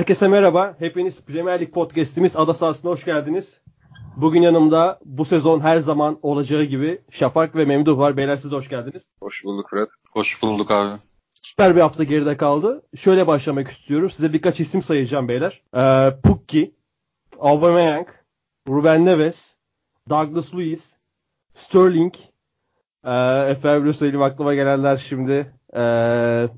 [0.00, 0.76] Herkese merhaba.
[0.78, 3.60] Hepiniz Premier Lig podcast'imiz Ada Sahası'na hoş geldiniz.
[4.16, 8.16] Bugün yanımda bu sezon her zaman olacağı gibi Şafak ve Memduh var.
[8.16, 9.10] Beyler siz de hoş geldiniz.
[9.22, 9.88] Hoş bulduk Fırat.
[10.12, 10.98] Hoş bulduk abi.
[11.42, 12.82] Süper bir hafta geride kaldı.
[12.96, 14.10] Şöyle başlamak istiyorum.
[14.10, 15.62] Size birkaç isim sayacağım beyler.
[15.76, 16.74] Ee, Pukki,
[17.38, 18.08] Aubameyang,
[18.68, 19.54] Ruben Neves,
[20.08, 20.96] Douglas Luiz,
[21.54, 22.14] Sterling,
[23.04, 23.10] ee,
[23.50, 25.52] efendim söyleyeyim aklıma gelenler şimdi.
[25.76, 26.48] Ee,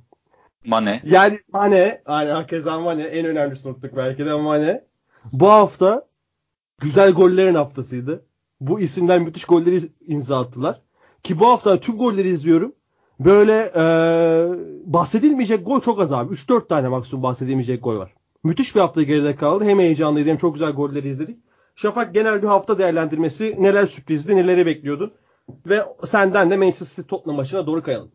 [0.66, 1.02] Mane.
[1.04, 4.84] Yani Mane, yani hakeza Mane en önemlisi unuttuk belki de Mane.
[5.32, 6.06] Bu hafta
[6.80, 8.24] güzel gollerin haftasıydı.
[8.60, 10.80] Bu isimler müthiş golleri imza attılar.
[11.22, 12.74] Ki bu hafta tüm golleri izliyorum.
[13.20, 13.84] Böyle e,
[14.84, 16.34] bahsedilmeyecek gol çok az abi.
[16.34, 18.14] 3-4 tane maksimum bahsedilmeyecek gol var.
[18.44, 19.64] Müthiş bir hafta geride kaldı.
[19.64, 21.38] Hem heyecanlıydı hem çok güzel golleri izledik.
[21.74, 23.56] Şafak genel bir hafta değerlendirmesi.
[23.58, 25.12] Neler sürprizdi, neleri bekliyordun?
[25.66, 28.12] Ve senden de Manchester City Tottenham maçına doğru kayalım.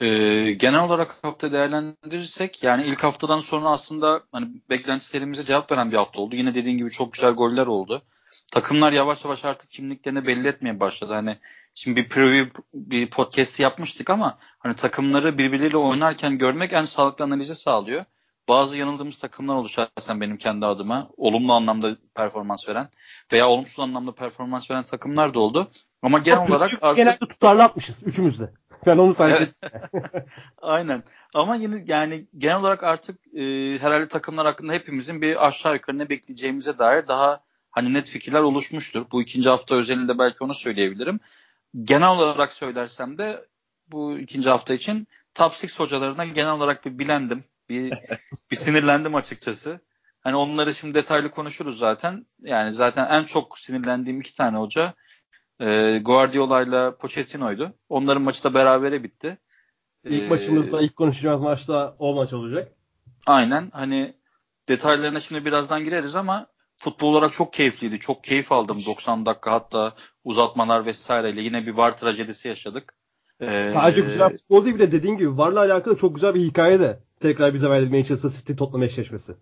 [0.00, 5.96] Ee, genel olarak hafta değerlendirirsek yani ilk haftadan sonra aslında hani beklentilerimize cevap veren bir
[5.96, 6.36] hafta oldu.
[6.36, 8.02] Yine dediğin gibi çok güzel goller oldu.
[8.52, 11.12] Takımlar yavaş yavaş artık kimliklerini belli etmeye başladı.
[11.12, 11.38] Hani
[11.74, 17.54] şimdi bir preview bir podcast yapmıştık ama hani takımları birbirleriyle oynarken görmek en sağlıklı analizi
[17.54, 18.04] sağlıyor.
[18.48, 21.10] Bazı yanıldığımız takımlar oldu şahsen benim kendi adıma.
[21.16, 22.88] Olumlu anlamda performans veren
[23.32, 25.70] veya olumsuz anlamda performans veren takımlar da oldu.
[26.02, 26.96] Ama genel Çok olarak artık...
[26.96, 28.52] Genelde tutarlı atmışız üçümüz de.
[28.86, 29.70] Ben onu fark ettim.
[30.62, 31.02] Aynen.
[31.34, 33.42] Ama yine yani genel olarak artık e,
[33.80, 39.04] herhalde takımlar hakkında hepimizin bir aşağı yukarı ne bekleyeceğimize dair daha hani net fikirler oluşmuştur.
[39.12, 41.20] Bu ikinci hafta özelinde belki onu söyleyebilirim.
[41.84, 43.46] Genel olarak söylersem de
[43.88, 47.44] bu ikinci hafta için top 6 hocalarına genel olarak bir bilendim.
[47.68, 47.94] Bir,
[48.50, 49.80] bir sinirlendim açıkçası.
[50.20, 52.26] Hani onları şimdi detaylı konuşuruz zaten.
[52.40, 54.94] Yani zaten en çok sinirlendiğim iki tane hoca
[55.60, 57.72] e, Guardiola ile Pochettino'ydu.
[57.88, 59.38] Onların maçı da berabere bitti.
[60.04, 62.72] İlk ee, maçımızda, ilk konuşacağımız maçta o maç olacak.
[63.26, 63.70] Aynen.
[63.72, 64.14] Hani
[64.68, 68.00] detaylarına şimdi birazdan gireriz ama futbol olarak çok keyifliydi.
[68.00, 69.94] Çok keyif aldım 90 dakika hatta
[70.24, 72.94] uzatmalar vesaireyle yine bir var trajedisi yaşadık.
[73.40, 76.80] Ee, Sadece güzel futbol değil bir de dediğin gibi varla alakalı çok güzel bir hikaye
[76.80, 79.32] de tekrar bize verdi Manchester City Tottenham eşleşmesi.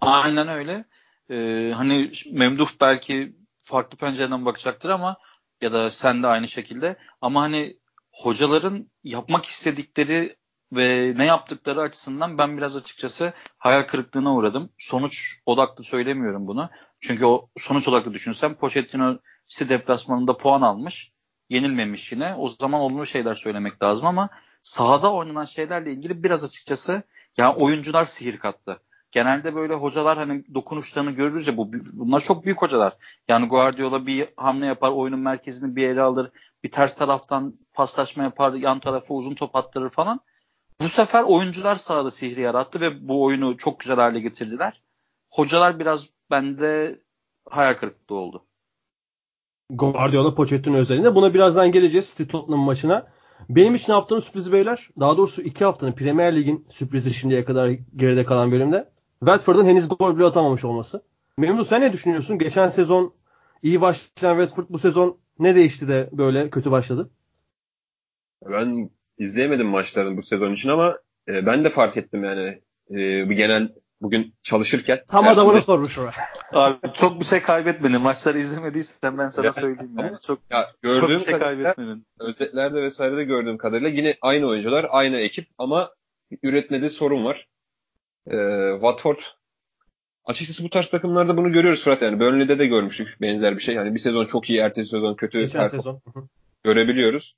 [0.00, 0.84] Aynen öyle.
[1.30, 5.16] Ee, hani Memduh belki farklı pencereden bakacaktır ama
[5.60, 7.78] ya da sen de aynı şekilde ama hani
[8.12, 10.36] hocaların yapmak istedikleri
[10.72, 14.70] ve ne yaptıkları açısından ben biraz açıkçası hayal kırıklığına uğradım.
[14.78, 16.70] Sonuç odaklı söylemiyorum bunu.
[17.00, 21.12] Çünkü o sonuç odaklı düşünsem Pochettino City deplasmanında puan almış.
[21.50, 22.34] Yenilmemiş yine.
[22.34, 24.28] O zaman olumlu şeyler söylemek lazım ama
[24.62, 27.02] sahada oynanan şeylerle ilgili biraz açıkçası
[27.36, 28.80] ya oyuncular sihir kattı
[29.12, 32.96] genelde böyle hocalar hani dokunuşlarını görürüz ya bu bunlar çok büyük hocalar.
[33.28, 36.30] Yani Guardiola bir hamle yapar, oyunun merkezini bir yere alır,
[36.64, 40.20] bir ters taraftan paslaşma yapar, yan tarafa uzun top attırır falan.
[40.80, 44.82] Bu sefer oyuncular sahada sihri yarattı ve bu oyunu çok güzel hale getirdiler.
[45.30, 47.00] Hocalar biraz bende
[47.50, 48.44] hayal kırıklığı oldu.
[49.70, 51.14] Guardiola Pochettino özelinde.
[51.14, 53.06] Buna birazdan geleceğiz City Tottenham maçına.
[53.48, 54.88] Benim için haftanın sürprizi beyler.
[55.00, 58.90] Daha doğrusu iki haftanın Premier Lig'in sürprizi şimdiye kadar geride kalan bölümde.
[59.20, 61.02] Watford'un henüz gol bile atamamış olması.
[61.38, 62.38] Memnun sen ne düşünüyorsun?
[62.38, 63.14] Geçen sezon
[63.62, 67.10] iyi başlayan Watford bu sezon ne değişti de böyle kötü başladı?
[68.46, 70.98] Ben izleyemedim maçlarını bu sezon için ama
[71.28, 72.96] e, ben de fark ettim yani e,
[73.30, 75.00] bir genel bugün çalışırken.
[75.08, 75.40] Tam dersinde...
[75.40, 76.10] adamına sormuş o.
[76.52, 78.02] Abi çok bir şey kaybetmedin.
[78.02, 80.16] Maçları izlemediysen ben sana ya, söyleyeyim yani.
[80.26, 82.06] Çok, ya, gördüğüm çok bir şey kaybetmedin.
[82.20, 85.90] Özetlerde vesairede gördüğüm kadarıyla yine aynı oyuncular, aynı ekip ama
[86.42, 87.48] üretmede sorun var
[88.30, 89.18] e, Watford
[90.24, 92.20] açıkçası bu tarz takımlarda bunu görüyoruz Fırat yani.
[92.20, 93.74] Burnley'de de görmüştük benzer bir şey.
[93.74, 95.40] Yani bir sezon çok iyi, ertesi sezon kötü.
[95.40, 96.00] Geçen sezon.
[96.64, 97.36] görebiliyoruz.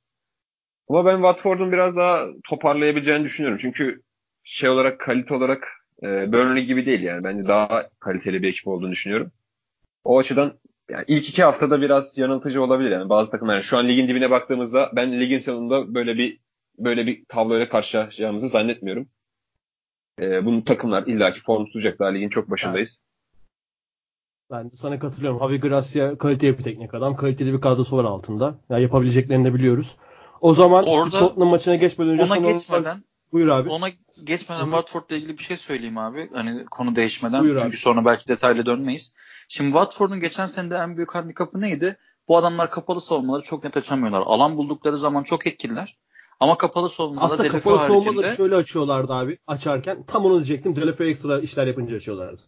[0.89, 3.59] Ama ben Watford'un biraz daha toparlayabileceğini düşünüyorum.
[3.63, 4.03] Çünkü
[4.45, 5.69] şey olarak kalite olarak
[6.03, 7.25] e, Burnley gibi değil yani.
[7.25, 9.33] Bence daha kaliteli bir ekip olduğunu düşünüyorum.
[10.05, 10.59] O açıdan
[10.91, 13.55] yani ilk iki haftada biraz yanıltıcı olabilir yani bazı takımlar.
[13.55, 16.39] Yani şu an ligin dibine baktığımızda ben ligin sonunda böyle bir
[16.79, 19.09] böyle bir tabloyla karşılaşacağımızı zannetmiyorum.
[20.21, 22.15] E, bunu takımlar illaki form tutacaklar.
[22.15, 22.99] Ligin çok başındayız.
[24.51, 25.39] Ben de sana katılıyorum.
[25.39, 27.17] Javi Gracia kaliteli bir teknik adam.
[27.17, 28.55] Kaliteli bir kadrosu var altında.
[28.71, 29.97] Yani yapabileceklerini de biliyoruz.
[30.41, 32.99] O zaman Orada, Tottenham maçına geçmeden önce ona geçmeden olarak...
[33.33, 33.69] buyur abi.
[33.69, 33.89] Ona
[34.25, 36.31] geçmeden Watford'la ilgili bir şey söyleyeyim abi.
[36.35, 37.43] Hani konu değişmeden.
[37.43, 37.77] Buyur Çünkü abi.
[37.77, 39.15] sonra belki detaylı dönmeyiz.
[39.49, 41.97] Şimdi Watford'un geçen senede en büyük handikapı neydi?
[42.29, 44.23] Bu adamlar kapalı savunmaları çok net açamıyorlar.
[44.27, 45.99] Alan buldukları zaman çok etkililer.
[46.41, 50.05] Ama kapalı savunmada Aslında kapalı savunmaları şöyle açıyorlardı abi açarken.
[50.07, 50.77] Tam onu diyecektim.
[50.77, 52.43] Delafeu ekstra işler yapınca açıyorlardı.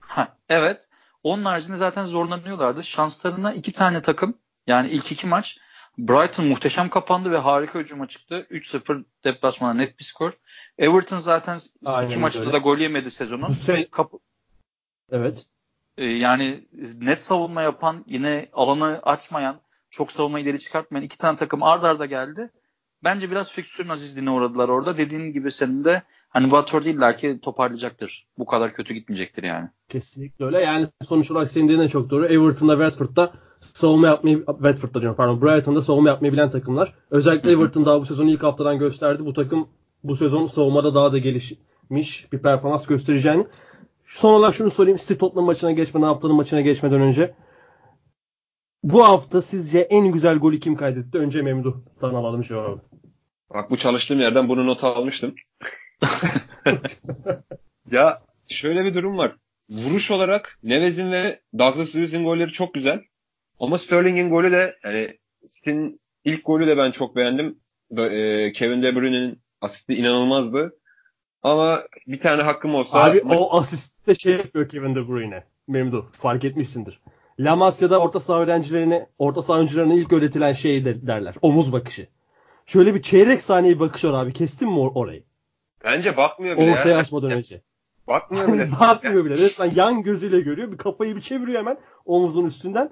[0.00, 0.88] Ha, evet.
[1.22, 2.84] Onun haricinde zaten zorlanıyorlardı.
[2.84, 5.58] Şanslarına iki tane takım yani ilk iki maç
[5.98, 8.46] Brighton muhteşem kapandı ve harika hücuma çıktı.
[8.50, 10.32] 3-0 deplasmana net bir skor.
[10.78, 12.52] Everton zaten Aynen iki maçta öyle.
[12.52, 13.48] da gol yemedi sezonun.
[13.48, 14.18] Se- Kapı,
[15.12, 15.46] evet.
[15.98, 16.68] e, yani
[17.00, 22.06] net savunma yapan, yine alanı açmayan, çok savunma ileri çıkartmayan iki tane takım ard arda
[22.06, 22.50] geldi.
[23.04, 24.98] Bence biraz fikstürün azizliğine uğradılar orada.
[24.98, 28.26] Dediğin gibi senin de hani Watford illaki toparlayacaktır.
[28.38, 29.68] Bu kadar kötü gitmeyecektir yani.
[29.88, 30.60] Kesinlikle öyle.
[30.60, 32.26] Yani sonuç olarak senin dediğin de çok doğru.
[32.26, 35.42] Everton'da Watford'da savunma yapmayı Watford'da diyorum pardon.
[35.42, 36.94] Brighton'da savunma yapmayı bilen takımlar.
[37.10, 39.24] Özellikle Everton daha bu sezon ilk haftadan gösterdi.
[39.24, 39.68] Bu takım
[40.04, 43.46] bu sezon savunmada daha da gelişmiş bir performans göstereceğini.
[44.04, 44.98] Son olarak şunu sorayım.
[44.98, 47.34] City Tottenham maçına geçmeden haftanın maçına geçmeden önce.
[48.84, 51.18] Bu hafta sizce en güzel golü kim kaydetti?
[51.18, 52.80] Önce Memduh'tan alalım cevabı.
[53.50, 55.34] Bak bu çalıştığım yerden bunu not almıştım.
[57.90, 59.32] ya şöyle bir durum var.
[59.70, 63.02] Vuruş olarak Nevez'in ve Douglas Luiz'in golleri çok güzel.
[63.60, 65.18] Ama Sterling'in golü de yani
[65.54, 67.58] City'nin ilk golü de ben çok beğendim.
[67.98, 70.76] E, Kevin De Bruyne'nin asisti inanılmazdı.
[71.42, 75.44] Ama bir tane hakkım olsa Abi o asiste şey yapıyor Kevin De Bruyne.
[75.68, 76.12] Memduh.
[76.12, 77.00] Fark etmişsindir.
[77.38, 81.34] La Masia'da orta saha öğrencilerine, orta saha oyuncularına ilk öğretilen şey de derler.
[81.42, 82.06] Omuz bakışı.
[82.66, 84.32] Şöyle bir çeyrek saniye bir bakış var abi.
[84.32, 85.22] Kestin mi or- orayı?
[85.84, 86.98] bence bakmıyor bile Ortaya ya.
[86.98, 87.62] açmadan önce.
[88.08, 88.66] Bakmıyor bile.
[88.80, 89.34] Bakmıyor bile.
[89.34, 90.72] Resmen yan gözüyle görüyor.
[90.72, 92.90] Bir kafayı bir çeviriyor hemen omuzun üstünden.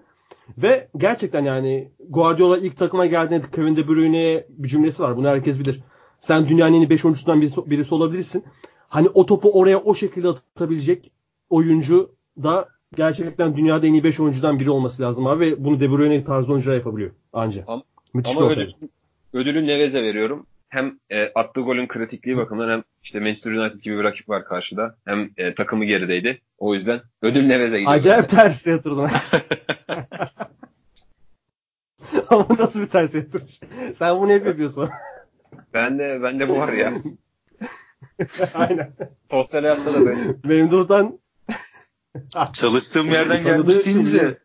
[0.58, 5.16] Ve gerçekten yani Guardiola ilk takıma geldiğinde Kevin De Bruyne'ye bir cümlesi var.
[5.16, 5.80] Bunu herkes bilir.
[6.20, 8.44] Sen dünyanın en iyi 5 oyuncusundan birisi, birisi olabilirsin.
[8.88, 11.12] Hani o topu oraya o şekilde atabilecek
[11.50, 15.40] oyuncu da gerçekten dünyada en iyi 5 oyuncudan biri olması lazım abi.
[15.40, 17.64] Ve bunu De Bruyne tarzı oyuncular yapabiliyor anca.
[17.66, 17.82] Ama-
[18.14, 18.72] Müthiş Ama ödül,
[19.32, 20.46] ödülü Nevez'e veriyorum.
[20.68, 24.96] Hem e, attığı golün kritikliği bakımından hem işte Manchester United gibi bir rakip var karşıda.
[25.04, 26.40] Hem e, takımı gerideydi.
[26.58, 27.96] O yüzden ödül Nevez'e gidiyor.
[27.96, 29.08] Acayip ters yatırdın.
[32.28, 33.60] Ama nasıl bir ters yatırış?
[33.98, 34.90] Sen bunu hep yapıyorsun.
[35.74, 36.92] Ben de ben de bu var ya.
[38.54, 38.92] Aynen.
[39.30, 40.20] Sosyal hayatta da böyle.
[40.44, 41.18] Memduh'dan
[42.52, 44.38] Çalıştığım yerden Tanıdığı gelmiş deyince.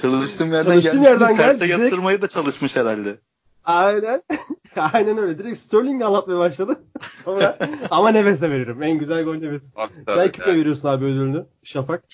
[0.00, 3.20] Çalıştığım yerden Çalıştığım gelmiş yerden yerden terse geldi, direkt- yatırmayı da çalışmış herhalde.
[3.64, 4.22] aynen.
[4.76, 5.38] aynen öyle.
[5.38, 6.82] Direkt Sterling'i anlatmaya başladı.
[7.24, 7.58] Sonra,
[7.90, 8.82] ama Neves'e veririm.
[8.82, 9.62] En güzel gol Neves.
[10.06, 10.58] Sen kime yani.
[10.58, 11.46] veriyorsun abi ödülünü?
[11.64, 12.04] Şafak.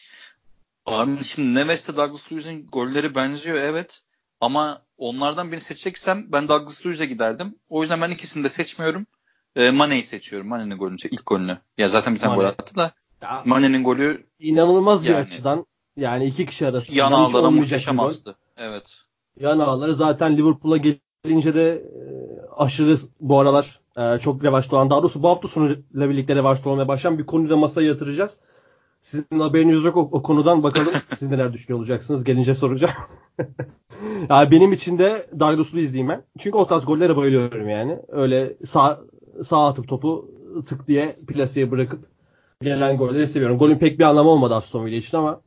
[0.87, 4.01] Abi şimdi Neves'te Douglas Luiz'in golleri benziyor evet.
[4.41, 7.55] Ama onlardan birini seçeceksem ben Douglas Luiz'e giderdim.
[7.69, 9.07] O yüzden ben ikisini de seçmiyorum.
[9.57, 10.49] E, Mane'yi seçiyorum.
[10.49, 11.59] Mane'nin golünü, ilk golünü.
[11.79, 12.43] Ya zaten bir tane Mane.
[12.43, 12.93] gol attı da.
[13.23, 15.19] Ya, Mane'nin golü inanılmaz bir Yani.
[15.19, 15.67] açıdan.
[15.97, 16.97] Yani iki kişi arasında.
[16.97, 18.35] yan ağlara muhteşem bir astı.
[18.57, 18.97] Evet.
[19.41, 22.01] Yan ağları zaten Liverpool'a gelince de e,
[22.57, 26.89] aşırı bu aralar e, çok revaçta olan daha doğrusu bu hafta sonuyla birlikte revaçta olmaya
[26.89, 28.41] başlayan bir konuyu da masaya yatıracağız.
[29.01, 32.95] Sizin haberiniz yok o, o konudan bakalım siz neler düşünüyor olacaksınız gelince soracağım.
[34.31, 36.23] ya benim için de Douglas Luiz diyeyim ben.
[36.39, 37.99] Çünkü o tarz gollere bayılıyorum yani.
[38.09, 39.01] Öyle sağ,
[39.47, 40.31] sağ atıp topu
[40.67, 42.18] tık diye plaseye bırakıp
[42.63, 43.59] gelen golleri seviyorum.
[43.59, 45.41] Golün pek bir anlamı olmadı Aston Villa için ama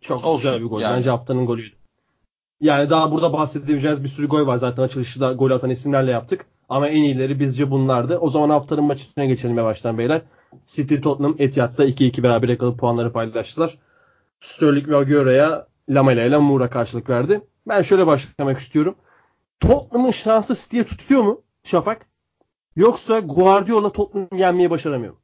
[0.00, 0.80] çok Olsun, güzel bir gol.
[0.80, 0.96] yani.
[0.96, 1.74] Bence haftanın golüydü.
[2.60, 4.56] Yani daha burada bahsedeceğimiz bir sürü gol var.
[4.56, 6.46] Zaten açılışı da gol atan isimlerle yaptık.
[6.68, 8.18] Ama en iyileri bizce bunlardı.
[8.18, 10.22] O zaman haftanın maçına geçelim yavaştan beyler.
[10.66, 13.78] City Tottenham Etihad'da 2-2 beraber kalıp puanları paylaştılar.
[14.40, 17.40] Sterling ve Agüero'ya Lamela ile Moura karşılık verdi.
[17.68, 18.94] Ben şöyle başlamak istiyorum.
[19.60, 22.06] Tottenham'ın şansı City'ye tutuyor mu Şafak?
[22.76, 25.18] Yoksa Guardiola Tottenham'ı yenmeyi başaramıyor mu?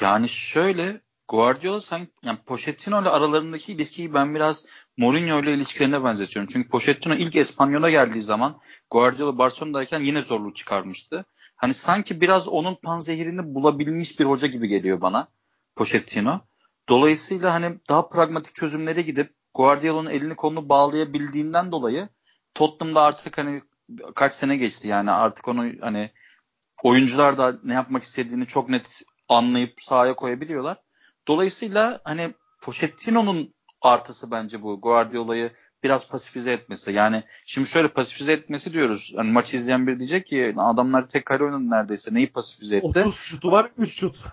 [0.00, 4.64] Yani şöyle Guardiola sanki yani Pochettino ile aralarındaki ilişkiyi ben biraz
[4.96, 6.48] Mourinho ile ilişkilerine benzetiyorum.
[6.52, 11.24] Çünkü Pochettino ilk Espanyol'a geldiği zaman Guardiola Barcelona'dayken yine zorluk çıkarmıştı.
[11.56, 15.28] Hani sanki biraz onun panzehirini bulabilmiş bir hoca gibi geliyor bana
[15.76, 16.40] Pochettino.
[16.88, 22.08] Dolayısıyla hani daha pragmatik çözümlere gidip Guardiola'nın elini kolunu bağlayabildiğinden dolayı
[22.54, 23.62] Tottenham'da artık hani
[24.14, 26.10] kaç sene geçti yani artık onu hani
[26.82, 30.76] oyuncular da ne yapmak istediğini çok net anlayıp sahaya koyabiliyorlar.
[31.28, 34.80] Dolayısıyla hani Pochettino'nun artısı bence bu.
[34.80, 35.50] Guardiola'yı
[35.84, 36.92] biraz pasifize etmesi.
[36.92, 39.12] Yani şimdi şöyle pasifize etmesi diyoruz.
[39.16, 42.14] Hani maçı izleyen biri diyecek ki adamlar tek kale oynadı neredeyse.
[42.14, 42.86] Neyi pasifize etti?
[42.86, 44.16] 30 şutu var 3 şut.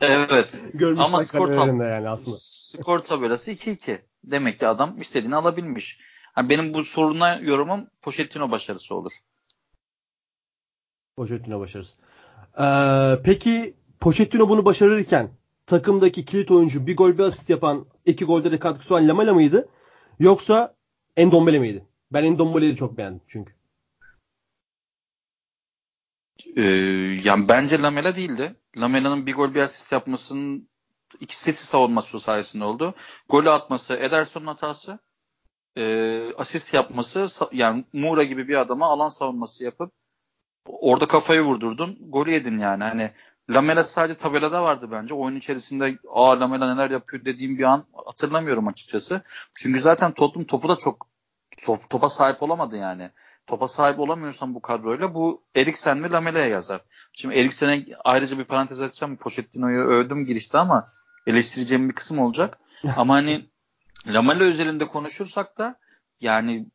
[0.00, 0.64] Evet.
[0.74, 2.36] Görmüşler Ama skor tab- yani aslında.
[2.40, 3.98] skor tabelası 2-2.
[4.24, 6.00] Demek ki adam istediğini alabilmiş.
[6.36, 9.12] Yani benim bu soruna yorumum Pochettino başarısı olur.
[11.16, 11.96] Pochettino başarısı.
[12.60, 15.30] Ee, peki Pochettino bunu başarırken
[15.66, 19.68] takımdaki kilit oyuncu bir gol bir asist yapan iki golde de katkısı olan Lamela mıydı?
[20.18, 20.76] Yoksa
[21.16, 21.86] Endombele miydi?
[22.12, 23.56] Ben Endombele'yi çok beğendim çünkü.
[26.56, 26.62] Ee,
[27.24, 28.54] yani bence Lamela değildi.
[28.76, 30.68] Lamela'nın bir gol bir asist yapmasının
[31.20, 32.94] iki City savunması sayesinde oldu.
[33.28, 34.98] Golü atması Ederson'un hatası.
[35.78, 39.92] Ee, asist yapması yani Moura gibi bir adama alan savunması yapıp
[40.66, 41.98] orada kafayı vurdurdun.
[42.00, 42.84] Golü yedin yani.
[42.84, 43.10] Hani
[43.50, 45.14] Lamela sadece tabelada vardı bence.
[45.14, 49.22] Oyun içerisinde aa Lamela neler yapıyor dediğim bir an hatırlamıyorum açıkçası.
[49.54, 51.06] Çünkü zaten Tottenham topu da çok
[51.64, 53.10] top, topa sahip olamadı yani.
[53.46, 56.80] Topa sahip olamıyorsan bu kadroyla bu Eriksen ve Lamela'ya yazar.
[57.12, 59.16] Şimdi Eriksen'e ayrıca bir parantez açacağım.
[59.16, 60.86] Pochettino'yu övdüm girişte ama
[61.26, 62.58] eleştireceğim bir kısım olacak.
[62.96, 63.46] ama hani
[64.06, 65.78] Lamela özelinde konuşursak da
[66.20, 66.66] yani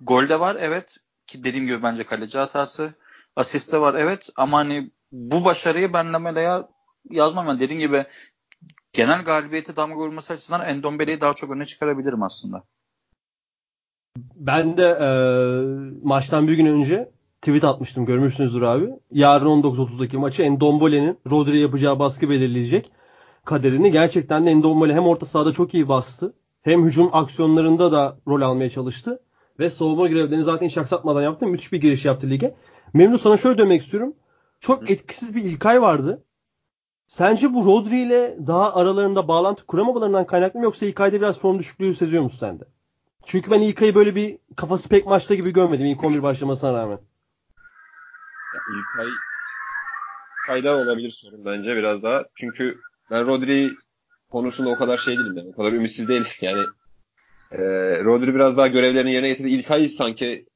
[0.00, 0.96] golde var evet
[1.26, 2.94] ki dediğim gibi bence kaleci hatası.
[3.38, 6.68] Asiste var evet ama hani bu başarıyı ben Lamela'ya
[7.10, 7.46] yazmam.
[7.46, 8.04] Yani dediğim gibi
[8.92, 12.64] genel galibiyete damga vurması açısından Endombele'yi daha çok öne çıkarabilirim aslında.
[14.34, 15.08] Ben de e,
[16.02, 18.90] maçtan bir gün önce tweet atmıştım görmüşsünüzdür abi.
[19.10, 22.90] Yarın 19.30'daki maçı Endombole'nin Rodri'ye yapacağı baskı belirleyecek
[23.44, 23.92] kaderini.
[23.92, 26.34] Gerçekten de Endombole hem orta sahada çok iyi bastı.
[26.62, 29.20] Hem hücum aksiyonlarında da rol almaya çalıştı.
[29.58, 31.46] Ve savunma görevlerini zaten hiç aksatmadan yaptı.
[31.46, 32.54] Müthiş bir giriş yaptı lige.
[32.94, 34.14] Memnun sana şöyle demek istiyorum.
[34.60, 36.24] Çok etkisiz bir İlkay vardı.
[37.06, 41.94] Sence bu Rodri ile daha aralarında bağlantı kuramamalarından kaynaklı mı yoksa İlkay'da biraz form düşüklüğü
[41.94, 42.64] seziyor musun sen de?
[43.26, 46.98] Çünkü ben İlkay'ı böyle bir kafası pek maçta gibi görmedim ilk 11 başlamasına rağmen.
[48.54, 49.08] Ya İlkay
[50.42, 52.24] İlkay'da olabilir sorun bence biraz daha.
[52.34, 52.78] Çünkü
[53.10, 53.70] ben Rodri
[54.30, 55.36] konusunda o kadar şey değilim.
[55.36, 55.48] Yani.
[55.48, 56.26] O kadar ümitsiz değilim.
[56.40, 56.66] Yani
[57.52, 57.58] e,
[58.04, 59.48] Rodri biraz daha görevlerini yerine getirdi.
[59.48, 60.46] İlkay sanki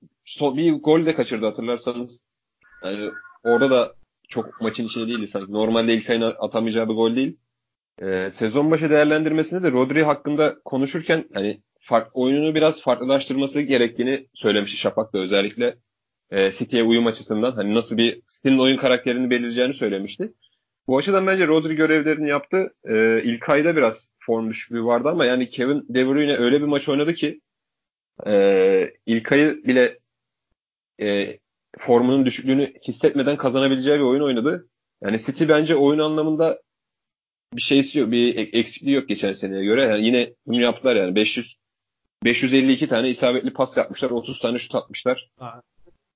[0.41, 2.25] bir gol de kaçırdı hatırlarsanız.
[2.85, 3.11] Yani
[3.45, 3.95] orada da
[4.29, 5.53] çok maçın içinde değildi sanki.
[5.53, 7.39] Normalde İlkay'ın atamayacağı bir gol değil.
[7.99, 14.79] E, sezon başı değerlendirmesinde de Rodri hakkında konuşurken hani fark, oyununu biraz farklılaştırması gerektiğini söylemişti
[14.79, 15.77] Şafak da özellikle
[16.31, 17.53] e, City'ye uyum açısından.
[17.53, 20.33] Hani nasıl bir City'nin oyun karakterini belirleyeceğini söylemişti.
[20.87, 22.75] Bu açıdan bence Rodri görevlerini yaptı.
[22.85, 26.89] E, ilk ayda biraz form düşüklüğü vardı ama yani Kevin De Bruyne öyle bir maç
[26.89, 27.41] oynadı ki
[28.27, 29.99] e, ilk ayı bile
[31.01, 31.39] e,
[31.79, 34.69] formunun düşüklüğünü hissetmeden kazanabileceği bir oyun oynadı.
[35.03, 36.61] Yani City bence oyun anlamında
[37.55, 39.83] bir şeysi yok, bir eksikliği yok geçen seneye göre.
[39.83, 41.57] Yani yine bunu yaptılar yani 500
[42.25, 45.31] 552 tane isabetli pas yapmışlar, 30 tane şut atmışlar.
[45.39, 45.63] Ha.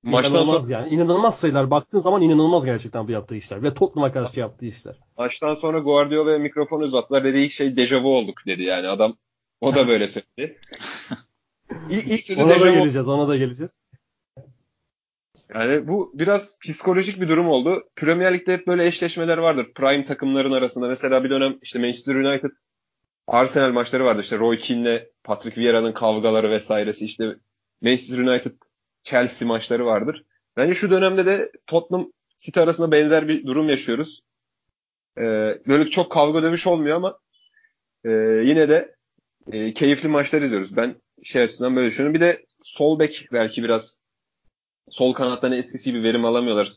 [0.03, 0.79] Maçtan inanılmaz sonra...
[0.79, 0.95] yani.
[0.95, 1.71] İnanılmaz sayılar.
[1.71, 3.63] Baktığın zaman inanılmaz gerçekten bu yaptığı işler.
[3.63, 4.97] Ve Tottenham'a karşı yaptığı işler.
[5.19, 7.25] Maçtan sonra Guardiola'ya mikrofonu uzattılar.
[7.25, 8.89] Dedi ilk şey dejavu olduk dedi yani.
[8.89, 9.17] Adam
[9.61, 10.59] o da böyle söyledi.
[11.91, 13.09] İlk ilk sözü ona da geleceğiz.
[13.09, 13.71] Ona da geleceğiz.
[15.55, 17.89] Yani bu biraz psikolojik bir durum oldu.
[17.97, 19.73] Premier Lig'de hep böyle eşleşmeler vardır.
[19.75, 20.89] Prime takımların arasında.
[20.89, 22.51] Mesela bir dönem işte Manchester United
[23.27, 24.21] Arsenal maçları vardı.
[24.21, 27.05] İşte Roy Keane'le Patrick Vieira'nın kavgaları vesairesi.
[27.05, 27.37] İşte
[27.83, 28.53] Manchester United
[29.03, 30.25] Chelsea maçları vardır.
[30.57, 34.21] Bence şu dönemde de Tottenham City arasında benzer bir durum yaşıyoruz.
[35.19, 37.19] Ee, böyle çok kavga dövüş olmuyor ama
[38.05, 38.11] e,
[38.45, 38.95] yine de
[39.53, 40.77] e, keyifli maçlar izliyoruz.
[40.77, 42.15] Ben şey açısından böyle düşünüyorum.
[42.15, 43.97] Bir de sol bek belki biraz
[44.91, 46.69] sol kanattan eskisi gibi verim alamıyorlar.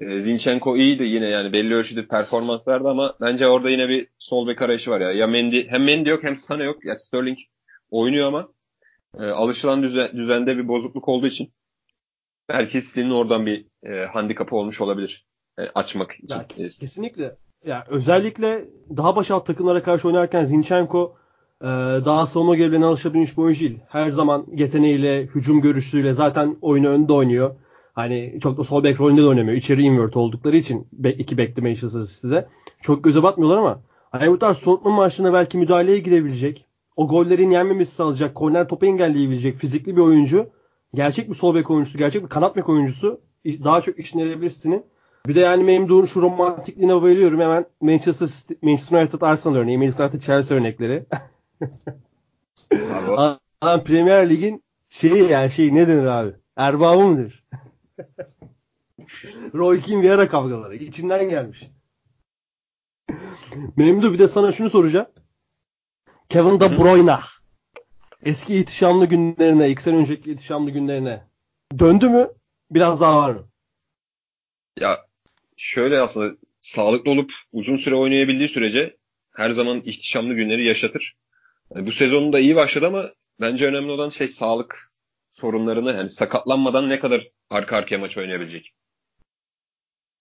[0.00, 4.46] E, Zinchenko iyiydi yine yani belli ölçüde performans verdi ama bence orada yine bir sol
[4.46, 5.12] bek arayışı var ya.
[5.12, 6.84] Ya Mendy, hem Mendy yok hem Sane yok.
[6.84, 7.38] Ya Sterling
[7.90, 8.48] oynuyor ama
[9.18, 11.52] e, alışılan düzen, düzende bir bozukluk olduğu için
[12.48, 15.26] belki City'nin oradan bir e, handikapı olmuş olabilir.
[15.58, 16.34] E, açmak için.
[16.34, 17.36] Ya, kesinlikle.
[17.64, 18.64] Ya özellikle
[18.96, 21.16] daha baş alt takımlara karşı oynarken Zinchenko
[22.04, 23.78] daha savunma görevlerine alışabilmiş bir oyuncu değil.
[23.88, 27.54] Her zaman yeteneğiyle, hücum görüşüyle zaten oyunu önde oynuyor.
[27.92, 29.56] Hani çok da sol bek rolünde de oynamıyor.
[29.56, 32.48] İçeri invert oldukları için iki beklemeye çalışıyor size.
[32.80, 33.80] Çok göze batmıyorlar ama
[34.10, 39.56] hani bu tarz Tottenham maçlarına belki müdahaleye girebilecek o gollerin yenmemesi sağlayacak, korner topu engelleyebilecek
[39.56, 40.46] fizikli bir oyuncu,
[40.94, 44.84] gerçek bir sol bek oyuncusu, gerçek bir kanat bek oyuncusu daha çok işine yarayabilirsinin.
[45.26, 47.40] Bir de yani Memduh'un şu romantikliğine bayılıyorum.
[47.40, 48.28] Hemen Manchester,
[48.62, 51.06] Manchester United Arsenal örneği, Manchester United Chelsea örnekleri.
[53.60, 56.32] Adam Premier Lig'in şeyi yani şey ne denir abi?
[56.56, 57.44] Erbabı mıdır?
[59.54, 60.76] Roy Keane Vieira kavgaları.
[60.76, 61.70] içinden gelmiş.
[63.76, 65.06] Memduh bir de sana şunu soracağım.
[66.28, 67.16] Kevin De Bruyne
[68.24, 71.22] eski ihtişamlı günlerine, ilk sene önceki ihtişamlı günlerine
[71.78, 72.28] döndü mü?
[72.70, 73.48] Biraz daha var mı?
[74.80, 75.06] Ya
[75.56, 78.96] şöyle aslında sağlıklı olup uzun süre oynayabildiği sürece
[79.36, 81.16] her zaman ihtişamlı günleri yaşatır.
[81.74, 84.92] Yani bu sezonun da iyi başladı ama bence önemli olan şey sağlık
[85.30, 88.74] sorunlarını yani sakatlanmadan ne kadar arka arkaya maç oynayabilecek.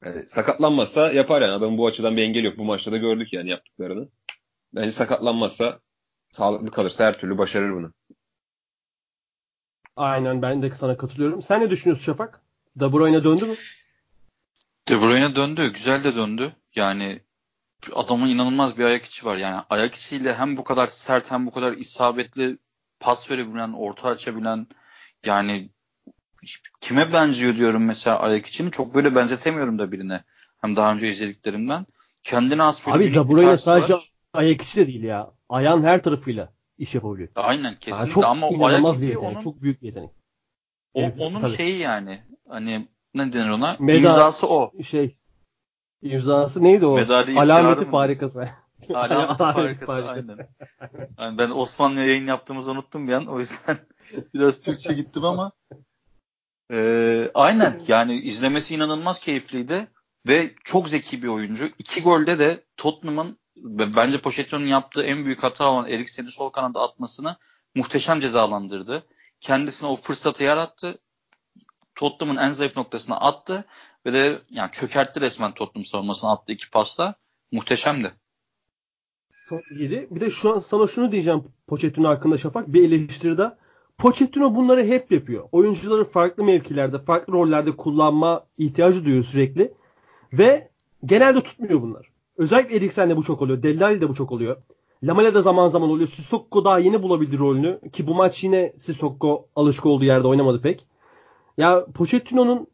[0.05, 2.57] Yani sakatlanmazsa yapar yani adamın bu açıdan bir engel yok.
[2.57, 4.09] Bu maçta da gördük yani yaptıklarını.
[4.73, 5.79] Bence sakatlanmazsa
[6.31, 7.93] sağlıklı kalırsa her türlü başarır bunu.
[9.95, 11.41] Aynen ben de sana katılıyorum.
[11.41, 12.41] Sen ne düşünüyorsun Şafak?
[12.75, 13.55] De Bruyne döndü mü?
[14.89, 15.73] De Bruyne döndü.
[15.73, 16.51] Güzel de döndü.
[16.75, 17.21] Yani
[17.95, 19.37] adamın inanılmaz bir ayak içi var.
[19.37, 22.57] Yani ayak içiyle hem bu kadar sert hem bu kadar isabetli
[22.99, 24.67] pas verebilen, orta açabilen
[25.25, 25.69] yani
[26.81, 28.71] kime benziyor diyorum mesela ayak içini.
[28.71, 30.23] Çok böyle benzetemiyorum da birine.
[30.61, 31.85] Hem daha önce izlediklerimden.
[32.23, 34.11] Kendine has böyle Abi De Bruyne sadece var.
[34.33, 35.31] ayak içi de değil ya.
[35.49, 37.29] Ayağın her tarafıyla iş yapabiliyor.
[37.35, 40.09] Aynen kesinlikle yani çok ama o ayak içi onun çok büyük bir yetenek.
[40.93, 41.51] O, evet, onun tabii.
[41.51, 43.75] şeyi yani hani ne denir ona?
[43.79, 44.71] Meda, imzası o.
[44.83, 45.17] Şey
[46.03, 46.95] imzası neydi o?
[46.95, 48.49] Medali Alameti farikası.
[48.93, 50.49] Alameti farikası aynen.
[51.19, 53.27] Yani ben Osmanlı yayın yaptığımızı unuttum bir an.
[53.27, 53.77] O yüzden
[54.33, 55.51] biraz Türkçe gittim ama
[56.71, 59.87] ee, aynen yani izlemesi inanılmaz keyifliydi
[60.27, 61.69] ve çok zeki bir oyuncu.
[61.79, 63.37] İki golde de Tottenham'ın
[63.95, 67.35] bence Pochettino'nun yaptığı en büyük hata olan Eriksen'i sol kanada atmasını
[67.75, 69.07] muhteşem cezalandırdı.
[69.41, 70.99] Kendisine o fırsatı yarattı.
[71.95, 73.65] Tottenham'ın en zayıf noktasına attı
[74.05, 77.15] ve de yani çökertti resmen Tottenham savunmasına attığı iki pasla.
[77.51, 78.11] Muhteşemdi.
[79.49, 80.07] Çok iyiydi.
[80.11, 82.67] Bir de şu an sana şunu diyeceğim Pochettino hakkında Şafak.
[82.67, 83.57] Bir eleştiride
[83.97, 85.49] Pochettino bunları hep yapıyor.
[85.51, 89.73] Oyuncuları farklı mevkilerde, farklı rollerde kullanma ihtiyacı duyuyor sürekli.
[90.33, 90.69] Ve
[91.05, 92.09] genelde tutmuyor bunlar.
[92.37, 93.63] Özellikle Eriksen'de bu çok oluyor.
[93.63, 94.57] Dellali'de bu çok oluyor.
[95.03, 96.09] Lamela da zaman zaman oluyor.
[96.09, 97.79] Sissoko daha yeni bulabildi rolünü.
[97.93, 100.87] Ki bu maç yine Sissoko alışık olduğu yerde oynamadı pek.
[101.57, 102.67] Ya Pochettino'nun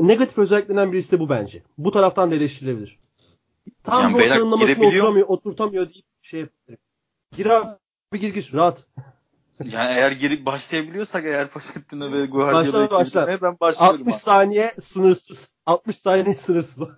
[0.00, 1.62] negatif özelliklerinden birisi de bu bence.
[1.78, 2.98] Bu taraftan da eleştirilebilir.
[3.82, 6.78] Tam yani bu tanımlamasını oturamıyor, oturtamıyor deyip şey yapıyor.
[7.36, 8.86] Gir abi gir gir rahat.
[9.70, 14.00] Yani eğer girip başlayabiliyorsak eğer Pochettino ve Guardiola'yı başlar, ben başlıyorum.
[14.00, 14.20] 60 abi.
[14.20, 15.54] saniye sınırsız.
[15.66, 16.78] 60 saniye sınırsız.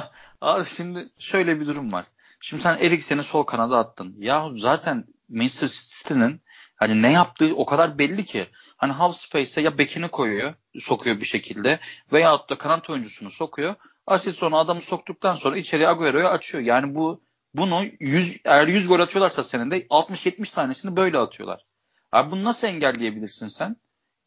[0.40, 2.06] abi şimdi şöyle bir durum var.
[2.40, 4.14] Şimdi sen Eriksen'i sol kanada attın.
[4.18, 6.40] Ya zaten Manchester City'nin
[6.76, 8.46] hani ne yaptığı o kadar belli ki.
[8.80, 11.80] Hani half space'e ya bekini koyuyor, sokuyor bir şekilde
[12.12, 13.74] veya da kanat oyuncusunu sokuyor.
[14.06, 16.64] Asist sonra adamı soktuktan sonra içeri Agüero'yu açıyor.
[16.64, 17.22] Yani bu
[17.54, 21.66] bunu 100 eğer 100 gol atıyorlarsa senede 60-70 tanesini böyle atıyorlar.
[22.12, 23.76] Abi bunu nasıl engelleyebilirsin sen?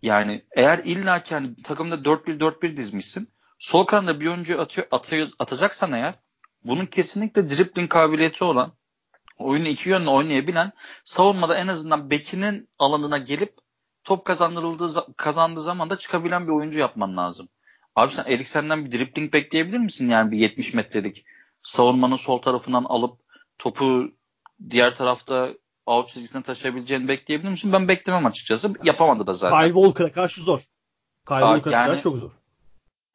[0.01, 3.29] Yani eğer illa ki hani takımda 4-1-4-1 dizmişsin.
[3.59, 6.15] Sol kanada bir oyuncu atıyor, atıyor, atacaksan eğer
[6.63, 8.73] bunun kesinlikle dribbling kabiliyeti olan
[9.37, 10.71] oyunu iki yönlü oynayabilen
[11.03, 13.62] savunmada en azından bekinin alanına gelip
[14.03, 17.49] top kazandırıldığı kazandığı zaman da çıkabilen bir oyuncu yapman lazım.
[17.95, 20.09] Abi sen Eriksen'den bir dribbling bekleyebilir misin?
[20.09, 21.25] Yani bir 70 metrelik
[21.63, 23.19] savunmanın sol tarafından alıp
[23.57, 24.11] topu
[24.69, 25.53] diğer tarafta
[25.85, 27.73] out çizgisine taşıyabileceğini bekleyebilir misin?
[27.73, 28.73] Ben beklemem açıkçası.
[28.83, 29.59] Yapamadı da zaten.
[29.59, 30.59] Kyle Walker'a karşı zor.
[31.27, 32.31] Kyle Walker'a yani, karşı çok zor.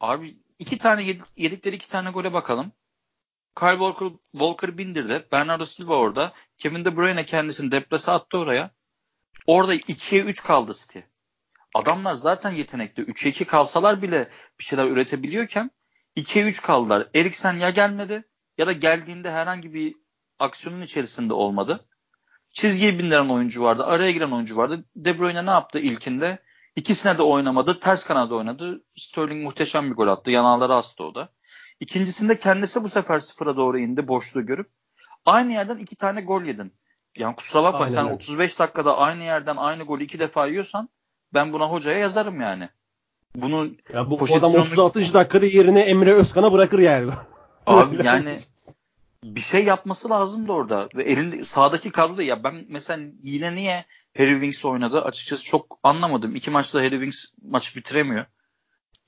[0.00, 1.02] Abi iki tane
[1.36, 2.72] yedikleri iki tane gole bakalım.
[3.58, 5.26] Kyle Walker, Walker bindirdi.
[5.32, 6.32] Bernardo Silva orada.
[6.58, 8.70] Kevin De Bruyne kendisini deplase attı oraya.
[9.48, 10.98] Orada 2'ye 3 kaldı City.
[11.74, 13.02] Adamlar zaten yetenekli.
[13.02, 15.70] 3'e 2 kalsalar bile bir şeyler üretebiliyorken
[16.16, 17.08] 2'ye 3 kaldılar.
[17.14, 18.24] Eriksen ya gelmedi
[18.58, 19.94] ya da geldiğinde herhangi bir
[20.38, 21.88] aksiyonun içerisinde olmadı.
[22.54, 23.84] Çizgiye bindiren oyuncu vardı.
[23.84, 24.84] Araya giren oyuncu vardı.
[24.96, 26.38] De Bruyne ne yaptı ilkinde?
[26.76, 27.80] İkisine de oynamadı.
[27.80, 28.84] Ters kanada oynadı.
[28.96, 30.30] Sterling muhteşem bir gol attı.
[30.30, 31.32] Yanağları astı o da.
[31.80, 34.70] İkincisinde kendisi bu sefer sıfıra doğru indi boşluğu görüp.
[35.24, 36.77] Aynı yerden iki tane gol yedin.
[37.18, 38.14] Yani kusura bakma Aynen sen öyle.
[38.14, 40.88] 35 dakikada aynı yerden aynı golü iki defa yiyorsan
[41.34, 42.68] ben buna hocaya yazarım yani.
[43.36, 45.14] Bunu ya bu adam 36.
[45.14, 47.12] dakikada yerine Emre Özkan'a bırakır yani.
[47.66, 48.40] Abi yani
[49.24, 50.88] bir şey yapması lazımdı orada.
[50.94, 53.84] Ve elinde sağdaki kadroda ya ben mesela yine niye
[54.16, 56.36] Harry Winks oynadı açıkçası çok anlamadım.
[56.36, 58.24] İki maçta Harry Winks maçı bitiremiyor.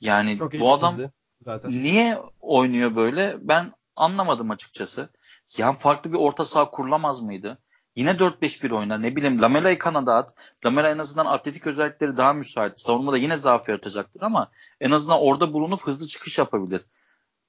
[0.01, 0.97] Yani çok bu adam
[1.45, 1.71] zaten.
[1.71, 5.09] niye oynuyor böyle ben anlamadım açıkçası.
[5.57, 7.59] Yani farklı bir orta saha kurulamaz mıydı?
[8.01, 8.99] Yine 4-5-1 oyna.
[8.99, 10.35] Ne bileyim Lamela'yı kanada at.
[10.65, 12.81] Lamela en azından atletik özellikleri daha müsait.
[12.81, 16.83] Savunmada yine zaaf yaratacaktır ama en azından orada bulunup hızlı çıkış yapabilir.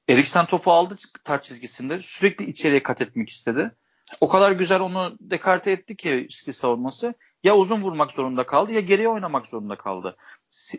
[0.09, 1.99] Eriksen topu aldı taç çizgisinde.
[2.01, 3.71] Sürekli içeriye kat etmek istedi.
[4.21, 7.13] O kadar güzel onu dekarte etti ki City savunması.
[7.43, 10.17] Ya uzun vurmak zorunda kaldı ya geriye oynamak zorunda kaldı.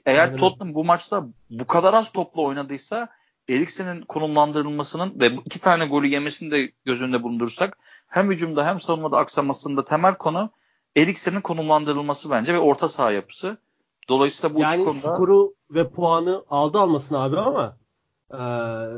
[0.06, 0.36] Eğer.
[0.36, 3.08] Tottenham bu maçta bu kadar az topla oynadıysa
[3.48, 7.78] Eriksen'in konumlandırılmasının ve iki tane golü yemesini de göz önünde bulundurursak
[8.08, 10.50] hem hücumda hem savunmada aksamasında temel konu
[10.96, 13.56] Eriksen'in konumlandırılması bence ve orta saha yapısı.
[14.08, 15.14] Dolayısıyla bu yani konuda...
[15.14, 17.76] skoru ve puanı aldı almasın abi ama
[18.30, 18.38] e,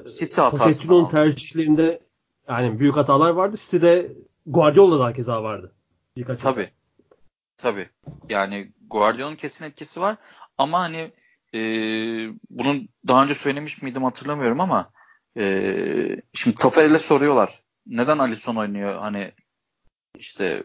[0.09, 2.00] City Pochettino'nun tercihlerinde
[2.48, 3.57] yani büyük hatalar vardı.
[3.57, 4.12] City'de
[4.46, 5.72] Guardiola da keza vardı.
[6.16, 6.70] Birkaç Tabii.
[7.57, 7.88] Tabii.
[8.28, 10.16] Yani Guardiola'nın kesin etkisi var.
[10.59, 11.12] Ama hani
[11.55, 11.61] e,
[12.51, 14.90] bunu daha önce söylemiş miydim hatırlamıyorum ama
[15.38, 17.62] e, şimdi Taferel'e soruyorlar.
[17.87, 18.99] Neden Alisson oynuyor?
[18.99, 19.33] Hani
[20.19, 20.62] işte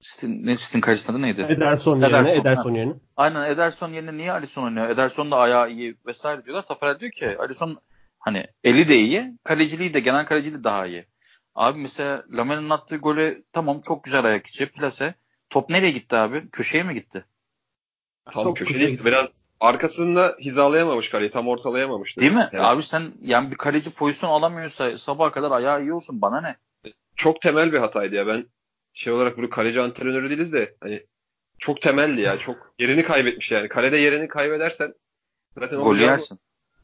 [0.00, 1.46] Stin, ne Stin karşısında neydi?
[1.48, 2.40] Ederson, Ederson yerine.
[2.40, 2.94] Ederson yerine.
[3.16, 4.88] Aynen Ederson yerine niye Alisson oynuyor?
[4.88, 6.66] Ederson da ayağı iyi vesaire diyorlar.
[6.66, 7.78] Taferel diyor ki Alisson
[8.18, 11.06] hani eli de iyi, kaleciliği de genel kaleciliği daha iyi.
[11.54, 15.14] Abi mesela Lamel'in attığı gole tamam çok güzel ayak içi plase.
[15.50, 16.50] Top nereye gitti abi?
[16.50, 17.24] Köşeye mi gitti?
[18.32, 19.04] Tam çok köşeye gitti.
[19.04, 19.28] Biraz
[19.60, 21.30] arkasında hizalayamamış kaleyi.
[21.30, 22.20] Tam ortalayamamıştı.
[22.20, 22.48] Değil mi?
[22.52, 26.56] Yani Abi sen yani bir kaleci pozisyon alamıyorsa sabaha kadar ayağı iyi olsun bana ne?
[27.16, 28.26] çok temel bir hataydı ya.
[28.26, 28.46] Ben
[28.94, 31.06] şey olarak bunu kaleci antrenörü değiliz de hani
[31.58, 32.38] çok temeldi ya.
[32.38, 33.68] Çok yerini kaybetmiş yani.
[33.68, 34.94] Kalede yerini kaybedersen
[35.58, 36.38] zaten Gol yersin.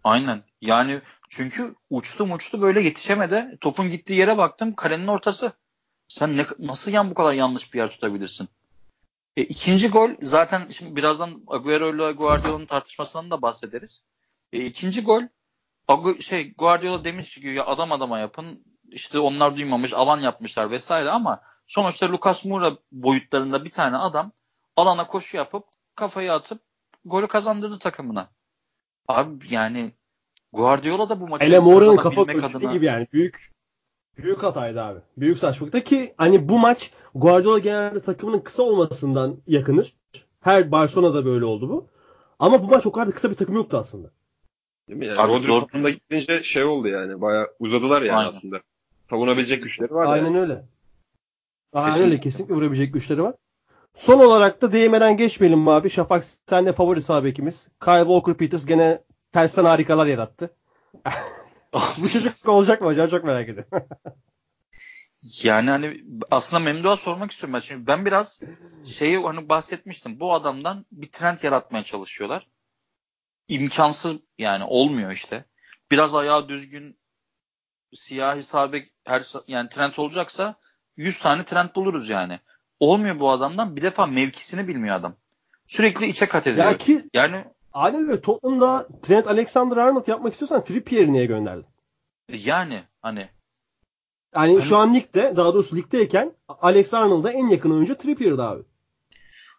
[0.04, 0.42] Aynen.
[0.60, 3.58] Yani çünkü uçtu uçtu böyle yetişemedi.
[3.60, 5.52] Topun gittiği yere baktım kalenin ortası.
[6.08, 8.48] Sen ne, nasıl yan bu kadar yanlış bir yer tutabilirsin?
[9.36, 14.02] E, ikinci gol zaten şimdi birazdan Agüero ile Guardiola'nın tartışmasından da bahsederiz.
[14.52, 15.22] E, ikinci gol
[15.88, 21.10] Agu- şey Guardiola demiş ki ya adam adama yapın işte onlar duymamış alan yapmışlar vesaire
[21.10, 24.32] ama sonuçta Lucas Moura boyutlarında bir tane adam
[24.76, 25.64] alana koşu yapıp
[25.94, 26.62] kafayı atıp
[27.04, 28.30] golü kazandırdı takımına.
[29.08, 29.92] Abi yani
[30.52, 33.50] Guardiola da bu maçı Hele Moura'nın kafa adına gibi yani büyük
[34.22, 35.00] büyük hataydı abi.
[35.16, 39.94] Büyük saçmalıkta ki hani bu maç Guardiola genelde takımının kısa olmasından yakınır.
[40.40, 41.86] Her Barcelona'da böyle oldu bu.
[42.38, 44.10] Ama bu maç o kadar da kısa bir takım yoktu aslında.
[44.88, 45.06] Değil mi?
[45.06, 47.20] Yani Abi Rodri topunda gidince şey oldu yani.
[47.20, 48.28] Bayağı uzadılar yani Aynen.
[48.30, 48.60] aslında.
[49.10, 50.40] Savunabilecek güçleri var Aynen yani.
[50.40, 50.64] öyle.
[51.72, 52.12] Aynen Kesinlikle.
[52.12, 53.34] öyle kesinlikle vurabilecek güçleri var.
[53.94, 55.90] Son olarak da değmeden geçmeyelim abi?
[55.90, 57.68] Şafak sen de favori sağ bekimiz.
[57.84, 59.02] Kyle Walker Peters gene
[59.32, 60.50] tersten harikalar yarattı.
[61.72, 63.70] bu çocuk olacak mı acaba çok merak ediyorum.
[65.42, 67.60] Yani hani aslında Memduh'a sormak istiyorum ben.
[67.60, 68.40] Çünkü ben biraz
[68.86, 70.20] şeyi hani bahsetmiştim.
[70.20, 72.48] Bu adamdan bir trend yaratmaya çalışıyorlar.
[73.48, 75.44] İmkansız yani olmuyor işte.
[75.90, 76.98] Biraz ayağı düzgün
[77.94, 80.54] siyahi sabek her yani trend olacaksa
[80.96, 82.40] 100 tane trend buluruz yani.
[82.80, 83.76] Olmuyor bu adamdan.
[83.76, 85.16] Bir defa mevkisini bilmiyor adam.
[85.66, 86.66] Sürekli içe kat ediyor.
[86.66, 91.66] ya ki Yani aynen öyle Tottenham'da Trent Alexander-Arnold yapmak istiyorsan Trippier'i niye gönderdin?
[92.44, 93.28] yani hani
[94.34, 98.62] Yani Hani- şu an ligde daha doğrusu ligdeyken Alex Arnold'a en yakın oyuncu Trippier'di abi.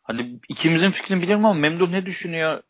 [0.04, 2.62] hani ikimizin fikrini bilirim ama Memduh ne düşünüyor?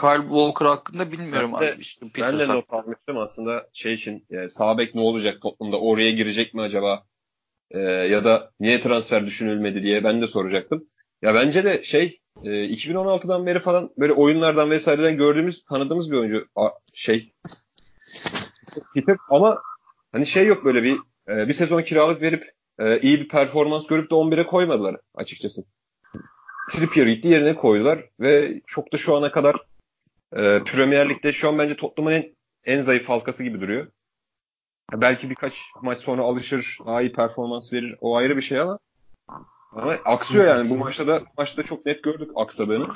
[0.00, 1.80] Kyle Walker hakkında bilmiyorum Ben de- abi.
[1.80, 6.10] İşte Ben de not almıştım aslında şey için yani sağ bek ne olacak toplumda oraya
[6.10, 7.06] girecek mi acaba
[7.70, 10.84] Ee, ya da niye transfer düşünülmedi diye ben de soracaktım.
[11.22, 16.46] Ya bence de şey e, 2016'dan beri falan böyle oyunlardan vesaireden gördüğümüz tanıdığımız bir oyuncu
[16.56, 17.32] A- şey
[18.94, 19.62] Peter ama
[20.12, 20.96] hani şey yok böyle bir
[21.28, 25.64] e, bir sezon kiralık verip e, iyi bir performans görüp de 11'e koymadılar açıkçası.
[26.70, 29.56] Trippier gitti yerine koydular ve çok da şu ana kadar
[30.32, 33.86] e, Premier Lig'de şu an bence Tottenham'ın en, en zayıf halkası gibi duruyor.
[34.92, 37.96] Belki birkaç maç sonra alışır, daha iyi performans verir.
[38.00, 38.78] O ayrı bir şey ama
[39.76, 40.70] ama aksıyor yani.
[40.70, 42.86] Bu maçta da maçta çok net gördük aksadığını.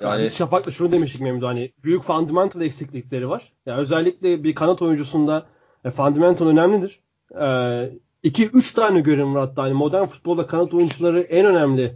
[0.00, 3.52] Yani Yani biz Şafak'la şunu demiştik Memdu hani büyük fundamental eksiklikleri var.
[3.66, 5.46] Ya özellikle bir kanat oyuncusunda
[5.84, 7.00] e, fundamental önemlidir.
[8.24, 11.94] 2-3 tane görev var hatta hani modern futbolda kanat oyuncuları en önemli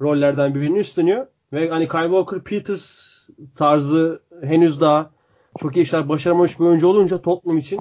[0.00, 1.26] rollerden birini üstleniyor.
[1.52, 3.16] Ve hani Kyle Walker Peters
[3.56, 5.10] tarzı henüz daha
[5.58, 7.80] çok iyi işler başaramamış bir oyuncu olunca Tottenham için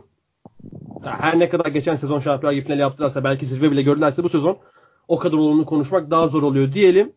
[1.06, 4.30] ya her ne kadar geçen sezon Şampiyonlar Ligi finali yaptılarsa belki zirve bile gördülerse bu
[4.30, 4.58] sezon
[5.08, 7.14] o kadar olumlu konuşmak daha zor oluyor diyelim.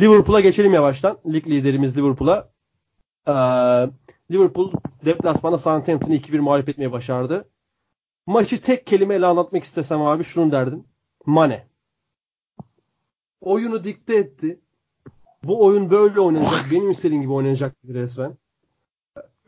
[0.00, 1.18] Liverpool'a geçelim yavaştan.
[1.32, 2.50] Lig liderimiz Liverpool'a.
[3.28, 3.32] Ee,
[4.30, 4.72] Liverpool
[5.04, 7.48] deplasmanda Southampton'ı 2-1 mağlup etmeyi başardı.
[8.26, 10.84] Maçı tek kelimeyle anlatmak istesem abi şunu derdim.
[11.26, 11.66] Mane.
[13.40, 14.60] Oyunu dikte etti.
[15.44, 16.66] Bu oyun böyle oynanacak.
[16.72, 18.36] Benim istediğim gibi oynanacak resmen.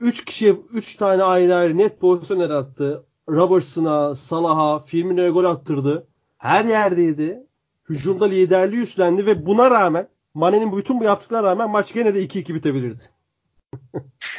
[0.01, 3.07] 3 kişiye 3 tane ayrı ayrı net pozisyon yarattı.
[3.29, 6.07] Robertson'a, Salah'a, Firmino'ya gol attırdı.
[6.39, 7.48] Her yerdeydi.
[7.89, 12.55] Hücumda liderliği üstlendi ve buna rağmen Mane'nin bütün bu yaptıklarına rağmen maç gene de 2-2
[12.55, 13.11] bitebilirdi.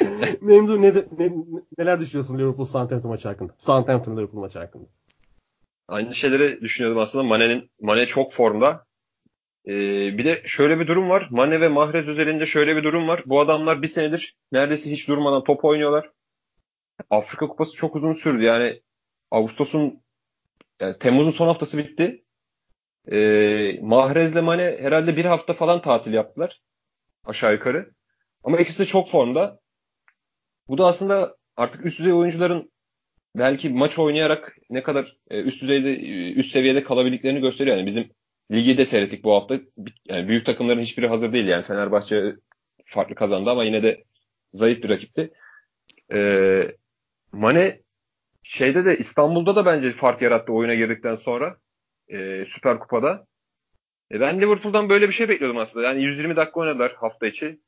[0.40, 1.32] Memdu ne, ne,
[1.78, 3.54] neler düşünüyorsun Liverpool Southampton maçı hakkında?
[3.58, 4.84] Southampton Liverpool maçı hakkında.
[5.88, 7.24] aynı şeyleri düşünüyordum aslında.
[7.24, 8.86] Mane'nin Mane çok formda.
[9.66, 9.72] Ee,
[10.18, 11.28] bir de şöyle bir durum var.
[11.30, 13.22] Mane ve Mahrez özelinde şöyle bir durum var.
[13.26, 16.10] Bu adamlar bir senedir neredeyse hiç durmadan top oynuyorlar.
[17.10, 18.42] Afrika Kupası çok uzun sürdü.
[18.42, 18.80] Yani
[19.30, 20.00] Ağustos'un
[20.80, 22.24] yani Temmuz'un son haftası bitti.
[23.12, 26.60] Ee, Mahrez'le Mane herhalde bir hafta falan tatil yaptılar.
[27.24, 27.90] Aşağı yukarı.
[28.44, 29.60] Ama ikisi de çok formda.
[30.68, 32.72] Bu da aslında artık üst düzey oyuncuların
[33.36, 37.76] belki maç oynayarak ne kadar e, üst düzeyde e, üst seviyede kalabildiklerini gösteriyor.
[37.76, 38.10] Yani bizim
[38.52, 39.60] ligi de seyrettik bu hafta.
[40.08, 41.46] Yani büyük takımların hiçbiri hazır değil.
[41.46, 42.34] Yani Fenerbahçe
[42.84, 44.04] farklı kazandı ama yine de
[44.52, 45.30] zayıf bir rakipti.
[46.12, 46.74] Ee,
[47.32, 47.80] Mane
[48.42, 51.56] şeyde de İstanbul'da da bence fark yarattı oyuna girdikten sonra.
[52.10, 53.26] Ee, Süper Kupa'da.
[54.12, 55.86] E, ben Liverpool'dan böyle bir şey bekliyordum aslında.
[55.86, 57.60] Yani 120 dakika oynadılar hafta içi.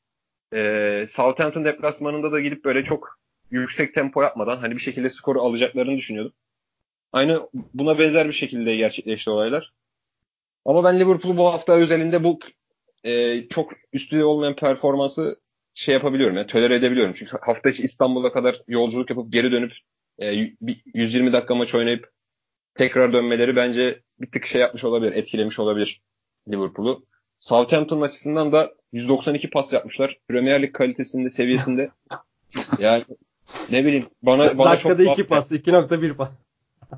[0.53, 3.19] Ee, Southampton deplasmanında da gidip böyle çok
[3.51, 6.33] yüksek tempo yapmadan hani bir şekilde skoru alacaklarını düşünüyordum.
[7.11, 9.73] Aynı buna benzer bir şekilde gerçekleşti olaylar.
[10.65, 12.39] Ama ben Liverpool'u bu hafta özelinde bu
[13.03, 15.39] e, çok üstü olmayan performansı
[15.73, 16.37] şey yapabiliyorum.
[16.37, 17.13] Yani tolere edebiliyorum.
[17.13, 19.73] Çünkü hafta içi İstanbul'a kadar yolculuk yapıp geri dönüp
[20.19, 20.49] e,
[20.93, 22.11] 120 dakika maç oynayıp
[22.75, 26.01] tekrar dönmeleri bence bir tık şey yapmış olabilir, etkilemiş olabilir
[26.47, 27.05] Liverpool'u.
[27.39, 30.17] Southampton açısından da 192 pas yapmışlar.
[30.27, 31.89] Premier Lig kalitesinde, seviyesinde.
[32.79, 33.03] yani
[33.69, 36.29] ne bileyim bana bana Dakikada çok 2 pas, 2.1 pas.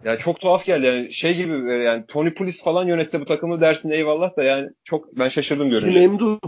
[0.03, 3.89] Ya çok tuhaf geldi yani şey gibi yani Tony Pulis falan yönetse bu takımı dersin
[3.89, 5.85] eyvallah da yani çok ben şaşırdım görünce.
[5.85, 6.39] Şimdi Emdu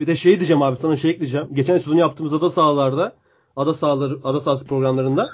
[0.00, 1.48] bir de şey diyeceğim abi sana şey ekleyeceğim.
[1.52, 3.16] Geçen sezon yaptığımız ada sahalarda
[3.56, 5.28] ada sahaları ada sahası programlarında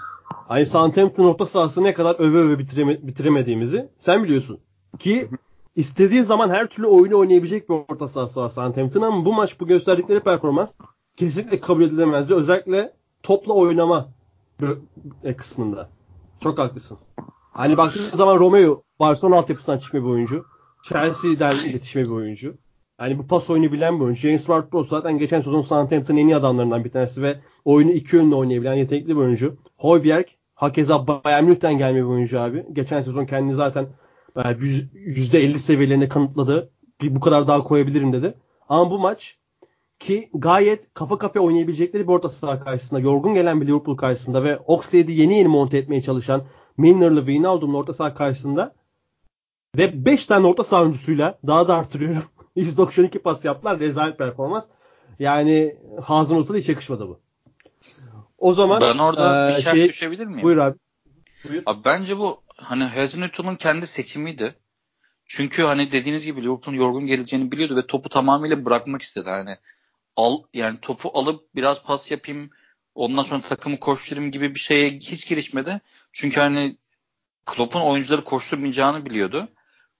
[0.49, 4.61] aynı Southampton orta sahası ne kadar öve öve bitireme, bitiremediğimizi sen biliyorsun.
[4.99, 5.29] Ki
[5.77, 9.67] istediği zaman her türlü oyunu oynayabilecek bir orta sahası var Southampton ama bu maç bu
[9.67, 10.75] gösterdikleri performans
[11.17, 12.35] kesinlikle kabul edilemezdi.
[12.35, 14.09] Özellikle topla oynama
[15.37, 15.89] kısmında.
[16.41, 16.99] Çok haklısın.
[17.53, 20.45] Hani baktığınız zaman Romeo Barcelona altyapısından çıkma bir oyuncu.
[20.83, 22.55] Chelsea'den yetişme bir oyuncu.
[23.01, 24.21] Yani bu pas oyunu bilen bir oyuncu.
[24.21, 28.35] James Ward-Prowse zaten geçen sezon Southampton'ın en iyi adamlarından bir tanesi ve oyunu iki yönlü
[28.35, 29.57] oynayabilen yetenekli bir oyuncu.
[29.79, 32.67] Højbjerg hakeza Bayern Münih'ten gelme bir oyuncu abi.
[32.73, 33.87] Geçen sezon kendini zaten
[34.37, 36.71] %50 seviyelerine kanıtladı.
[37.01, 38.35] Bir bu kadar daha koyabilirim dedi.
[38.69, 39.39] Ama bu maç
[39.99, 44.59] ki gayet kafa kafaya oynayabilecekleri bir orta saha karşısında, yorgun gelen bir Liverpool karşısında ve
[44.59, 46.45] Oxlade'i yeni yeni monte etmeye çalışan
[46.77, 48.75] Milner'lı Wijnaldum'la orta saha karşısında
[49.77, 52.23] ve 5 tane orta saha oyuncusuyla daha da artırıyorum.
[52.57, 53.81] 192 pas yaptılar.
[53.81, 54.65] Rezalet performans.
[55.19, 57.21] Yani Hazenhut'a hiç yakışmadı bu.
[58.39, 60.43] O zaman ben orada e, bir şey düşebilir miyim?
[60.43, 60.79] Buyur abi.
[61.49, 61.63] Buyur.
[61.67, 64.55] Abi bence bu hani Hazenhut'un kendi seçimiydi.
[65.27, 69.31] Çünkü hani dediğiniz gibi Liverpool'un yorgun geleceğini biliyordu ve topu tamamıyla bırakmak istedi.
[69.31, 69.57] Hani
[70.17, 72.51] al yani topu alıp biraz pas yapayım
[72.95, 75.81] ondan sonra takımı koşturayım gibi bir şeye hiç girişmedi.
[76.13, 76.79] Çünkü hani
[77.47, 79.49] Klopp'un oyuncuları koşturmayacağını biliyordu.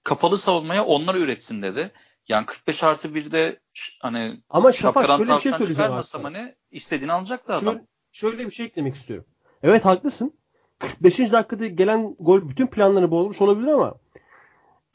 [0.03, 1.91] Kapalı savunmaya onlar üretsin dedi.
[2.27, 3.59] Yani 45 artı 1'de
[4.01, 7.73] hani ama Şafak şöyle bir şey söyleyeceğim hani istediğini alacaktı adam.
[7.73, 9.25] Şöyle, şöyle bir şey eklemek istiyorum.
[9.63, 10.39] Evet haklısın.
[10.79, 11.19] 45.
[11.19, 13.93] dakikada gelen gol bütün planları bozmuş olabilir ama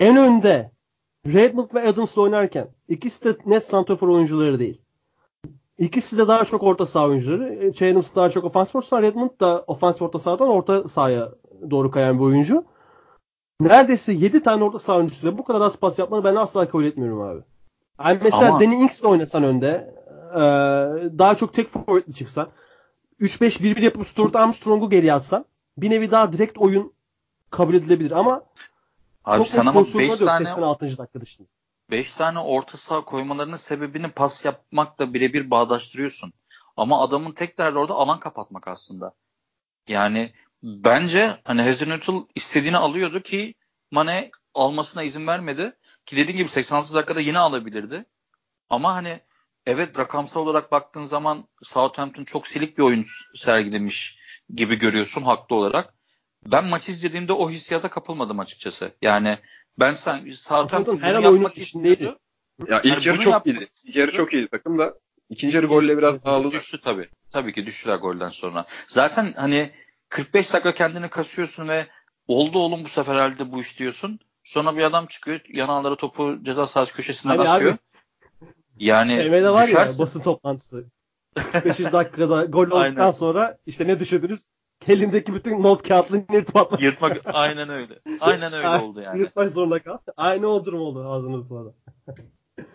[0.00, 0.70] en önde
[1.26, 4.80] Redmond ve Adams'la oynarken ikisi de net santrafor oyuncuları değil.
[5.78, 7.72] İkisi de daha çok orta saha oyuncuları.
[7.90, 9.02] Adams daha çok ofans orta saha.
[9.02, 11.32] Redmond da ofans orta sahadan orta sahaya
[11.70, 12.64] doğru kayan bir oyuncu.
[13.60, 17.20] Neredeyse 7 tane orta saha oyuncusuyla bu kadar az pas yapmanı ben asla kabul etmiyorum
[17.20, 17.40] abi.
[18.04, 18.60] Yani mesela Ama...
[18.60, 19.94] Danny Ings oynasan önde
[20.34, 20.40] e,
[21.18, 22.48] daha çok tek forvetli çıksan
[23.20, 25.44] 3-5-1-1 yapıp Stuart Armstrong'u geri atsan
[25.82, 26.92] bir nevi daha direkt oyun
[27.50, 28.44] kabul edilebilir ama
[29.24, 30.98] Abi çok sana ama 5 tane 86.
[30.98, 31.48] dakika dışında.
[31.90, 36.32] 5 tane orta saha koymalarının sebebini pas yapmakla birebir bağdaştırıyorsun.
[36.76, 39.14] Ama adamın tek derdi orada alan kapatmak aslında.
[39.88, 43.54] Yani bence hani Hazenhuttl istediğini alıyordu ki
[43.90, 45.76] Mane almasına izin vermedi.
[46.06, 48.04] Ki dediğim gibi 86 dakikada yine alabilirdi.
[48.70, 49.20] Ama hani
[49.66, 54.19] evet rakamsal olarak baktığın zaman Southampton çok silik bir oyun sergilemiş
[54.54, 55.94] gibi görüyorsun haklı olarak.
[56.46, 58.90] Ben maçı izlediğimde o hissiyata kapılmadım açıkçası.
[59.02, 59.38] Yani
[59.78, 62.18] ben sen Southampton her an yapmak istiyordu.
[62.68, 63.68] Ya ilk yani yarı çok iyiydi.
[63.86, 64.94] İlk yarı çok iyiydi takım da.
[65.30, 66.50] İkinci yarı golle biraz dağıldı.
[66.50, 67.08] Düştü tabii.
[67.30, 68.66] Tabii ki düştüler golden sonra.
[68.88, 69.70] Zaten hani
[70.08, 71.86] 45 dakika kendini kasıyorsun ve
[72.28, 74.20] oldu oğlum bu sefer halde bu iş diyorsun.
[74.44, 77.72] Sonra bir adam çıkıyor yanağları topu ceza sahası köşesinden hani asıyor.
[77.72, 77.78] Abi,
[78.78, 79.92] yani TV'de var düşersin.
[79.92, 80.84] ya basın toplantısı.
[81.52, 84.44] 45 dakikada gol olduktan sonra işte ne düşündünüz?
[84.88, 86.82] Elimdeki bütün not kağıtlarını yırtıp atmak.
[86.82, 87.98] Yırtmak aynen öyle.
[88.20, 89.18] Aynen öyle oldu yani.
[89.18, 89.98] Yırtmak zorunda kal.
[90.16, 91.68] Aynı o durum oldu ağzının sonra.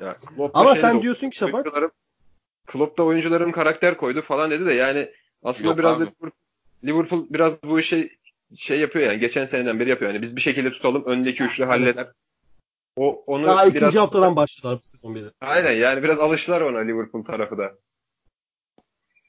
[0.01, 0.17] Ya,
[0.53, 1.65] Ama sen diyorsun ki Şafak.
[2.65, 5.09] Klopp da oyuncuların karakter koydu falan dedi de yani
[5.43, 6.05] aslında Yok biraz abi.
[6.05, 6.31] da Liverpool,
[6.83, 8.09] Liverpool biraz bu işi
[8.57, 10.11] şey yapıyor yani geçen seneden beri yapıyor.
[10.13, 12.07] Yani biz bir şekilde tutalım öndeki üçlü halleder.
[12.97, 13.75] O onu Daha biraz...
[13.75, 15.29] ikinci haftadan başladılar bu sezon biri.
[15.41, 17.73] Aynen yani biraz alıştılar ona Liverpool tarafı da.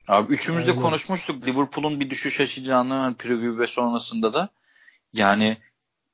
[0.09, 4.49] Abi üçümüz de konuşmuştuk Liverpool'un bir düşüş yaşayacağını yani preview ve sonrasında da.
[5.13, 5.57] Yani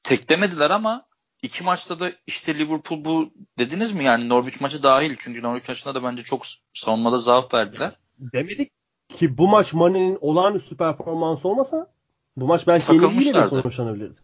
[0.02, 1.06] teklemediler ama
[1.42, 5.94] iki maçta da işte Liverpool bu dediniz mi yani Norwich maçı dahil çünkü Norwich maçında
[5.94, 6.42] da bence çok
[6.74, 7.96] savunmada zaaf verdiler.
[8.18, 8.72] Demedik
[9.08, 11.92] ki bu maç Mane'nin olağanüstü performansı olmasa
[12.36, 14.18] bu maç belki yenilgiyle sonuçlanabilirdi.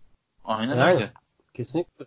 [0.45, 1.13] Aynen yani, öyle.
[1.55, 2.05] Kesinlikle.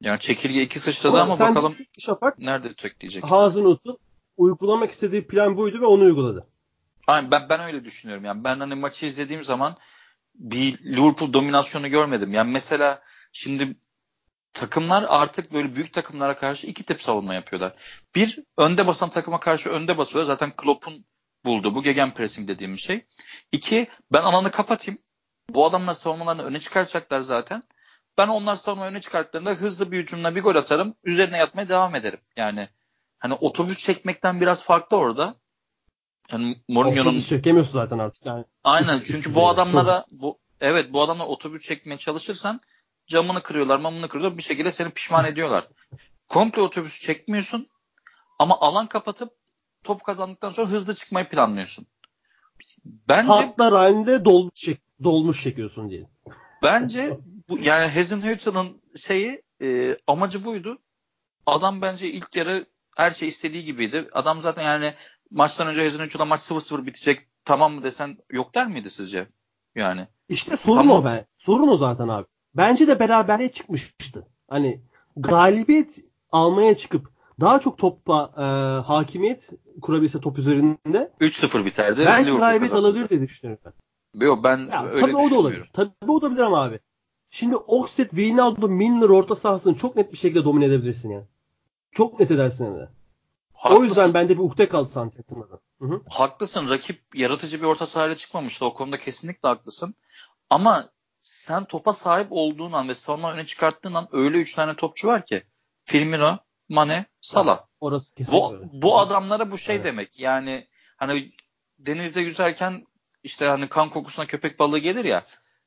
[0.00, 3.24] Yani çekirge iki sıçradı ama, ama bakalım Şafak, nerede tekleyecek.
[3.24, 3.98] Hazenut'un
[4.36, 6.46] uygulamak istediği plan buydu ve onu uyguladı.
[7.06, 8.24] Aynen ben ben öyle düşünüyorum.
[8.24, 9.76] Yani ben hani maçı izlediğim zaman
[10.34, 12.32] bir Liverpool dominasyonu görmedim.
[12.32, 13.76] Yani mesela şimdi
[14.52, 17.72] takımlar artık böyle büyük takımlara karşı iki tip savunma yapıyorlar.
[18.14, 20.24] Bir önde basan takıma karşı önde basıyor.
[20.24, 21.04] Zaten Klopp'un
[21.44, 21.74] buldu.
[21.74, 23.06] Bu gegenpressing dediğim şey.
[23.52, 24.98] İki ben alanı kapatayım.
[25.48, 27.62] Bu adamlar savunmalarını öne çıkaracaklar zaten.
[28.18, 30.94] Ben onlar savunma öne çıkarttığında hızlı bir hücumla bir gol atarım.
[31.04, 32.20] Üzerine yatmaya devam ederim.
[32.36, 32.68] Yani
[33.18, 35.34] hani otobüs çekmekten biraz farklı orada.
[36.32, 38.26] Yani Mourinho'nun çekemiyorsun zaten artık.
[38.26, 42.60] Yani Aynen çünkü bu adamlara bu evet bu adamlar otobüs çekmeye çalışırsan
[43.06, 45.68] camını kırıyorlar, mamını kırıyorlar bir şekilde seni pişman ediyorlar.
[46.28, 47.66] Komple otobüsü çekmiyorsun
[48.38, 49.32] ama alan kapatıp
[49.84, 51.86] top kazandıktan sonra hızlı çıkmayı planlıyorsun.
[52.84, 56.08] Bence hatlar halinde dolmuş, çek, dolmuş çekiyorsun diye.
[56.62, 57.18] bence
[57.48, 60.78] bu yani Hazenhüttl'ın şeyi e, amacı buydu.
[61.46, 62.66] Adam bence ilk yarı
[62.96, 64.08] her şey istediği gibiydi.
[64.12, 64.94] Adam zaten yani
[65.32, 69.26] maçtan önce Hazenhüttl'a maç 0-0 bitecek tamam mı desen yok der miydi sizce?
[69.74, 71.02] Yani İşte sorun Tamam.
[71.02, 71.26] o ben.
[71.38, 72.26] Sorun o zaten abi.
[72.54, 74.26] Bence de beraberliğe çıkmıştı.
[74.50, 74.80] Hani
[75.16, 78.42] galibiyet almaya çıkıp daha çok topla e,
[78.86, 79.50] hakimiyet
[79.82, 82.02] kurabilse top üzerinde 3-0 biterdi.
[82.06, 83.72] belki galibiyet alabilir diye düşünüyorum ben.
[84.26, 85.70] Yok ben Ya, öyle tabii o da olabilir.
[85.72, 86.80] Tabii o da olabilir ama abi.
[87.30, 91.24] Şimdi Oxford, Wijnaldum, Milner orta sahasını çok net bir şekilde domine edebilirsin ya.
[91.92, 92.88] Çok net edersin hem de.
[93.54, 95.10] O Haklısın, yüzden bende bir ukde kaldı.
[95.78, 96.02] Hı hı.
[96.10, 96.68] haklısın.
[96.68, 98.64] Rakip yaratıcı bir orta sahayla çıkmamıştı.
[98.64, 99.94] O konuda kesinlikle haklısın.
[100.50, 105.08] Ama sen topa sahip olduğun an ve savunma öne çıkarttığın an öyle 3 tane topçu
[105.08, 105.42] var ki.
[105.84, 106.38] Firmino,
[106.68, 107.60] Mane, Salah.
[107.80, 108.68] Orası kesinlikle Bu, öyle.
[108.72, 109.84] bu adamlara bu şey Evet.
[109.84, 110.20] demek.
[110.20, 111.32] Yani hani
[111.78, 112.86] denizde yüzerken
[113.22, 115.24] işte hani kan kokusuna köpek balığı gelir ya.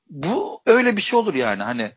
[0.09, 1.63] Bu öyle bir şey olur yani.
[1.63, 1.91] Hani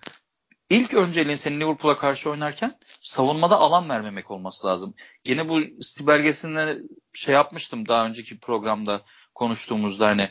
[0.70, 4.94] ilk önceliğin senin Liverpool'a karşı oynarken savunmada alan vermemek olması lazım.
[5.24, 6.78] Yine bu Sti belgeselinde
[7.12, 9.02] şey yapmıştım daha önceki programda
[9.34, 10.30] konuştuğumuzda hani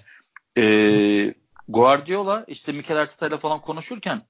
[0.55, 1.33] eee
[1.67, 4.21] Guardiola işte Mikel Arteta ile falan konuşurken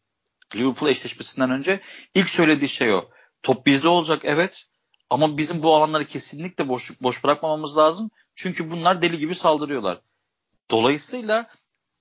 [0.55, 1.79] Liverpool eşleşmesinden önce
[2.15, 3.09] ilk söylediği şey o.
[3.43, 4.65] Top bizde olacak evet
[5.09, 8.11] ama bizim bu alanları kesinlikle boş, boş bırakmamamız lazım.
[8.35, 10.01] Çünkü bunlar deli gibi saldırıyorlar.
[10.71, 11.49] Dolayısıyla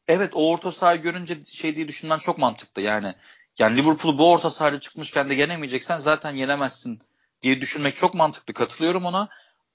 [0.09, 2.83] evet o orta sahayı görünce şey diye düşünmen çok mantıklı.
[2.83, 3.14] Yani
[3.59, 7.03] yani Liverpool'u bu orta sahayla çıkmışken de yenemeyeceksen zaten yenemezsin
[7.42, 8.55] diye düşünmek çok mantıklı.
[8.55, 9.29] Katılıyorum ona.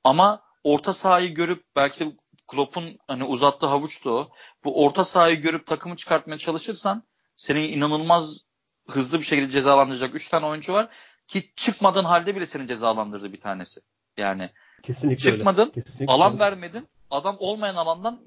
[0.04, 2.12] Ama orta sahayı görüp belki de
[2.48, 4.32] Klopp'un hani uzattığı havuçtu o.
[4.64, 7.04] Bu orta sahayı görüp takımı çıkartmaya çalışırsan
[7.36, 8.38] seni inanılmaz
[8.90, 10.90] hızlı bir şekilde cezalandıracak 3 tane oyuncu var
[11.28, 13.82] ki çıkmadığın halde bile seni cezalandırdı bir tanesi.
[14.18, 14.50] Yani
[14.84, 15.38] Kesinlikle öyle.
[15.38, 16.40] çıkmadın, Kesinlikle alan öyle.
[16.44, 16.88] vermedin.
[17.12, 18.20] Adam olmayan alandan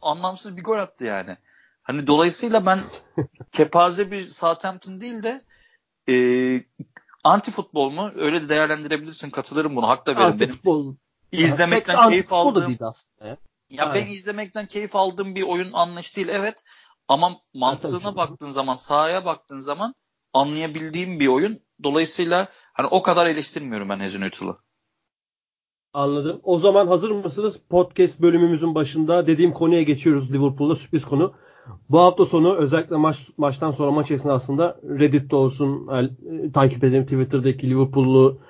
[0.00, 1.36] anlamsız bir gol attı yani.
[1.82, 2.80] Hani dolayısıyla ben
[3.52, 5.42] kepaze bir Southampton değil de
[6.08, 6.14] e,
[7.24, 8.10] anti futbol mu?
[8.16, 9.30] Öyle de değerlendirebilirsin.
[9.30, 9.88] Katılırım buna.
[9.88, 10.20] Hak da verin.
[10.20, 10.94] Benim Antifutbol.
[11.32, 13.36] izlemekten Pek keyif da aldığım değil aslında ya.
[13.70, 14.12] ya ben Aynen.
[14.12, 16.64] izlemekten keyif aldığım bir oyun anlayış değil evet.
[17.08, 18.16] Ama mantığına canım.
[18.16, 19.94] baktığın zaman, sahaya baktığın zaman
[20.32, 21.60] anlayabildiğim bir oyun.
[21.82, 24.58] Dolayısıyla hani o kadar eleştirmiyorum ben Hazenhüttl'ı.
[25.92, 26.40] Anladım.
[26.42, 27.60] O zaman hazır mısınız?
[27.70, 30.32] Podcast bölümümüzün başında dediğim konuya geçiyoruz.
[30.32, 31.34] Liverpool'da sürpriz konu.
[31.90, 37.70] Bu hafta sonu özellikle maç maçtan sonra maç esnasında Reddit'te olsun, e, takip edelim Twitter'daki
[37.70, 38.40] Liverpool'lu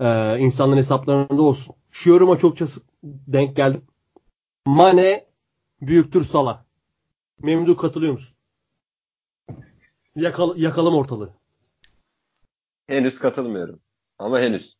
[0.00, 1.74] e, insanların hesaplarında olsun.
[1.90, 2.66] Şu yoruma çokça
[3.02, 3.82] denk geldim.
[4.66, 5.26] Mane
[5.80, 6.62] büyüktür Salah.
[7.42, 8.34] Memdu katılıyor musun?
[10.16, 11.30] Yakal, yakalım ortalığı.
[12.86, 13.80] Henüz katılmıyorum.
[14.18, 14.76] Ama henüz.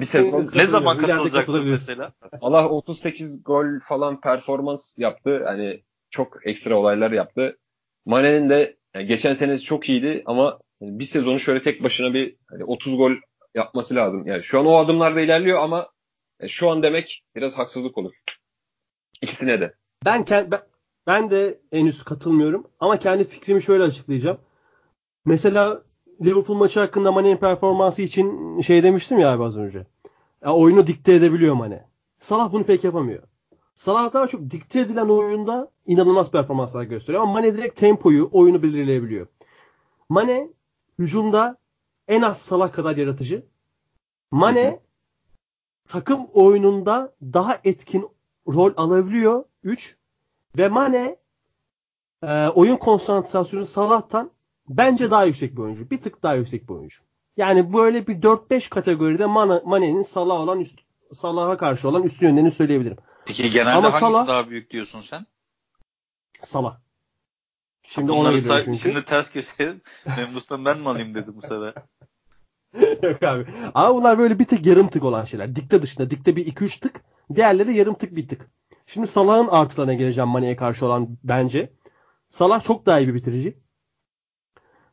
[0.00, 2.12] Bir sezon Ne zaman katılacaksın mesela?
[2.40, 5.42] Allah 38 gol falan performans yaptı.
[5.46, 7.58] Hani çok ekstra olaylar yaptı.
[8.06, 12.64] Mane'nin de yani geçen senesi çok iyiydi ama bir sezonu şöyle tek başına bir hani
[12.64, 13.12] 30 gol
[13.54, 14.26] yapması lazım.
[14.26, 15.88] Yani şu an o adımlarda ilerliyor ama
[16.40, 18.14] e, şu an demek biraz haksızlık olur.
[19.22, 19.74] İkisine de.
[20.04, 20.60] Ben, ben,
[21.06, 24.38] ben de henüz katılmıyorum ama kendi fikrimi şöyle açıklayacağım.
[25.24, 25.82] Mesela
[26.24, 29.86] Liverpool maçı hakkında Mane'nin performansı için şey demiştim ya abi az önce.
[30.44, 31.88] Ya oyunu dikte edebiliyor Mane.
[32.20, 33.22] Salah bunu pek yapamıyor.
[33.78, 39.26] Salah daha çok dikte edilen oyunda inanılmaz performanslar gösteriyor ama Mane direkt tempoyu, oyunu belirleyebiliyor.
[40.08, 40.48] Mane
[40.98, 41.58] hücumda
[42.08, 43.46] en az Salah kadar yaratıcı.
[44.30, 44.78] Mane Hı hı.
[45.88, 48.08] takım oyununda daha etkin
[48.48, 49.96] rol alabiliyor 3
[50.56, 51.16] ve Mane
[52.22, 54.30] e, oyun konsantrasyonu Salah'tan
[54.68, 55.90] bence daha yüksek bir oyuncu.
[55.90, 56.98] Bir tık daha yüksek bir oyuncu.
[57.36, 60.78] Yani böyle bir 4-5 kategoride Mane, Mane'nin Salah olan üst,
[61.14, 62.98] Salah'a karşı olan üstün yönlerini söyleyebilirim.
[63.28, 65.26] Peki genelde Ama hangisi Salah- daha büyük diyorsun sen?
[66.42, 66.78] Salah.
[67.82, 68.78] Şimdi ona Bunları say- çünkü.
[68.78, 69.80] şimdi ters keselim.
[70.16, 71.74] Memduh'tan ben mi alayım dedi bu sefer.
[73.02, 73.46] Yok abi.
[73.74, 75.56] Ama bunlar böyle bir tık yarım tık olan şeyler.
[75.56, 76.10] Dikte dışında.
[76.10, 77.00] Dikte bir 2-3 tık.
[77.34, 78.50] Diğerleri yarım tık bir tık.
[78.86, 81.72] Şimdi Salah'ın artılarına geleceğim Mane'ye karşı olan bence.
[82.30, 83.58] Salah çok daha iyi bir bitirici.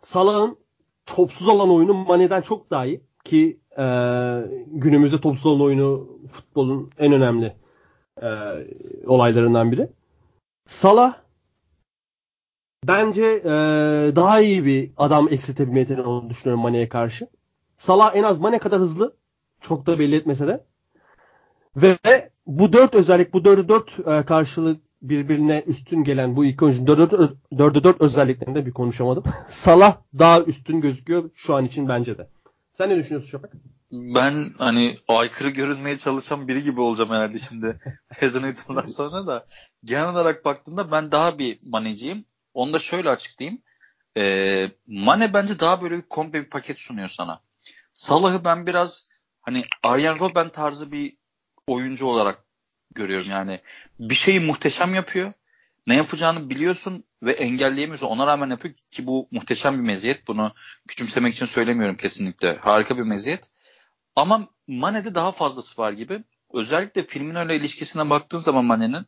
[0.02, 0.58] Salah'ın
[1.06, 3.02] topsuz alan oyunu Mane'den çok daha iyi.
[3.24, 3.84] Ki e,
[4.68, 7.56] günümüzde topsuz alan oyunu futbolun en önemli
[8.22, 8.28] e,
[9.08, 9.90] olaylarından biri.
[10.68, 11.18] Salah
[12.88, 13.52] bence e,
[14.16, 17.28] daha iyi bir adam eksiltebilme yeteneği olduğunu düşünüyorum Mane'ye karşı.
[17.78, 19.16] Salah en az Mane kadar hızlı.
[19.62, 20.64] Çok da belli etmese de.
[21.76, 21.98] Ve
[22.48, 27.38] bu dört özellik, bu dördü dört e, karşılık birbirine üstün gelen bu iki oyuncunun dördü,
[27.58, 29.24] dördü dört özelliklerinde bir konuşamadım.
[29.50, 32.28] Salah daha üstün gözüküyor şu an için bence de.
[32.74, 33.54] Sen ne düşünüyorsun Şafak?
[33.96, 37.80] Ben hani aykırı görünmeye çalışan biri gibi olacağım herhalde şimdi
[38.20, 39.46] Hazenhutt'dan sonra da.
[39.84, 42.26] Genel olarak baktığımda ben daha bir maneciyim.
[42.54, 43.62] Onu da şöyle açıklayayım.
[44.18, 47.42] Ee, Mane bence daha böyle bir komple bir paket sunuyor sana.
[47.94, 49.08] Salah'ı ben biraz
[49.42, 51.18] hani Arjen Robben tarzı bir
[51.68, 52.44] oyuncu olarak
[52.96, 53.30] görüyorum.
[53.30, 53.62] Yani
[54.00, 55.32] bir şeyi muhteşem yapıyor.
[55.88, 58.08] Ne yapacağını biliyorsun ve engelleyemiyorsun.
[58.08, 60.28] Ona rağmen yapıyor ki bu muhteşem bir meziyet.
[60.28, 60.54] Bunu
[60.88, 62.56] küçümsemek için söylemiyorum kesinlikle.
[62.56, 63.52] Harika bir meziyet.
[64.16, 66.24] Ama Mane'de daha fazlası var gibi.
[66.54, 69.06] Özellikle filmin öyle ilişkisine baktığın zaman Mane'nin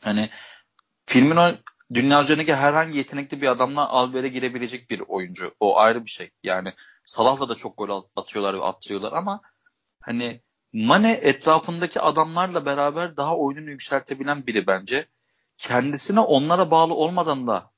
[0.00, 0.30] hani
[1.06, 1.52] filmin o
[1.94, 5.54] dünya üzerindeki herhangi yetenekli bir adamla alvere girebilecek bir oyuncu.
[5.60, 6.30] O ayrı bir şey.
[6.42, 6.72] Yani
[7.04, 9.40] Salah'la da çok gol atıyorlar ve attırıyorlar ama
[10.00, 10.40] hani
[10.72, 15.06] Mane etrafındaki adamlarla beraber daha oyununu yükseltebilen biri bence.
[15.58, 17.70] Kendisine onlara bağlı olmadan da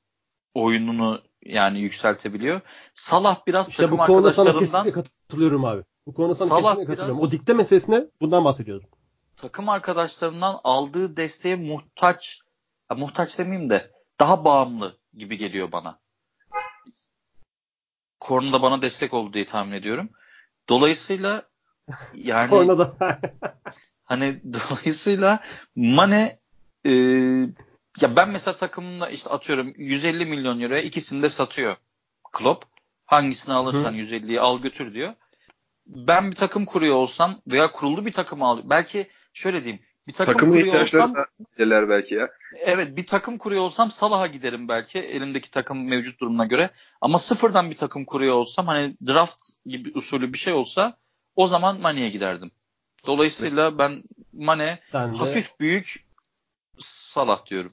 [0.53, 2.61] oyununu yani yükseltebiliyor.
[2.93, 5.83] Salah biraz işte takım bu arkadaşlarından kesinlikle katılıyorum abi.
[6.07, 7.27] Bu konuda sana Salah kesinlikle katılıyorum.
[7.27, 8.89] O dikte meselesine bundan bahsediyordum.
[9.35, 12.39] takım arkadaşlarından aldığı desteğe muhtaç
[12.91, 15.99] ya muhtaç demeyeyim de daha bağımlı gibi geliyor bana.
[18.19, 20.09] Korna da bana destek oldu diye tahmin ediyorum.
[20.69, 21.43] Dolayısıyla
[22.15, 22.93] yani Kornada.
[24.03, 25.39] Hani dolayısıyla
[25.75, 26.39] Mane
[26.85, 26.91] e,
[28.01, 31.75] ya ben mesela takımımda işte atıyorum 150 milyon euroya ikisini de satıyor
[32.33, 32.65] Klopp.
[33.05, 33.97] Hangisini alırsan Hı.
[33.97, 35.13] 150'yi al götür diyor.
[35.85, 40.33] Ben bir takım kuruyor olsam veya kurulu bir takım al belki şöyle diyeyim bir takım
[40.33, 42.29] Takımın kuruyor olsam da belki ya.
[42.59, 46.69] evet bir takım kuruyor olsam Salah'a giderim belki elimdeki takım mevcut durumuna göre.
[47.01, 50.97] Ama sıfırdan bir takım kuruyor olsam hani draft gibi usulü bir şey olsa
[51.35, 52.51] o zaman Mane'ye giderdim.
[53.05, 54.03] Dolayısıyla ben
[54.33, 55.17] Mane de.
[55.17, 56.03] hafif büyük
[56.79, 57.71] Salah diyorum.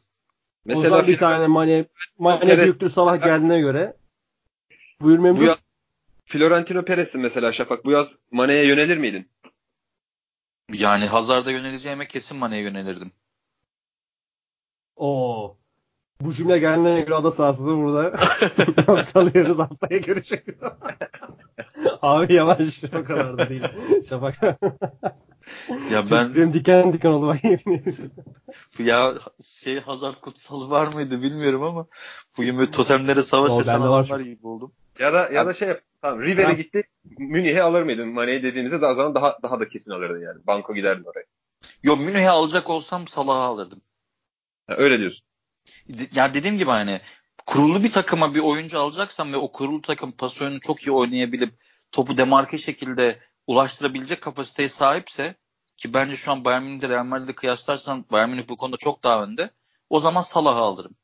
[0.64, 1.84] Mesela zaman bir tane Mane,
[2.18, 3.96] Mane büyüktür Salah geldiğine göre.
[5.00, 5.56] Buyur bu Memduh.
[6.30, 7.84] Florentino Perez'sin mesela Şafak.
[7.84, 9.30] Bu yaz Mane'ye yönelir miydin?
[10.72, 13.12] Yani Hazard'a yöneleceğime kesin Mane'ye yönelirdim.
[14.96, 15.56] Oo.
[16.20, 18.12] Bu cümle geldiğine göre ada sahasını burada
[19.12, 20.56] tanıyoruz haftaya görüşürüz.
[22.02, 23.62] Abi yavaş o kadar da değil.
[24.08, 24.42] Şafak.
[25.92, 27.36] Ya ben Benim diken diken oldu
[28.78, 31.86] ya şey Hazard kutsalı var mıydı bilmiyorum ama
[32.38, 34.72] bugün böyle totemlere savaş O açan bende var adamlar gibi oldum.
[34.98, 35.80] Ya da ya da şey yap.
[36.02, 36.52] Tamam River'e Ha.
[36.52, 36.82] gitti.
[37.18, 38.08] Münih'e alır mıydın?
[38.08, 40.46] Mane'yi dediğimizde daha zaman daha daha da kesin alırdın yani.
[40.46, 41.24] Banko giderdin oraya.
[41.82, 43.82] Yo Münih'e alacak olsam Salah'ı alırdım.
[44.66, 45.24] Ha, öyle diyorsun.
[45.88, 47.00] De- Ya dediğim gibi hani
[47.46, 51.54] kurulu bir takıma bir oyuncu alacaksam ve o kurulu takım pas oyunu çok iyi oynayabilip
[51.92, 55.34] topu demarke şekilde ulaştırabilecek kapasiteye sahipse
[55.76, 59.24] ki bence şu an Bayern Münih'de Real Madrid'le kıyaslarsan Bayern Münih bu konuda çok daha
[59.24, 59.50] önde.
[59.90, 60.94] O zaman Salah'ı alırım.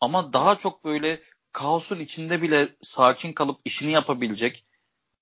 [0.00, 1.20] Ama daha çok böyle
[1.58, 4.66] kaosun içinde bile sakin kalıp işini yapabilecek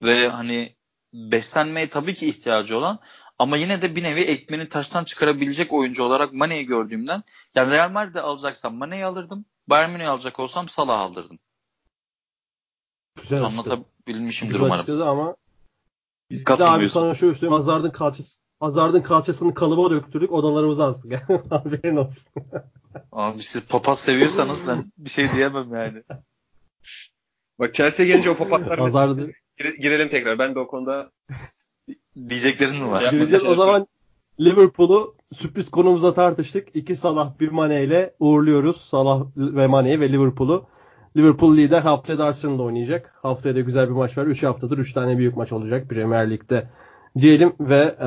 [0.03, 0.77] ve hani
[1.13, 2.99] beslenmeye tabii ki ihtiyacı olan
[3.39, 7.23] ama yine de bir nevi ekmeğini taştan çıkarabilecek oyuncu olarak Mane'yi gördüğümden
[7.55, 9.45] yani Real Madrid'de alacaksam Mane'yi alırdım.
[9.67, 11.39] Bayern Münih'i alacak olsam Salah alırdım.
[13.23, 13.43] Güzel.
[13.43, 15.03] Anlatabilmişimdir Güzel umarım.
[15.09, 15.37] ama
[16.31, 17.53] biz de abi sana şöyle söyleyeyim.
[17.53, 20.33] Hazard'ın kalçası Hazard'ın kalçasını kalıba döktürdük.
[20.33, 21.13] Odalarımıza astık.
[21.51, 22.23] Haberin olsun.
[23.13, 26.03] Abi siz papaz seviyorsanız ben bir şey diyemem yani.
[27.59, 30.39] Bak Chelsea gelince o papatlar Hazard'ı Gire- girelim tekrar.
[30.39, 31.11] Ben de o konuda
[32.29, 33.11] Diyeceklerin mi var?
[33.11, 33.45] Gireceğiz.
[33.45, 33.87] O zaman
[34.41, 36.69] Liverpool'u sürpriz konumuza tartıştık.
[36.77, 38.81] İki Salah bir Mane ile uğurluyoruz.
[38.81, 40.67] Salah ve Mane'yi ve Liverpool'u.
[41.17, 43.15] Liverpool lider haftaya da Arsenal'da oynayacak.
[43.23, 44.27] Haftaya da güzel bir maç var.
[44.27, 46.69] 3 haftadır 3 tane büyük maç olacak Premier Lig'de.
[47.21, 48.07] Diyelim ve e,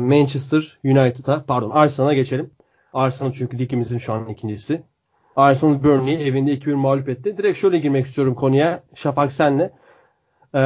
[0.00, 2.50] Manchester United'a pardon Arsenal'a geçelim.
[2.92, 4.82] Arsenal çünkü ligimizin şu an ikincisi.
[5.36, 7.38] Arsenal Burnley'i evinde 2-1 mağlup etti.
[7.38, 8.84] Direkt şöyle girmek istiyorum konuya.
[8.94, 9.72] Şafak senle.
[10.54, 10.58] Ee,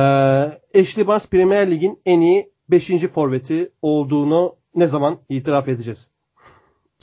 [0.81, 2.89] Ashley Barnes Premier Lig'in en iyi 5.
[2.89, 6.11] forveti olduğunu ne zaman itiraf edeceğiz?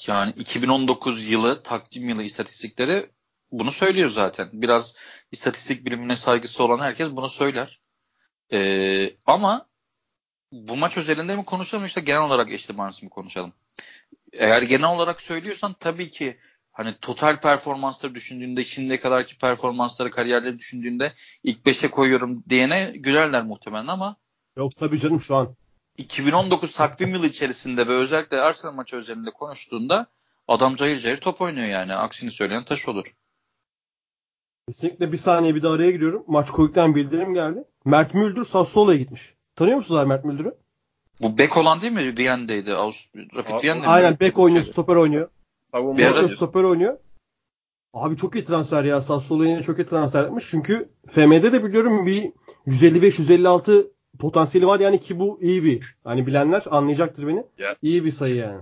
[0.07, 3.05] Yani 2019 yılı takdim yılı istatistikleri
[3.51, 4.47] bunu söylüyor zaten.
[4.53, 4.95] Biraz
[5.31, 7.79] istatistik bilimine saygısı olan herkes bunu söyler.
[8.53, 9.65] Ee, ama
[10.51, 13.53] bu maç özelinde mi konuşalım yoksa genel olarak Ashley Barnes'ı mı konuşalım?
[14.33, 16.37] Eğer genel olarak söylüyorsan tabii ki
[16.71, 23.87] hani total performansları düşündüğünde şimdiye kadarki performansları kariyerleri düşündüğünde ilk 5'e koyuyorum diyene gülerler muhtemelen
[23.87, 24.15] ama
[24.57, 25.55] Yok tabii canım şu an.
[25.97, 30.07] 2019 takvim yılı içerisinde ve özellikle Arsenal maçı özelinde konuştuğunda
[30.47, 31.95] adam cayır cayır top oynuyor yani.
[31.95, 33.15] Aksini söyleyen taş olur.
[34.67, 36.23] Kesinlikle bir saniye bir de araya giriyorum.
[36.27, 37.63] Maç koyuktan bildirim geldi.
[37.85, 39.33] Mert Müldür Sassuolo'ya gitmiş.
[39.61, 40.53] Tanıyor musunuz abi Mert Müldür'ü?
[41.21, 42.17] Bu bek olan değil mi?
[42.17, 42.71] Viyen'deydi.
[43.35, 43.87] Rapid Viyen'de?
[43.87, 45.29] Aynen bek oynuyor, Şey- stoper oynuyor.
[45.71, 46.97] Savunma Bir ara- Bek stoper oynuyor.
[47.93, 49.01] Abi çok iyi transfer ya.
[49.01, 50.47] Sassuolo yine çok iyi transfer yapmış.
[50.51, 52.31] Çünkü FM'de de biliyorum bir
[52.67, 53.87] 155-156
[54.19, 55.95] potansiyeli var yani ki bu iyi bir.
[56.03, 57.43] Hani bilenler anlayacaktır beni.
[57.57, 57.75] Ya.
[57.81, 58.61] İyi bir sayı yani.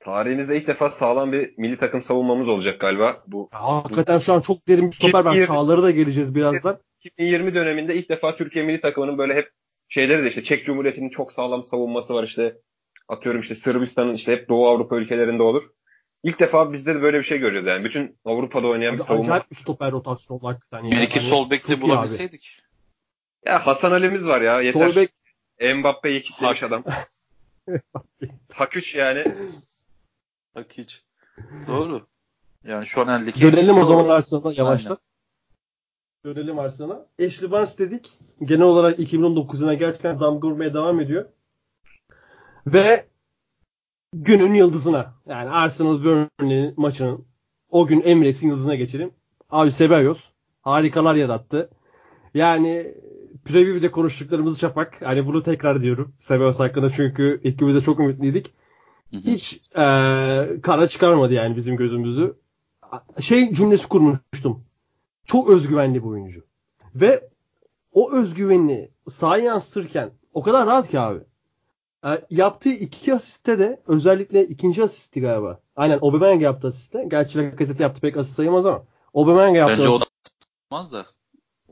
[0.00, 3.22] Tarihimizde ilk defa sağlam bir milli takım savunmamız olacak galiba.
[3.26, 5.24] Bu Ya hakikaten şu an çok derin bir stoper.
[5.24, 6.78] Ben Çağlar'a da geleceğiz birazdan.
[7.04, 9.50] 2020 döneminde ilk defa Türkiye milli takımının böyle hep
[9.94, 12.56] şeyleri de işte Çek Cumhuriyeti'nin çok sağlam savunması var işte
[13.08, 15.62] atıyorum işte Sırbistan'ın işte hep Doğu Avrupa ülkelerinde olur.
[16.22, 17.84] İlk defa bizde de böyle bir şey göreceğiz yani.
[17.84, 19.24] Bütün Avrupa'da oynayan bir savunma.
[19.24, 20.84] acayip bir stoper rotasyonu oldu hakikaten.
[20.84, 20.90] ya.
[20.90, 21.80] Bir iki Hani sol iyi abi.
[21.80, 22.62] bulabilseydik.
[23.46, 24.80] Ya Hasan Ali'miz var ya yeter.
[24.80, 25.10] Sol bek
[25.76, 26.84] Mbappe'yi kitlemiş adam.
[28.52, 29.24] Hak 3 yani.
[30.54, 31.04] Bak hiç.
[31.66, 32.06] Doğru.
[32.64, 34.98] Yani şu an eldeki Dönelim o zaman Arsenal'a yavaştan.
[36.24, 37.06] Dönelim Arsenal'a.
[37.26, 38.18] Ashley Barnes dedik.
[38.44, 41.24] Genel olarak 2019'una gerçekten damga vurmaya devam ediyor.
[42.66, 43.04] Ve
[44.14, 47.24] günün yıldızına yani Arsenal Burnley maçının
[47.70, 49.10] o gün Emirates'in yıldızına geçelim.
[49.50, 50.28] Abi Sebayos
[50.62, 51.70] harikalar yarattı.
[52.34, 52.94] Yani
[53.44, 55.02] preview'de konuştuklarımızı Şafak.
[55.02, 56.14] Hani bunu tekrar diyorum.
[56.20, 58.52] Sebayos hakkında çünkü ikimiz de çok ümitliydik.
[59.12, 62.36] Hiç eee kara çıkarmadı yani bizim gözümüzü.
[63.20, 64.64] Şey cümlesi kurmuştum.
[65.26, 66.44] Çok özgüvenli bir oyuncu.
[66.94, 67.28] Ve
[67.92, 71.20] o özgüvenini sahaya yansıtırken o kadar rahat ki abi.
[72.04, 75.60] E, yaptığı iki asiste de özellikle ikinci asisti galiba.
[75.76, 77.04] Aynen Aubameyang yaptı asiste.
[77.10, 78.82] Gerçi Lacazette yaptı pek asist sayılmaz ama.
[79.14, 80.92] Aubameyang yaptı Bence o asist.
[80.92, 81.04] da da.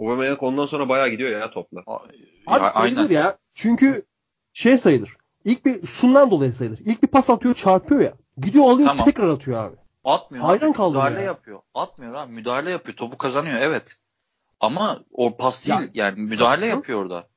[0.01, 1.83] Aubameyang ondan sonra bayağı gidiyor ya topla.
[1.87, 3.11] Abi Ya, sayılır aynen.
[3.15, 3.39] ya.
[3.55, 4.03] Çünkü
[4.53, 5.17] şey sayılır.
[5.45, 6.79] İlk bir şundan dolayı sayılır.
[6.79, 8.13] İlk bir pas atıyor çarpıyor ya.
[8.39, 9.05] Gidiyor alıyor Tamam.
[9.05, 9.77] tekrar atıyor abi.
[10.05, 10.45] Atmıyor.
[10.45, 10.77] Hayran abi.
[10.77, 11.25] kaldım müdahale ya.
[11.27, 11.61] yapıyor.
[11.75, 12.33] Atmıyor abi.
[12.33, 12.97] Müdahale yapıyor.
[12.97, 13.97] Topu kazanıyor evet.
[14.61, 15.91] Ama o pas Ya- değil.
[15.95, 16.71] yani müdahale Hı.
[16.71, 17.29] yapıyor orada.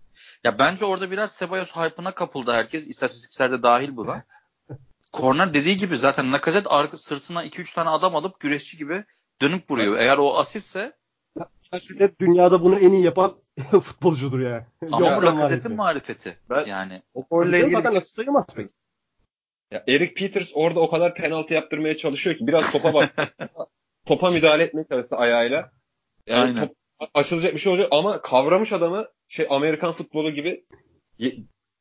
[0.44, 2.88] Ya bence orada biraz Ceballos hype'ına kapıldı herkes.
[2.88, 4.24] İstatistiklerde dahil buna.
[5.12, 9.04] Korner dediği gibi zaten Lacazette arka sırtına 2-3 tane adam alıp güreşçi gibi
[9.42, 9.98] dönüp vuruyor.
[9.98, 10.94] Eğer o asistse
[11.74, 13.36] Lacazette dünyada bunu en iyi yapan
[13.72, 14.68] futbolcudur ya.
[14.92, 15.72] ama bu maalesef.
[15.72, 16.38] marifeti.
[16.50, 18.72] Ben- Yani O Tabii golle canım, ilgili Zaten asist sayılmaz pek.
[19.74, 23.14] Ya Eric Peters orada o kadar penaltı yaptırmaya çalışıyor ki biraz topa bak.
[24.06, 25.72] topa müdahale etmeye çalıştı ayağıyla.
[26.28, 26.68] Yani Aynen.
[26.68, 26.76] top
[27.14, 30.66] açılacak bir şey olacak ama kavramış adamı şey Amerikan futbolu gibi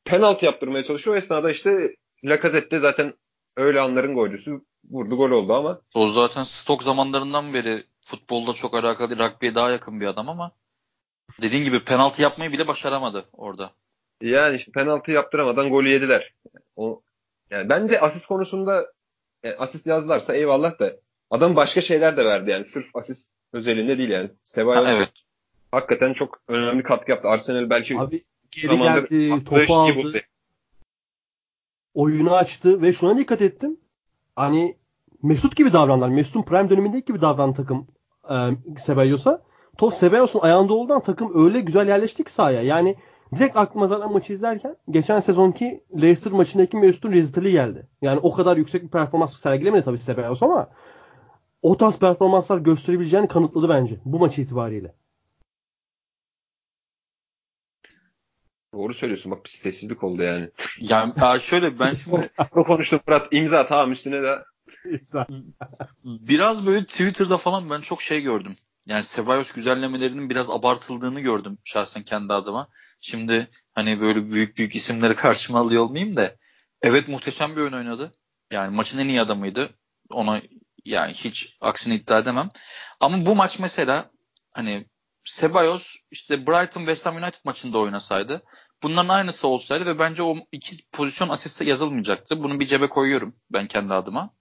[0.04, 1.16] penaltı yaptırmaya çalışıyor.
[1.16, 3.14] O esnada işte Lacazette zaten
[3.56, 9.18] öyle anların golcüsü vurdu gol oldu ama o zaten stok zamanlarından beri futbolda çok alakalı.
[9.18, 10.52] Rugby'ye daha yakın bir adam ama
[11.42, 13.70] dediğin gibi penaltı yapmayı bile başaramadı orada.
[14.20, 16.34] yani işte penaltı yaptıramadan golü yediler.
[16.76, 17.02] O
[17.52, 18.86] yani bence asist konusunda
[19.42, 20.96] e, asist yazdılarsa eyvallah da
[21.30, 24.30] adam başka şeyler de verdi yani sırf asist özelinde değil yani.
[24.42, 25.10] Sebayos Ha, evet.
[25.72, 27.28] hakikaten çok önemli katkı yaptı.
[27.28, 30.18] Arsenal belki Abi geri geldi, topu aldı, buldu.
[31.94, 33.80] oyunu açtı ve şuna dikkat ettim.
[34.36, 34.76] Hani
[35.22, 36.08] Mesut gibi davranlar.
[36.08, 37.86] Mesut'un prime dönemindeki gibi davranan takım
[38.30, 38.36] e,
[38.80, 39.42] Sebeyos'a.
[39.78, 42.62] Top Sebeyos'un ayağında olduğundan takım öyle güzel yerleşti ki sahaya.
[42.62, 42.96] Yani
[43.36, 47.86] direkt aklıma zaten maçı izlerken geçen sezonki Leicester maçındaki Mesut'un rezitali geldi.
[48.02, 50.68] Yani o kadar yüksek bir performans sergilemedi tabii Sebeyos ama
[51.62, 54.94] o tarz performanslar gösterebileceğini kanıtladı bence bu maç itibariyle.
[58.74, 60.50] Doğru söylüyorsun bak bir sessizlik oldu yani.
[60.80, 64.44] Yani ya şöyle ben şimdi Bu konuştum Fırat imza tamam üstüne de
[66.04, 68.56] biraz böyle Twitter'da falan ben çok şey gördüm.
[68.86, 72.68] Yani Ceballos güzellemelerinin biraz abartıldığını gördüm şahsen kendi adıma.
[73.00, 76.36] Şimdi hani böyle büyük büyük isimleri karşıma alıyor olmayayım da.
[76.82, 78.12] Evet muhteşem bir oyun oynadı.
[78.50, 79.70] Yani maçın en iyi adamıydı.
[80.10, 80.42] Ona
[80.84, 82.48] yani hiç aksini iddia edemem.
[83.00, 84.10] Ama bu maç mesela
[84.54, 84.86] hani
[85.24, 88.42] Ceballos işte Brighton West Ham United maçında oynasaydı
[88.82, 92.44] bunların aynısı olsaydı ve bence o iki pozisyon asiste yazılmayacaktı.
[92.44, 94.34] Bunu bir cebe koyuyorum ben kendi adıma.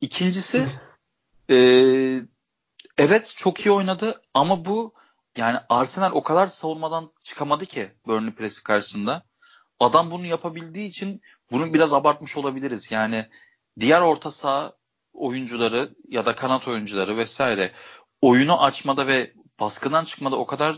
[0.00, 0.68] İkincisi
[1.48, 2.22] eee
[3.00, 4.94] evet çok iyi oynadı ama bu
[5.36, 9.22] yani Arsenal o kadar savunmadan çıkamadı ki Burnley presi karşısında.
[9.80, 12.90] Adam bunu yapabildiği için bunu biraz abartmış olabiliriz.
[12.90, 13.28] Yani
[13.80, 14.72] diğer orta saha
[15.12, 17.72] oyuncuları ya da kanat oyuncuları vesaire
[18.22, 20.76] oyunu açmada ve baskıdan çıkmada o kadar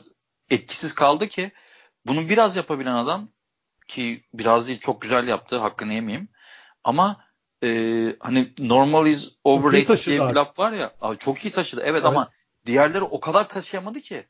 [0.51, 1.53] etkisiz kaldı ki
[2.07, 3.29] bunu biraz yapabilen adam
[3.89, 6.29] ki biraz değil çok güzel yaptı hakkını yemeyeyim.
[6.85, 7.25] Ama
[7.63, 11.93] e, hani normal is overrated diye bir laf var ya abi çok iyi taşıdı evet,
[11.93, 12.05] Evet.
[12.05, 12.31] ama
[12.67, 14.27] diğerleri o kadar taşıyamadı ki.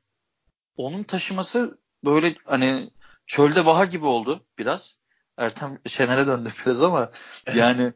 [0.77, 2.91] Onun taşıması böyle hani
[3.27, 5.01] çölde vaha gibi oldu biraz.
[5.37, 7.11] Ertem Şener'e döndü biraz ama
[7.55, 7.93] yani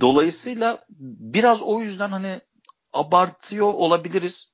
[0.00, 2.40] dolayısıyla biraz o yüzden hani
[2.92, 4.52] abartıyor olabiliriz.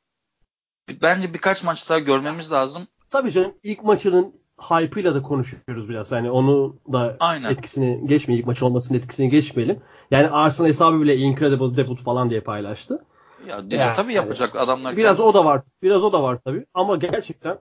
[1.03, 2.89] Bence birkaç maç daha görmemiz lazım.
[3.11, 6.13] Tabii canım ilk maçının hype'ıyla da konuşuyoruz biraz.
[6.13, 7.51] Yani onu da Aynen.
[7.51, 8.47] etkisini geçmeyelim.
[8.47, 9.81] Maç olmasının etkisini geçmeyelim.
[10.11, 13.05] Yani Arsenal hesabı bile incredible debut falan diye paylaştı.
[13.49, 14.97] Ya dedi Yani- tabii yapacak adamlar.
[14.97, 15.63] Biraz kendi- o da var.
[15.83, 16.67] Biraz o da var tabii.
[16.75, 17.59] Ama gerçekten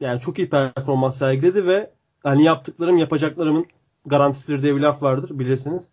[0.00, 1.90] yani çok iyi performans sergiledi ve
[2.22, 3.66] hani yaptıklarım yapacaklarımın
[4.06, 5.84] garantisidir diye bir laf vardır bilirsiniz.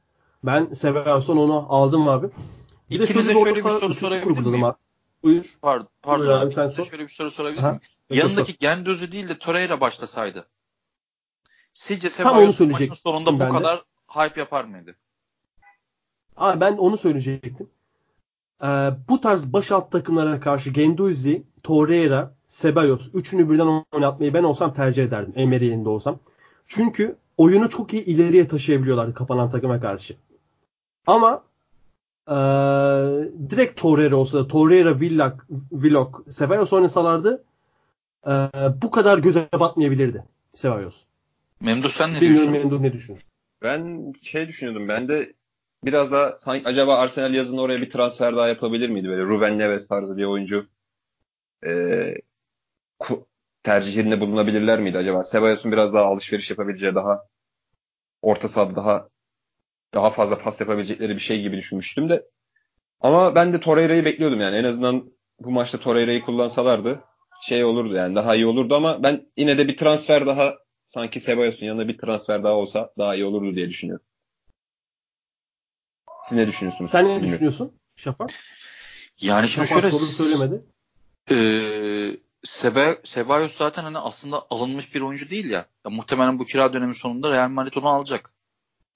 [0.43, 2.27] Ben Severson onu aldım abi.
[2.89, 4.63] Bir de İkinize orta şöyle bir soru sorabilir miyim?
[4.63, 4.75] abi.
[5.23, 5.45] Buyur.
[5.61, 6.53] Pardon, pardon Buyur abi, abi.
[6.53, 6.85] sen sor.
[6.85, 7.79] şöyle bir soru sorabilir miyim?
[8.09, 10.47] Yanındaki Genduzzi değil de Torreira başlasaydı.
[11.73, 13.49] Sizce Ceballos maçın sonunda bu de.
[13.49, 14.95] kadar hype yapar mıydı?
[16.37, 17.69] Abi ben onu söyleyecektim.
[18.63, 18.67] Ee,
[19.09, 25.03] bu tarz baş alt takımlara karşı Gendouzi, Torreira, Ceballos üçünü birden oynatmayı ben olsam tercih
[25.03, 25.33] ederdim.
[25.35, 26.19] Emery yerinde olsam.
[26.67, 30.17] Çünkü oyunu çok iyi ileriye taşıyabiliyorlar kapanan takıma karşı.
[31.07, 31.43] Ama
[32.27, 32.33] ee,
[33.49, 37.43] direkt Torreira olsa da Torreira, Villak, Villok, Ceballos oynasalardı
[38.27, 38.49] ee,
[38.81, 41.03] bu kadar göze batmayabilirdi Ceballos.
[41.61, 42.69] Memduh sen ne Bilmiyorum diyorsun?
[42.69, 43.21] Memduh ne düşünür?
[43.63, 44.87] Ben şey düşünüyordum.
[44.87, 45.33] Ben de
[45.83, 49.07] biraz da sanki acaba Arsenal yazın oraya bir transfer daha yapabilir miydi?
[49.07, 50.67] Böyle Ruben Neves tarzı bir oyuncu
[51.65, 52.15] ee,
[52.99, 53.25] ku-
[53.63, 55.23] tercihinde bulunabilirler miydi acaba?
[55.23, 57.25] Cebalos'un biraz daha alışveriş yapabileceği, daha
[58.21, 59.09] orta sahada daha
[59.93, 62.25] daha fazla pas yapabilecekleri bir şey gibi düşünmüştüm de.
[63.01, 64.55] Ama ben de Torreira'yı bekliyordum yani.
[64.55, 67.03] En azından bu maçta Torreira'yı kullansalardı
[67.47, 71.65] şey olurdu yani daha iyi olurdu ama ben yine de bir transfer daha sanki Cebalos'un
[71.65, 74.05] yanında bir transfer daha olsa daha iyi olurdu diye düşünüyorum.
[76.25, 76.91] Siz ne düşünüyorsunuz?
[76.91, 77.31] Sen ne Bilmiyorum.
[77.31, 78.29] düşünüyorsun Şafak?
[79.21, 80.63] Yani şimdi Şafak şöyle soru söylemedi.
[81.31, 85.65] Ee, Sebe, Ceballos zaten hani aslında alınmış bir oyuncu değil ya.
[85.85, 85.91] ya.
[85.91, 88.33] Muhtemelen bu kira dönemi sonunda Real Madrid onu alacak.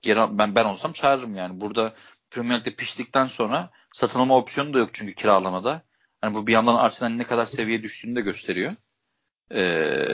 [0.01, 1.61] Geri, ben ben olsam çağırırım yani.
[1.61, 1.93] Burada
[2.29, 5.83] Premier Lig'de piştikten sonra satın alma opsiyonu da yok çünkü kiralamada.
[6.21, 8.71] Hani bu bir yandan Arsenal'in ne kadar seviye düştüğünü de gösteriyor.
[9.51, 10.05] Ee,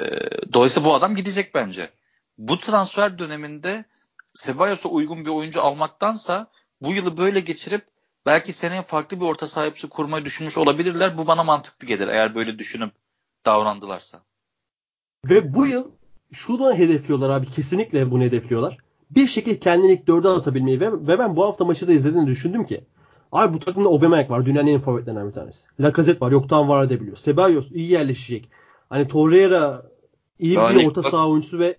[0.53, 1.89] dolayısıyla bu adam gidecek bence.
[2.37, 3.85] Bu transfer döneminde
[4.33, 6.47] Cebalos'a uygun bir oyuncu almaktansa
[6.81, 7.85] bu yılı böyle geçirip
[8.25, 11.17] belki seneye farklı bir orta sahipsi kurmayı düşünmüş olabilirler.
[11.17, 12.91] Bu bana mantıklı gelir eğer böyle düşünüp
[13.45, 14.21] davrandılarsa.
[15.25, 15.91] Ve bu yıl
[16.33, 17.51] şunu hedefliyorlar abi.
[17.51, 18.77] Kesinlikle bunu hedefliyorlar.
[19.09, 22.65] Bir şekilde kendini ilk dörde atabilmeyi ve, ve ben bu hafta maçı da izlediğini düşündüm
[22.65, 22.83] ki
[23.31, 24.45] abi bu takımda Aubameyang var.
[24.45, 25.67] Dünyanın en forvetlerinden bir tanesi.
[25.79, 26.31] Lacazette var.
[26.31, 27.17] Yoktan var edebiliyor.
[27.17, 28.49] Ceballos iyi yerleşecek.
[28.89, 29.85] Hani Torreira
[30.39, 31.77] iyi Daha bir orta saha oyuncusu ve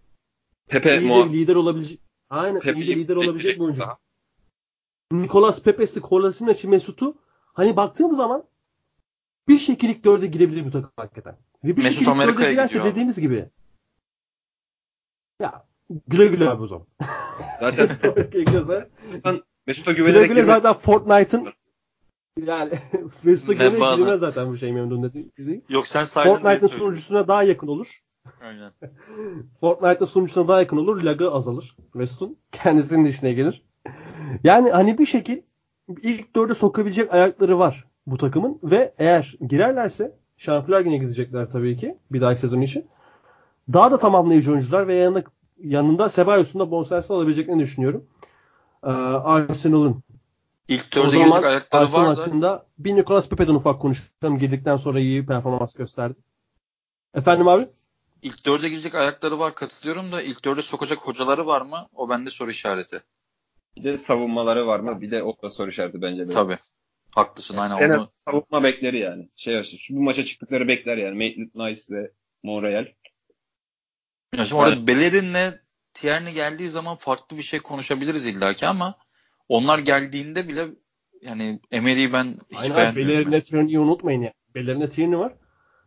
[0.68, 2.00] Pepe iyi de lider olabilecek.
[2.30, 3.82] Aynen Pepe'yi iyi de lider olabilecek bir oyuncu.
[5.12, 7.14] Nicolas Pepe'si, Kolasinac, Mesut'u
[7.52, 8.44] hani baktığım zaman
[9.48, 11.36] bir şekilde ilk dörde girebilir bu takım hakikaten.
[11.64, 13.48] Ve bir Mesut Amerika'ya girerse gidiyor dediğimiz gibi.
[15.40, 15.66] Ya
[16.08, 16.86] güle güle abi o zaman.
[17.60, 17.88] Zaten
[19.68, 21.48] Mesut'a güle güvenerek güle girmek- zaten Fortnite'ın
[22.46, 22.70] yani
[23.22, 23.96] Mesut'a Menbaada.
[23.96, 25.62] girmez zaten bu şey memnun dediği.
[25.68, 27.98] Yok sen saydın Fortnite'ın sunucusuna daha yakın olur.
[28.42, 28.72] Aynen.
[29.60, 31.02] Fortnite'ın sunucusuna daha yakın olur.
[31.02, 31.76] Lagı azalır.
[31.94, 33.62] Mesut'un kendisinin işine gelir.
[34.44, 35.38] Yani hani bir şekil
[36.02, 41.98] ilk dörde sokabilecek ayakları var bu takımın ve eğer girerlerse Şampiyonlar Ligi'ne gidecekler tabii ki
[42.10, 42.86] bir dahaki sezon için.
[43.72, 45.22] Daha da tamamlayıcı oyuncular ve yanında,
[45.64, 48.04] yanında Cebalos'un da bonservis alabileceklerini düşünüyorum.
[48.84, 50.02] Ee, Arsenal'ın.
[50.68, 54.38] İlk dörde girecek ayakları Arsenal var da hakkında bir Nicolas Pepe'den ufak konuşalım.
[54.38, 56.18] Girdikten sonra iyi performans gösterdi.
[57.14, 57.64] Efendim abi?
[58.22, 61.88] ilk dörde girecek ayakları var katılıyorum da ilk dörde sokacak hocaları var mı?
[61.92, 63.02] O bende soru işareti.
[63.76, 65.00] Bir de savunmaları var mı?
[65.00, 66.22] Bir de o da soru işareti bence.
[66.22, 66.34] biraz.
[66.34, 66.58] Tabii.
[67.14, 68.10] Haklısın aynen En az onu.
[68.24, 69.28] savunma bekleri yani.
[69.36, 69.78] Şey açtı.
[69.78, 71.16] Şu bu maça çıktıkları bekler yani.
[71.16, 72.10] Maitland Nice ve
[72.42, 72.86] Monreal.
[74.36, 75.58] Ya şimdi orada Bellerin'le
[75.94, 78.94] Tierney geldiği zaman farklı bir şey konuşabiliriz illaki ama
[79.48, 80.68] onlar geldiğinde bile
[81.22, 83.12] yani Emery'i ben hiç Aynen beğenmiyorum.
[83.12, 84.32] Bellerine Tierney'i unutmayın ya.
[84.54, 85.32] Bellerine Tierney var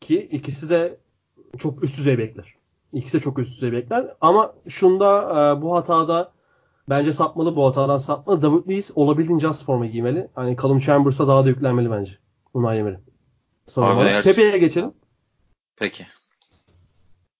[0.01, 0.97] ki ikisi de
[1.59, 2.53] çok üst düzey bekler.
[2.93, 4.15] İkisi de çok üst düzey bekler.
[4.21, 5.21] Ama şunda
[5.57, 6.31] e, bu hatada
[6.89, 8.41] bence sapmalı bu hatadan sapmalı.
[8.41, 10.27] David Luiz olabildiğince az forma giymeli.
[10.35, 12.11] Hani Callum Chambers'a daha da yüklenmeli bence.
[12.53, 12.95] Unai Emery.
[13.75, 14.93] Abi eğer- Pepe'ye geçelim.
[15.75, 16.05] Peki.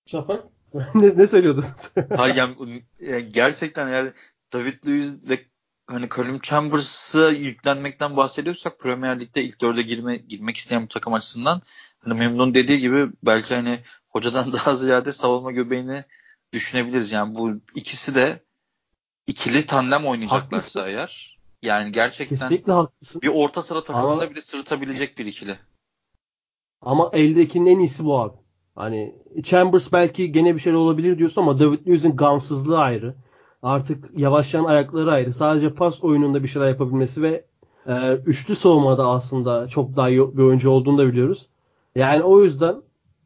[0.05, 0.43] Şafak.
[0.95, 1.65] ne, ne söylüyordun?
[2.17, 4.13] Hayır yani, yani gerçekten eğer
[4.53, 5.39] David Luiz ve
[5.88, 11.61] hani Callum Chambers'a yüklenmekten bahsediyorsak Premier Lig'de ilk dörde girme, girmek isteyen bir takım açısından
[11.99, 16.03] hani memnun dediği gibi belki hani hocadan daha ziyade savunma göbeğini
[16.53, 17.11] düşünebiliriz.
[17.11, 18.39] Yani bu ikisi de
[19.28, 20.84] ikili tandem oynayacaklarsa Haklısın.
[20.86, 23.22] eğer yani gerçekten Kesinlikle haklısın.
[23.22, 25.59] bir orta sıra takımında bile sırıtabilecek bir ikili.
[26.82, 28.38] Ama eldekinin en iyisi bu abi.
[28.76, 33.15] Hani Chambers belki gene bir şey olabilir diyorsun ama David Luiz'in gamsızlığı ayrı.
[33.63, 35.34] Artık yavaşlayan ayakları ayrı.
[35.34, 37.45] Sadece pas oyununda bir şeyler yapabilmesi ve
[37.88, 41.47] e, üçlü savunmada aslında çok daha iyi bir oyuncu olduğunu da biliyoruz.
[41.95, 42.76] Yani o yüzden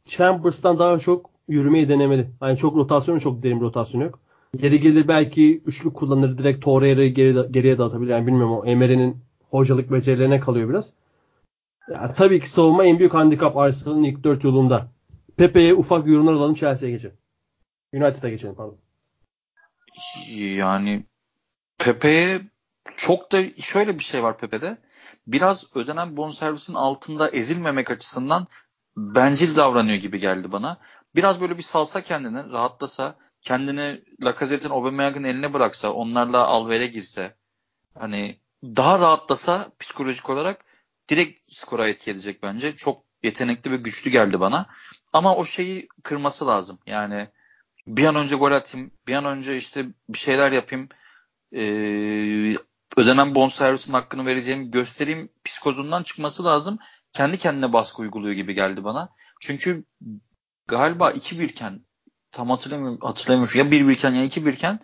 [0.06, 2.30] Chambers'tan daha çok yürümeyi denemeli.
[2.40, 4.20] Hani çok rotasyonu çok derin bir rotasyon yok.
[4.62, 8.12] Yeri gelir belki üçlü kullanır direkt Torreira'yı geri, geriye de atabilir.
[8.12, 9.18] Yani bilmiyorum o Emery'nin
[9.50, 10.94] hocalık becerilerine kalıyor biraz.
[11.90, 14.95] Ya, tabii ki savunma en büyük handikap Arsenal'ın ilk dört yolunda.
[15.38, 17.18] Pepe'ye ufak yorumlar alalım Chelsea'ye geçelim.
[17.94, 18.78] United'a geçelim pardon.
[20.30, 21.06] Yani
[21.78, 22.42] Pepe'ye
[22.96, 24.78] çok da şöyle bir şey var Pepe'de.
[25.28, 28.48] Biraz ödenen bonservisin altında ezilmemek açısından
[28.98, 30.78] bencil davranıyor gibi geldi bana.
[31.16, 37.36] Biraz böyle bir salsa kendini, rahatlasa, kendini Lacazette'in Aubameyang'ın eline bıraksa, onlarla alvere girse,
[37.98, 40.66] hani daha rahatlasa psikolojik olarak
[41.10, 42.76] direkt skora etki edecek bence.
[42.76, 44.68] Çok yetenekli ve güçlü geldi bana.
[45.14, 46.80] Ama o şeyi kırması lazım.
[46.86, 47.28] Yani
[47.88, 50.90] bir an önce gol atayım, bir an önce işte bir şeyler yapayım,
[51.56, 52.56] ee,
[52.98, 56.80] ödenen bonservisin hakkını vereceğim göstereyim psikozundan çıkması lazım.
[57.14, 59.10] Kendi kendine baskı uyguluyor gibi geldi bana.
[59.42, 59.84] Çünkü
[60.68, 61.86] galiba 2-1 iken
[62.32, 63.60] tam hatırlamıyorum, hatırlamıyorum.
[63.60, 64.80] Ya 1-1 iken ya 2-1 iken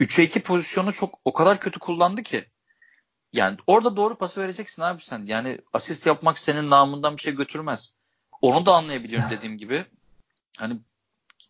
[0.00, 2.44] 3'e 2 pozisyonu çok o kadar kötü kullandı ki.
[3.34, 5.26] Yani orada doğru pası vereceksin abi sen.
[5.26, 7.94] Yani asist yapmak senin namından bir şey götürmez.
[8.42, 9.84] Onu da anlayabiliyorum dediğim gibi.
[10.58, 10.78] Hani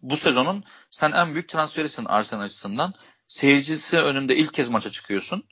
[0.03, 2.95] bu sezonun sen en büyük transferisin Arsenal açısından.
[3.27, 5.45] Seyircisi önünde ilk kez maça çıkıyorsun.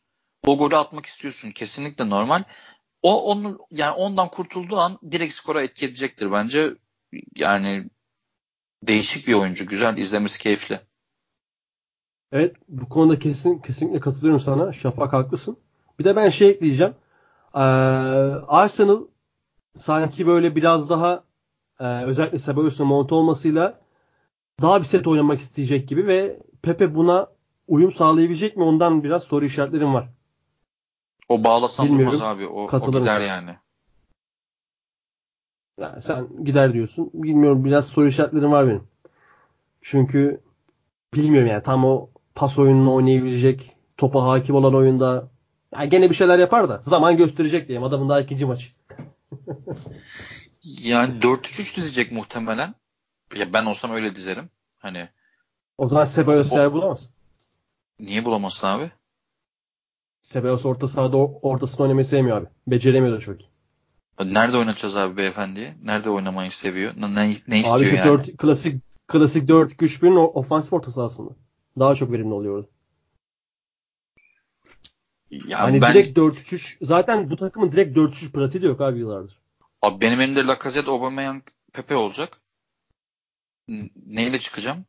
[0.47, 1.51] O golü atmak istiyorsun.
[1.51, 2.45] Kesinlikle normal.
[3.03, 6.75] O onu yani ondan kurtulduğu an direkt skora etki edecektir bence.
[7.35, 7.91] Yani
[8.83, 9.67] değişik bir oyuncu.
[9.67, 10.81] Güzel izlemesi keyifli.
[12.33, 14.73] Evet bu konuda kesin kesinlikle katılıyorum sana.
[14.73, 15.59] Şafak haklısın.
[15.99, 16.95] Bir de ben şey ekleyeceğim.
[17.55, 17.59] Ee,
[18.49, 19.01] Arsenal
[19.75, 21.25] sanki böyle biraz daha
[21.81, 23.81] e, özellikle Cebalos'un monte olmasıyla
[24.63, 27.27] daha bir set oynamak isteyecek gibi ve Pepe buna
[27.69, 30.09] uyum sağlayabilecek mi ondan biraz soru işaretlerim var.
[31.29, 32.13] O bağlasan Bilmiyorum.
[32.13, 32.47] durmaz abi.
[32.47, 33.57] O, o gider yani.
[35.81, 36.03] yani.
[36.03, 37.11] Sen gider diyorsun.
[37.15, 38.85] Bilmiyorum biraz soru işaretlerim var benim.
[39.81, 40.41] Çünkü
[41.15, 45.31] bilmiyorum yani tam o pas oyununu oynayabilecek, topa hakim olan oyunda
[45.73, 47.85] yani gene bir şeyler yapar da zaman gösterecek diyeyim.
[47.85, 48.69] Adamın daha ikinci maçı.
[50.65, 52.75] yani 4-3-3 dizecek muhtemelen.
[53.37, 54.51] Ya ben olsam öyle dizerim.
[54.79, 55.09] Hani
[55.79, 57.11] o zaman Sebayos yer bulamaz.
[58.01, 58.91] Niye bulamazsın abi?
[60.23, 62.47] Sebayos orta sahada ortasını oynamayı sevmiyor abi.
[62.67, 63.49] Beceremiyor da çok iyi.
[64.25, 65.75] Nerede oynatacağız abi beyefendiyi?
[65.83, 66.93] Nerede oynamayı seviyor?
[66.97, 68.07] Ne, ne, istiyor abi işte yani?
[68.07, 71.31] 4, klasik klasik 4-2-3-1'in ofansif orta sahasında.
[71.79, 72.69] Daha çok verimli oluyor orada.
[75.33, 75.95] Ya hani ben...
[75.95, 79.39] direkt 4-3-3 zaten bu takımın direkt 4-3 pratiği de yok abi yıllardır.
[79.83, 82.41] Abi benim elimde Lacazette, Aubameyang, Pepe olacak.
[84.07, 84.85] Neyle çıkacağım?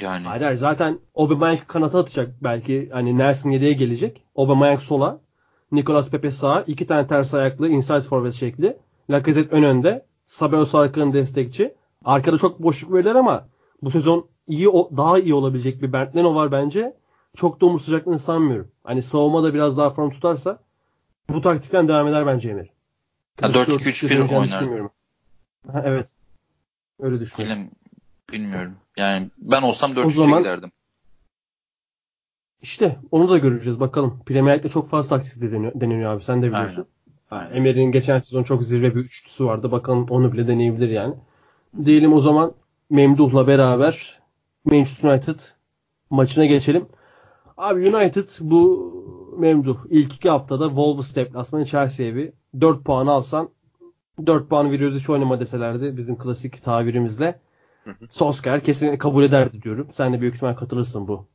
[0.00, 0.26] Yani.
[0.26, 2.88] Hayır, hayır zaten Aubameyang kanata atacak belki.
[2.92, 4.22] Hani Nelson yedeğe gelecek.
[4.36, 5.20] Aubameyang sola.
[5.72, 6.64] Nicolas Pepe sağa.
[6.66, 8.76] iki tane ters ayaklı inside forvet şekli.
[9.10, 10.06] Lacazette ön önde.
[10.26, 11.74] Sabelos arkanın destekçi.
[12.04, 13.48] Arkada çok boşluk verirler ama
[13.82, 16.96] bu sezon iyi daha iyi olabilecek bir Bernd Leno var bence.
[17.36, 18.70] Çok da umut sıcaklığını sanmıyorum.
[18.84, 20.58] Hani savunma da biraz daha form tutarsa
[21.28, 22.70] bu taktikten devam eder bence Emir.
[23.38, 24.88] 4-2-3-1 oynar.
[25.72, 26.14] Ha, evet.
[27.00, 27.58] Öyle düşünüyorum.
[27.58, 27.70] Bilim,
[28.32, 28.76] bilmiyorum.
[28.96, 30.38] Yani ben olsam 4-3'e zaman...
[30.38, 30.70] giderdim.
[32.62, 34.20] İşte onu da göreceğiz bakalım.
[34.26, 36.86] Premier Lig'de çok fazla taktik deniyor, deniyor abi sen de biliyorsun.
[37.30, 37.54] Aynen.
[37.56, 39.72] Emery'nin geçen sezon çok zirve bir üçlüsü vardı.
[39.72, 41.14] Bakalım onu bile deneyebilir yani.
[41.84, 42.52] Diyelim o zaman
[42.90, 44.20] Memduh'la beraber
[44.64, 45.40] Manchester United
[46.10, 46.86] maçına geçelim.
[47.56, 48.92] Abi United bu
[49.38, 53.48] Memduh ilk iki haftada Wolves deplasmanı Chelsea'ye bir 4 puan alsan
[54.26, 57.40] 4 puan veriyoruz hiç oynama deselerdi bizim klasik tabirimizle.
[58.10, 59.88] Solskjaer kesin kabul ederdi diyorum.
[59.92, 61.26] Sen de büyük ihtimal katılırsın bu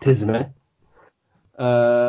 [0.00, 0.54] tezime.
[1.58, 1.64] Ee,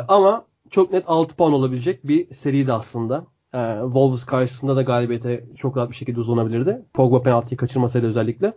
[0.08, 3.26] ama çok net 6 puan olabilecek bir seriydi aslında.
[3.54, 6.82] Ee, Wolves karşısında da galibiyete çok rahat bir şekilde uzanabilirdi.
[6.94, 8.54] Pogba penaltıyı kaçırmasaydı özellikle.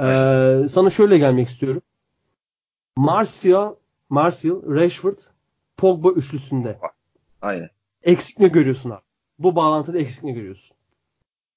[0.00, 1.82] Ee, sana şöyle gelmek istiyorum.
[2.96, 3.74] Martial,
[4.08, 5.18] Martial, Rashford,
[5.76, 6.78] Pogba üçlüsünde.
[7.42, 7.70] Aynen.
[8.02, 9.02] Eksik ne görüyorsun abi?
[9.38, 10.76] Bu bağlantıda eksik ne görüyorsun?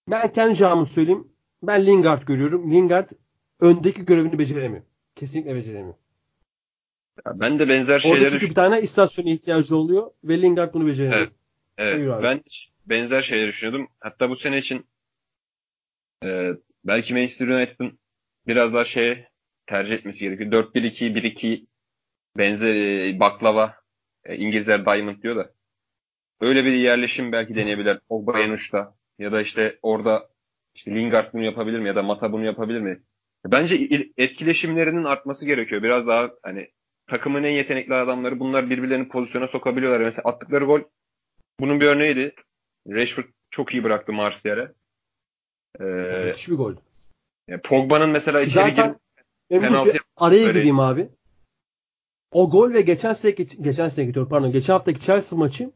[0.08, 1.28] Ben kendi camımı söyleyeyim.
[1.64, 2.72] Ben Lingard görüyorum.
[2.72, 3.10] Lingard
[3.60, 4.84] öndeki görevini beceremiyor.
[5.16, 5.96] Kesinlikle beceremiyor.
[7.26, 8.20] Ya ben de benzer şeyleri...
[8.20, 11.22] Orada çünkü bir tane istasyona ihtiyacı oluyor ve Lingard bunu beceremiyor.
[11.22, 11.32] Evet.
[11.78, 12.24] evet.
[12.24, 12.44] Ben
[12.86, 13.88] benzer şeyleri düşünüyordum.
[14.00, 14.86] Hatta bu sene için
[16.24, 16.52] e,
[16.86, 18.00] belki Manchester United'ın
[18.48, 19.26] biraz daha şey
[19.68, 20.52] tercih etmesi gerekiyor.
[20.52, 21.66] 4-1-2, 1-2
[22.38, 23.76] benzer e, baklava
[24.24, 25.54] e, İngilizler Diamond diyor da
[26.42, 28.00] öyle bir yerleşim belki deneyebilir.
[28.10, 30.30] Pogba en uçta ya da işte orada
[30.76, 33.02] işte Lingard bunu yapabilir mi ya da Mata bunu yapabilir mi?
[33.46, 35.84] Bence etkileşimlerinin artması gerekiyor.
[35.84, 36.72] Biraz daha hani
[37.08, 40.00] takımın en yetenekli adamları bunlar birbirlerini pozisyona sokabiliyorlar.
[40.00, 40.82] Mesela attıkları gol
[41.60, 42.36] bunun bir örneğiydi.
[42.88, 44.72] Rashford çok iyi bıraktı Martial'e.
[45.80, 46.76] Ee, Müthiş bir gol.
[47.48, 48.96] Yani Pogba'nın mesela içeri Zaten
[49.50, 51.10] girip penaltı araya gireyim abi.
[52.32, 55.72] O gol ve geçen sene geçen sene gidiyor pardon geçen haftaki Chelsea maçı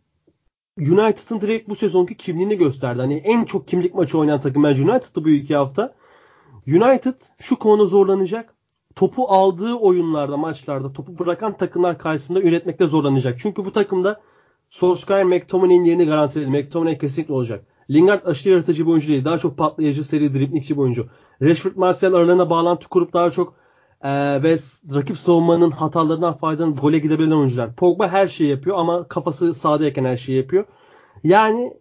[0.77, 3.01] United'ın direkt bu sezonki kimliğini gösterdi.
[3.01, 5.95] Hani en çok kimlik maçı oynayan takım bence United'dı bu iki hafta.
[6.67, 8.55] United şu konuda zorlanacak.
[8.95, 13.39] Topu aldığı oyunlarda, maçlarda topu bırakan takımlar karşısında üretmekte zorlanacak.
[13.39, 14.21] Çünkü bu takımda
[14.69, 16.49] Solskjaer McTominay'in yerini garantiledi.
[16.49, 17.65] McTominay kesinlikle olacak.
[17.89, 19.25] Lingard aşırı yaratıcı bir oyuncu değil.
[19.25, 21.07] Daha çok patlayıcı, seri, driblingçi bir oyuncu.
[21.41, 23.55] Rashford, Martial aralarına bağlantı kurup daha çok
[24.03, 24.57] eee, ve
[24.95, 27.73] rakip savunmanın hatalarından faydalanıp gole gidebilen oyuncular.
[27.75, 30.65] Pogba her şeyi yapıyor ama kafası sahadayken her şeyi yapıyor.
[31.23, 31.73] Yani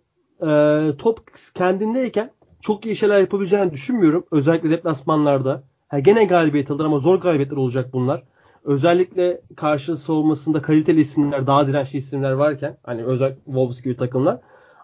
[0.43, 1.19] eee, top
[1.55, 4.25] kendindeyken çok iyi şeyler yapabileceğini düşünmüyorum.
[4.31, 5.63] Özellikle deplasmanlarda.
[5.89, 8.23] Ha, gene galibiyet alır ama zor galibiyetler olacak bunlar.
[8.65, 14.41] Özellikle karşı savunmasında kaliteli isimler, daha dirençli isimler varken hani özellikle Wolves gibi takımlar.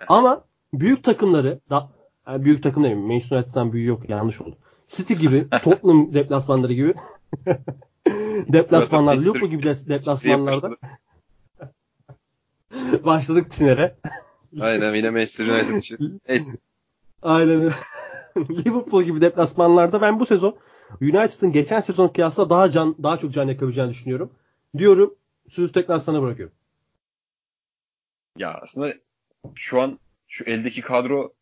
[0.08, 1.88] Ama büyük takımları da
[2.28, 4.56] yani büyük takım değil Manchester United'dan büyüğü yok yanlış oldu.
[4.86, 6.94] City gibi, Tottenham deplasmanları gibi
[8.52, 10.76] deplasmanlar, Evet, Liverpool gibi de- deplasmanlarda başladı.
[13.04, 13.96] başladık Tiner'e.
[14.60, 16.20] Aynen yine Manchester United için.
[17.22, 17.72] Aynen.
[18.36, 20.56] Liverpool gibi deplasmanlarda ben bu sezon
[21.00, 24.32] United'ın geçen sezon kıyasla daha can daha çok can yakabileceğini düşünüyorum.
[24.78, 25.14] Diyorum
[25.48, 26.54] sözü tekrar sana bırakıyorum.
[28.38, 28.94] Ya aslında
[29.54, 29.98] şu an
[30.28, 31.32] şu eldeki kadro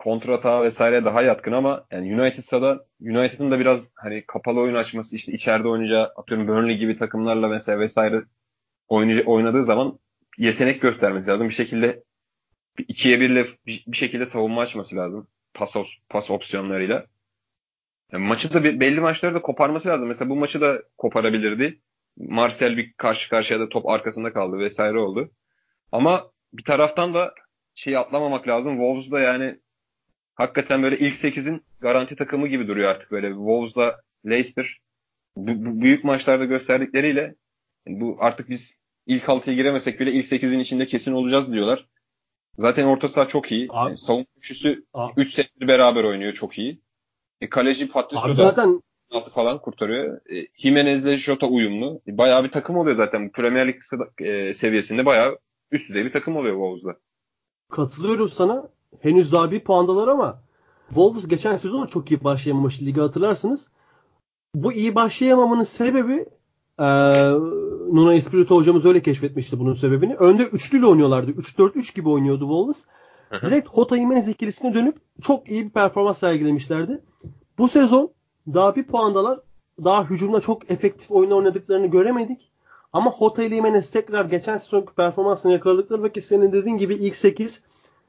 [0.00, 5.16] kontrata vesaire daha yatkın ama yani United'sa da United'ın da biraz hani kapalı oyun açması
[5.16, 8.22] işte içeride oynayacağı atıyorum Burnley gibi takımlarla mesela vesaire
[8.88, 9.98] oynadığı zaman
[10.38, 11.48] yetenek göstermesi lazım.
[11.48, 12.04] Bir şekilde
[12.78, 15.28] ikiye birle bir, şekilde savunma açması lazım.
[15.54, 15.76] Pas,
[16.08, 17.06] pas opsiyonlarıyla.
[18.12, 20.08] Yani maçı da belli maçları da koparması lazım.
[20.08, 21.80] Mesela bu maçı da koparabilirdi.
[22.16, 25.30] Marcel bir karşı karşıya da top arkasında kaldı vesaire oldu.
[25.92, 27.34] Ama bir taraftan da
[27.74, 28.72] şeyi atlamamak lazım.
[28.74, 29.60] Wolves da yani
[30.40, 33.28] hakikaten böyle ilk 8'in garanti takımı gibi duruyor artık böyle.
[33.28, 34.80] Wolves'la Leicester
[35.36, 37.34] bu, bu büyük maçlarda gösterdikleriyle
[37.86, 41.86] yani bu artık biz ilk 6'ya giremesek bile ilk 8'in içinde kesin olacağız diyorlar.
[42.58, 43.66] Zaten orta saha çok iyi.
[43.70, 46.80] Abi- Yani savunma üçlüsü Abi, 3 settir beraber oynuyor çok iyi.
[47.40, 48.82] E, kaleci Patricio zaten
[49.34, 50.20] falan kurtarıyor.
[50.30, 52.00] E, Jimenez'le Jota uyumlu.
[52.06, 53.32] E, bayağı bir takım oluyor zaten.
[53.32, 53.76] Premier Lig
[54.18, 55.38] e, seviyesinde bayağı
[55.70, 57.00] üst düzey bir takım oluyor Wolves'da.
[57.70, 58.68] katılıyorum sana.
[59.00, 60.42] Henüz daha bir puandalar ama
[60.88, 63.68] Wolves geçen sezon çok iyi başlayamamış ligi hatırlarsınız.
[64.54, 66.26] Bu iyi başlayamamanın sebebi
[66.80, 67.30] eee
[67.92, 70.14] Nuno Espirito hocamız öyle keşfetmişti bunun sebebini.
[70.14, 71.30] Önde üçlüyle oynuyorlardı.
[71.30, 72.84] 3-4-3 gibi oynuyordu Wolves.
[73.28, 73.46] Hı hı.
[73.46, 77.00] Direkt Hota Jimenez ikilisine dönüp çok iyi bir performans sergilemişlerdi.
[77.58, 78.10] Bu sezon
[78.46, 79.40] daha bir puandalar.
[79.84, 82.50] Daha hücumda çok efektif oyun oynadıklarını göremedik.
[82.92, 87.64] Ama Hota ile Jimenez tekrar geçen sezonki performansını yakaladıkları vakit senin dediğin gibi ilk 8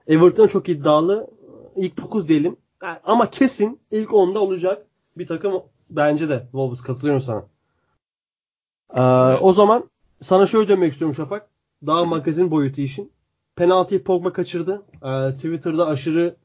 [0.08, 1.28] Everton çok iddialı.
[1.76, 2.58] İlk 9 diyelim.
[3.04, 4.86] Ama kesin ilk 10'da olacak
[5.18, 7.44] bir takım bence de Wolves katılıyorum sana.
[8.96, 9.90] Ee, O zaman
[10.22, 11.48] sana şöyle demek istiyorum Şafak.
[11.88, 13.12] Daha magazin boyutu işin.
[13.56, 14.82] Penaltıyı Pogba kaçırdı.
[15.04, 16.36] Ee, Twitter'da aşırı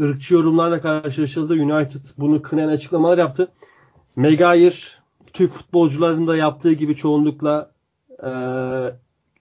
[0.00, 1.52] ırkçı yorumlarla karşılaşıldı.
[1.54, 3.48] United bunu kınayan açıklamalar yaptı.
[4.16, 4.74] Maguire
[5.32, 7.70] Türk futbolcuların da yaptığı gibi çoğunlukla
[8.24, 8.30] e,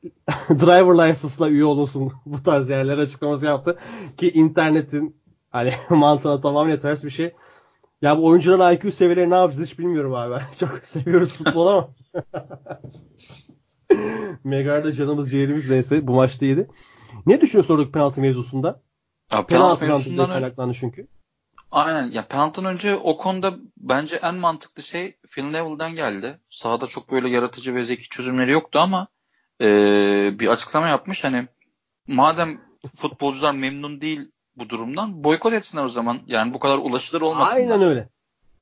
[0.49, 3.79] driver license'la üye olunsun bu tarz yerler açıklaması yaptı.
[4.17, 7.33] Ki internetin hani mantığına tamamen ters bir şey.
[8.01, 10.43] Ya bu oyuncuların IQ seviyeleri ne yapacağız hiç bilmiyorum abi.
[10.59, 11.89] Çok seviyoruz futbol ama.
[14.43, 16.67] Megar'da canımız ciğerimiz neyse bu maçta iyiydi.
[17.25, 18.67] Ne düşünüyorsun oradaki penaltı mevzusunda?
[19.31, 21.07] Ya penaltı Penaltıdan mevzusundan kaynaklandı çünkü.
[21.71, 26.39] aynen ya penaltıdan önce o konuda bence en mantıklı şey Phil Neville'den geldi.
[26.49, 29.07] Sahada çok böyle yaratıcı ve zeki çözümleri yoktu ama
[29.61, 31.23] eee, bir açıklama yapmış.
[31.23, 31.47] Hani
[32.07, 32.61] madem
[32.95, 36.19] futbolcular memnun değil bu durumdan boykot etsinler o zaman.
[36.27, 37.57] Yani bu kadar ulaşılır olmasınlar.
[37.61, 38.09] Aynen öyle.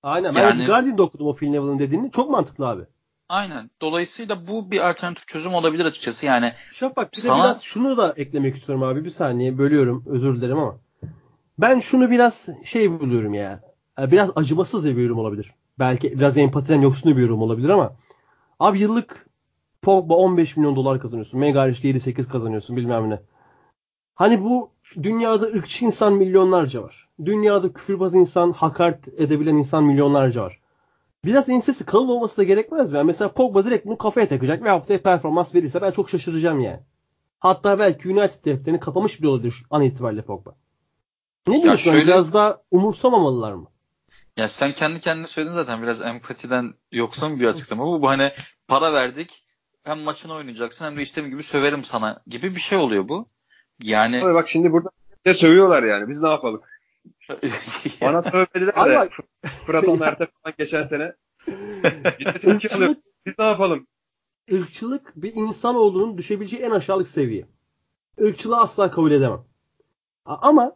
[0.03, 0.35] Aynen.
[0.35, 2.11] Ben Yani- Guardian'da okudum o Phil Neville'ın dediğini.
[2.11, 2.81] Çok mantıklı abi.
[3.29, 3.69] Aynen.
[3.81, 6.25] Dolayısıyla bu bir alternatif çözüm olabilir açıkçası.
[6.25, 9.05] Yani Şafak bir de Sana- biraz şunu da eklemek istiyorum abi.
[9.05, 10.03] Bir saniye bölüyorum.
[10.07, 10.77] Özür dilerim ama.
[11.59, 13.61] Ben şunu biraz şey buluyorum ya.
[14.01, 15.53] e, Biraz acımasız bir yorum olabilir.
[15.79, 17.93] Belki biraz empatiden yoksun bir yorum olabilir ama.
[18.59, 19.25] Abi yıllık
[19.81, 21.39] Pogba 15 milyon dolar kazanıyorsun.
[21.39, 23.19] Megareş 7-8 kazanıyorsun bilmem ne.
[24.15, 24.71] Hani bu
[25.03, 27.09] dünyada ırkçı insan milyonlarca var.
[27.25, 30.59] Dünyada küfürbaz insan, hakaret edebilen insan milyonlarca var.
[31.25, 32.97] Biraz ensesi kalın olması da gerekmez mi?
[32.97, 36.79] Yani mesela Pogba direkt bunu kafaya takacak ve haftaya performans verirse ben çok şaşıracağım yani.
[37.39, 40.55] Hatta belki United defterini kapamış bile olabilir şu an itibariyle Pogba.
[41.47, 41.91] Ne diyorsun?
[41.91, 43.67] şöyle- Biraz daha umursamamalılar mı?
[44.37, 48.01] Ya sen kendi kendine söyledin zaten biraz empatiden yoksun bir açıklama bu.
[48.01, 48.29] Bu hani
[48.67, 49.43] para verdik
[49.89, 53.27] hem maçını oynayacaksın hem de istediğim gibi söverim sana gibi bir şey oluyor bu.
[53.83, 54.89] Yani Abi bak şimdi burada
[55.25, 56.09] de sövüyorlar yani.
[56.09, 56.61] Biz ne yapalım?
[58.01, 59.09] Bana söylediler Abi de
[59.65, 61.13] Fırat Onlar'da falan geçen sene.
[62.19, 62.97] Biz de Türkiye alıyoruz.
[63.25, 63.87] Biz ne yapalım?
[64.47, 67.45] Irkçılık bir insanoğlunun düşebileceği en aşağılık seviye.
[68.17, 69.43] Irkçılığı asla kabul edemem.
[70.25, 70.75] Ama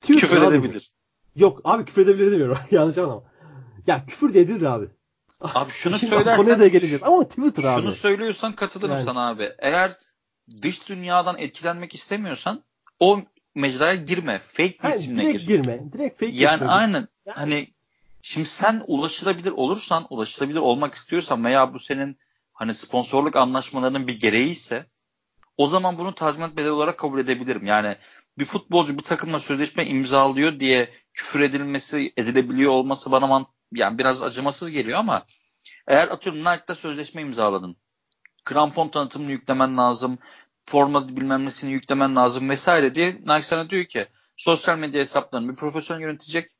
[0.00, 0.50] Twitter Küfür abi bu.
[0.50, 0.92] edebilir.
[1.36, 2.58] Yok abi küfür edebilir demiyorum.
[2.70, 3.22] Yanlış anlama.
[3.86, 4.88] Ya küfür de edilir abi.
[5.40, 7.02] Abi şunu Şimdi söylersen Konuya da geleceğiz.
[7.02, 7.80] Ama Twitter abi.
[7.80, 9.04] şunu söylüyorsan katılırım Yani.
[9.04, 9.52] sana abi.
[9.58, 9.92] Eğer
[10.62, 12.62] dış dünyadan etkilenmek istemiyorsan
[13.00, 13.20] o
[13.54, 14.38] mecraya girme.
[14.38, 15.46] Fake bir Ha, isimle direkt gir.
[15.46, 15.92] girme.
[15.92, 16.78] Direkt fake Yani isme gir.
[16.78, 17.08] aynen.
[17.26, 17.68] Yani- Hani
[18.22, 22.18] şimdi sen ulaşılabilir olursan, ulaşılabilir olmak istiyorsan veya bu senin
[22.52, 24.86] hani sponsorluk anlaşmalarının bir gereği ise
[25.56, 27.66] o zaman bunu tazminat bedeli olarak kabul edebilirim.
[27.66, 27.96] Yani
[28.38, 34.22] bir futbolcu bir takımla sözleşme imzalıyor diye küfür edilmesi, edilebiliyor olması bana man yani biraz
[34.22, 35.26] acımasız geliyor ama
[35.86, 37.76] eğer atıyorum Nike'da sözleşme imzaladın.
[38.44, 40.18] Krampon tanıtımını yüklemen lazım.
[40.64, 44.06] Forma bilmem nesini yüklemen lazım vesaire diye Nike sana diyor ki
[44.36, 46.50] sosyal medya hesaplarını bir profesyonel yönetecek.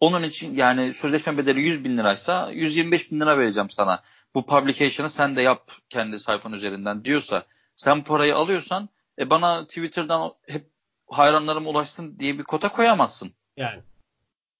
[0.00, 4.02] Onun için yani sözleşme bedeli 100 bin liraysa 125 bin lira vereceğim sana.
[4.34, 7.46] Bu publication'ı sen de yap kendi sayfan üzerinden diyorsa
[7.76, 8.88] sen parayı alıyorsan
[9.18, 10.70] e bana Twitter'dan hep
[11.10, 13.32] hayranlarım ulaşsın diye bir kota koyamazsın.
[13.56, 13.82] Yani.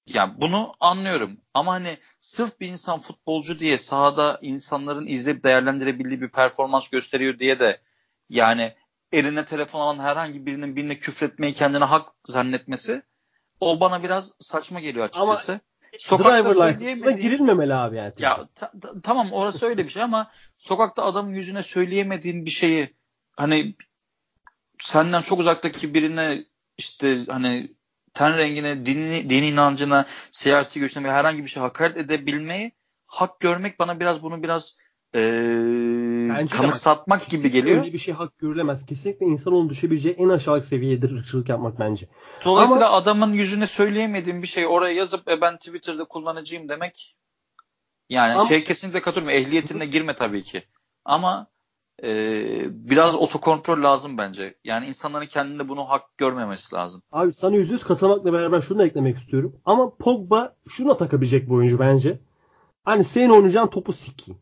[0.06, 1.40] Yani bunu anlıyorum.
[1.54, 7.60] Ama hani sırf bir insan futbolcu diye sahada insanların izleyip değerlendirebildiği bir performans gösteriyor diye
[7.60, 7.80] de
[8.30, 8.74] yani
[9.12, 13.02] eline telefon alan herhangi birinin birine küfretmeyi kendine hak zannetmesi
[13.60, 15.60] o bana biraz saçma geliyor açıkçası.
[15.98, 18.12] Sokakta Driver license'ına söyleyemediğin girilmemeli abi yani.
[18.18, 22.94] ya ta- ta- tamam orası öyle bir şey ama sokakta adamın yüzüne söyleyemediğin bir şeyi
[23.36, 23.74] hani
[24.80, 26.44] senden çok uzaktaki birine
[26.78, 27.74] işte hani
[28.16, 32.72] ten rengine, dini, dini inancına, siyasi görüşüne veya herhangi bir şey hakaret edebilmeyi
[33.06, 34.76] hak görmek bana biraz bunu biraz
[35.14, 37.78] Bence de kanıksatmak gibi Kesinlikle geliyor.
[37.78, 38.86] Öyle bir şey hak görülemez.
[38.86, 42.08] Kesinlikle insanoğlunun düşebileceği en aşağılık seviyedir ırkçılık yapmak bence.
[42.44, 47.16] Dolayısıyla adamın yüzüne söyleyemediğim bir şey oraya yazıp e, ben Twitter'da kullanıcıyım demek
[48.10, 49.38] yani Ama- şey kesinlikle katılıyorum.
[49.38, 50.62] Ehliyetine girme tabii ki.
[51.04, 51.46] Ama
[52.04, 52.08] e,
[52.68, 54.54] biraz otokontrol lazım bence.
[54.64, 57.02] Yani insanların kendinde bunu hak görmemesi lazım.
[57.12, 59.60] Abi sana yüzde yüz katılmakla beraber şunu da eklemek istiyorum.
[59.64, 62.18] Ama Pogba şuna takabilecek bir oyuncu bence.
[62.84, 64.40] Hani senin oynayacağın topu sikeyim.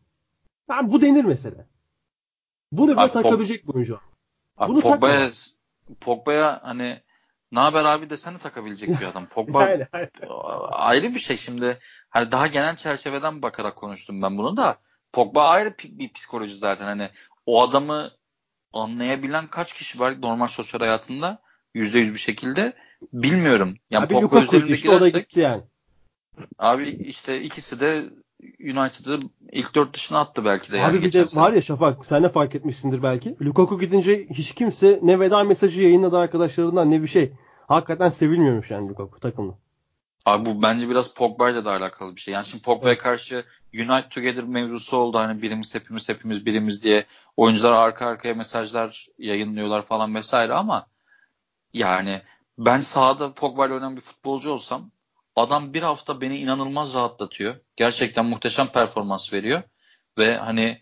[0.69, 1.65] Yani bu denir mesela.
[2.71, 3.99] Bunu bile Abi Pog- takabilecek bir oyuncu.
[4.57, 5.31] Abi Bunu Pogba'ya
[6.01, 7.01] Pogba'ya hani
[7.51, 9.25] ne haber abi desene takabilecek bir adam.
[9.25, 9.59] Pogba
[10.71, 11.79] ayrı bir şey şimdi.
[12.09, 14.77] Hani daha genel çerçeveden bakarak konuştum ben bunu da.
[15.13, 16.85] Pogba ayrı bir psikoloji zaten.
[16.85, 17.09] Hani
[17.45, 18.11] o adamı
[18.73, 21.41] anlayabilen kaç kişi var normal sosyal hayatında
[21.73, 22.73] yüzde yüz bir şekilde
[23.13, 23.75] bilmiyorum.
[23.89, 25.63] Yani Abi Pogba üzerinde işte o da gidersek gitti yani.
[26.59, 28.09] abi işte ikisi de
[28.59, 29.19] United'ı
[29.51, 31.43] ilk dört dışına attı belki de yani Abi bir geçen de sene.
[31.43, 33.35] var ya Şafak sen de fark etmişsindir belki.
[33.41, 37.31] Lukaku gidince hiç kimse ne veda mesajı yayınladı arkadaşlarından ne bir şey.
[37.67, 39.57] Hakikaten sevilmiyormuş yani Lukaku takımda.
[40.25, 42.33] Abi bu bence biraz Pogba ile de alakalı bir şey.
[42.33, 45.17] Yani şimdi Pogba'ya karşı Unite Together mevzusu oldu.
[45.17, 47.05] Hani birimiz hepimiz hepimiz birimiz diye
[47.37, 50.87] oyuncular arka arkaya mesajlar yayınlıyorlar falan vesaire ama
[51.73, 52.21] yani
[52.57, 54.91] ben sahada Pogba ile oynayan bir futbolcu olsam
[55.35, 57.55] adam bir hafta beni inanılmaz rahatlatıyor.
[57.75, 59.61] Gerçekten muhteşem performans veriyor
[60.17, 60.81] ve hani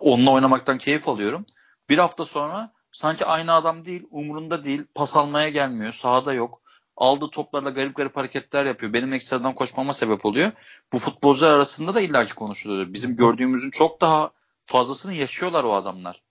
[0.00, 1.46] onunla oynamaktan keyif alıyorum.
[1.88, 6.62] Bir hafta sonra sanki aynı adam değil, umurunda değil, pas almaya gelmiyor, sahada yok
[6.98, 8.92] aldığı toplarla garip garip hareketler yapıyor.
[8.92, 10.50] Benim ekstradan koşmama sebep oluyor.
[10.92, 12.92] Bu futbolcular arasında da illaki konuşuluyor.
[12.92, 14.30] Bizim gördüğümüzün çok daha
[14.66, 16.22] fazlasını yaşıyorlar o adamlar.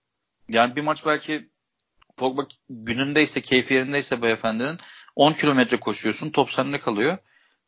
[0.48, 1.50] Yani bir maç belki
[2.16, 4.78] Pogba günündeyse, keyfi yerindeyse beyefendinin
[5.16, 7.18] 10 kilometre koşuyorsun, top sende kalıyor.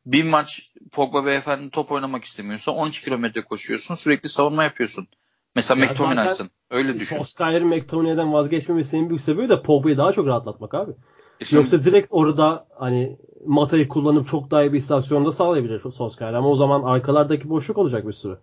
[0.07, 5.09] Bir maç Pogba beyefendi top oynamak istemiyorsa 12 kilometre koşuyorsun, sürekli savunma yapıyorsun.
[5.55, 6.51] Mesela Ya McTominay'sın.
[6.71, 7.17] Öyle düşün.
[7.17, 10.93] Solskjaer'in McTominay'den vazgeçmemesinin büyük sebebi de Pogba'yı daha çok rahatlatmak abi.
[11.41, 16.35] E şimdi- Yoksa direkt orada hani Mata'yı kullanıp çok daha iyi bir istasyonda sağlayabilir Solskjaer.
[16.35, 18.39] Ama o zaman arkalardaki boşluk olacak bir sürü.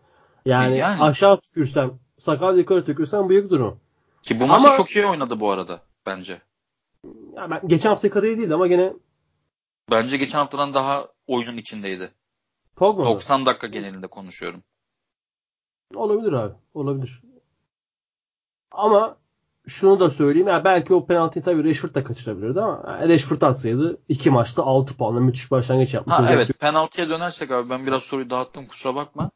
[0.45, 1.01] Yani, Yani.
[1.03, 3.79] aşağı tükürsem, sakal yukarı tükürsem büyük durum.
[4.23, 6.41] Ki bu maçı Ama- çok iyi oynadı bu arada bence.
[7.35, 8.93] Ya ben geçen hafta kadar iyi değildi ama gene
[9.91, 12.11] Bence geçen haftadan daha oyunun içindeydi.
[12.75, 13.09] Pogba mı?
[13.09, 14.63] 90 dakika genelinde konuşuyorum.
[15.95, 16.53] Olabilir abi.
[16.73, 17.21] Olabilir.
[18.71, 19.17] Ama
[19.67, 20.47] şunu da söyleyeyim.
[20.47, 24.97] Ya belki o penaltıyı tabii Rashford da kaçırabilirdi ama yani Rashford atsaydı iki maçta 6
[24.97, 26.15] puanla müthiş başlangıç yapmış.
[26.15, 26.43] Ha olacaktı.
[26.49, 29.31] evet penaltıya dönersek abi ben biraz soruyu dağıttım kusura bakma.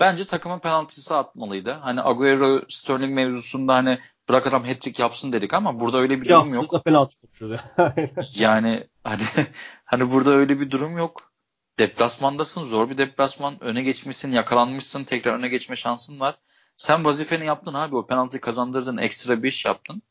[0.00, 1.72] Bence takımın penaltısı atmalıydı.
[1.72, 6.34] Hani Agüero Sterling mevzusunda hani bırak adam hat-trick yapsın dedik ama burada öyle bir İki
[6.34, 6.84] durum yok.
[6.84, 7.60] penaltı konuşuyordu.
[8.34, 9.22] Yani hani
[9.84, 11.32] hani burada öyle bir durum yok.
[11.78, 13.64] Deplasmandasın, zor bir deplasman.
[13.64, 16.34] Öne geçmişsin, yakalanmışsın, tekrar öne geçme şansın var.
[16.76, 17.96] Sen vazifeni yaptın abi.
[17.96, 20.02] O penaltıyı kazandırdın, ekstra bir iş yaptın.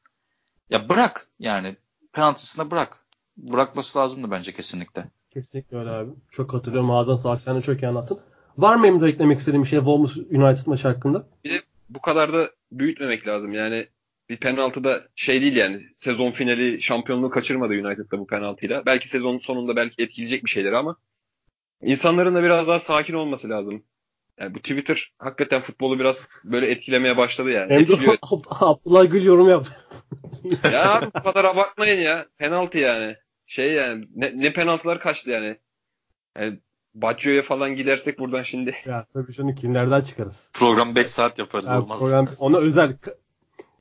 [0.70, 1.76] Ya bırak yani.
[2.14, 2.99] Penaltısını bırak.
[3.38, 5.05] bırakması lazımdı bence kesinlikle.
[5.30, 6.11] Kesinlikle öyle abi.
[6.32, 6.91] Çok katılıyorum.
[6.91, 7.41] Ağzına sağlık.
[7.41, 8.20] Sen de çok iyi anlattın.
[8.57, 11.28] Var mı Emre eklemek istediğin bir şey Wolves United maçı hakkında?
[11.43, 13.53] Bir de bu kadar da büyütmemek lazım.
[13.53, 13.88] Yani
[14.30, 15.84] bir penaltı da şey değil yani.
[15.97, 18.86] Sezon finali şampiyonluğu kaçırmadı United'da bu penaltıyla.
[18.86, 20.95] Belki sezonun sonunda belki etkileyecek bir şeyler ama
[21.82, 23.84] insanların da biraz daha sakin olması lazım.
[24.44, 27.74] Yani bu Twitter hakikaten futbolu biraz böyle etkilemeye başladı yani.
[27.74, 27.94] Hem de.
[28.50, 29.72] Abdullah Gül yorum yaptı.
[30.74, 32.26] ya abi bu kadar abartmayın ya.
[32.38, 33.16] Penaltı yani.
[33.48, 35.58] Şey yani ne, ne penaltılar kaçtı yani.
[36.38, 36.60] yani
[36.96, 38.76] Baggio'ya falan gidersek buradan şimdi.
[38.86, 40.52] ya tabii şunu kimlerden çıkarız.
[40.54, 42.00] Program 5 saat yaparız Yani olmaz.
[42.00, 42.94] program, ona özel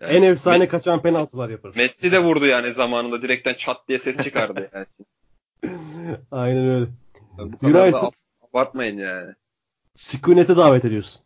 [0.01, 1.77] Yani en efsane Me- kaçan penaltılar yaparız.
[1.77, 3.23] Messi de vurdu yani zamanında.
[3.23, 4.87] Direkten çat diye ses çıkardı yani.
[6.31, 6.87] Aynen öyle.
[7.39, 8.19] Bu kadar da United
[8.53, 9.33] abartmayın yani.
[9.95, 11.21] Sükunete davet ediyoruz.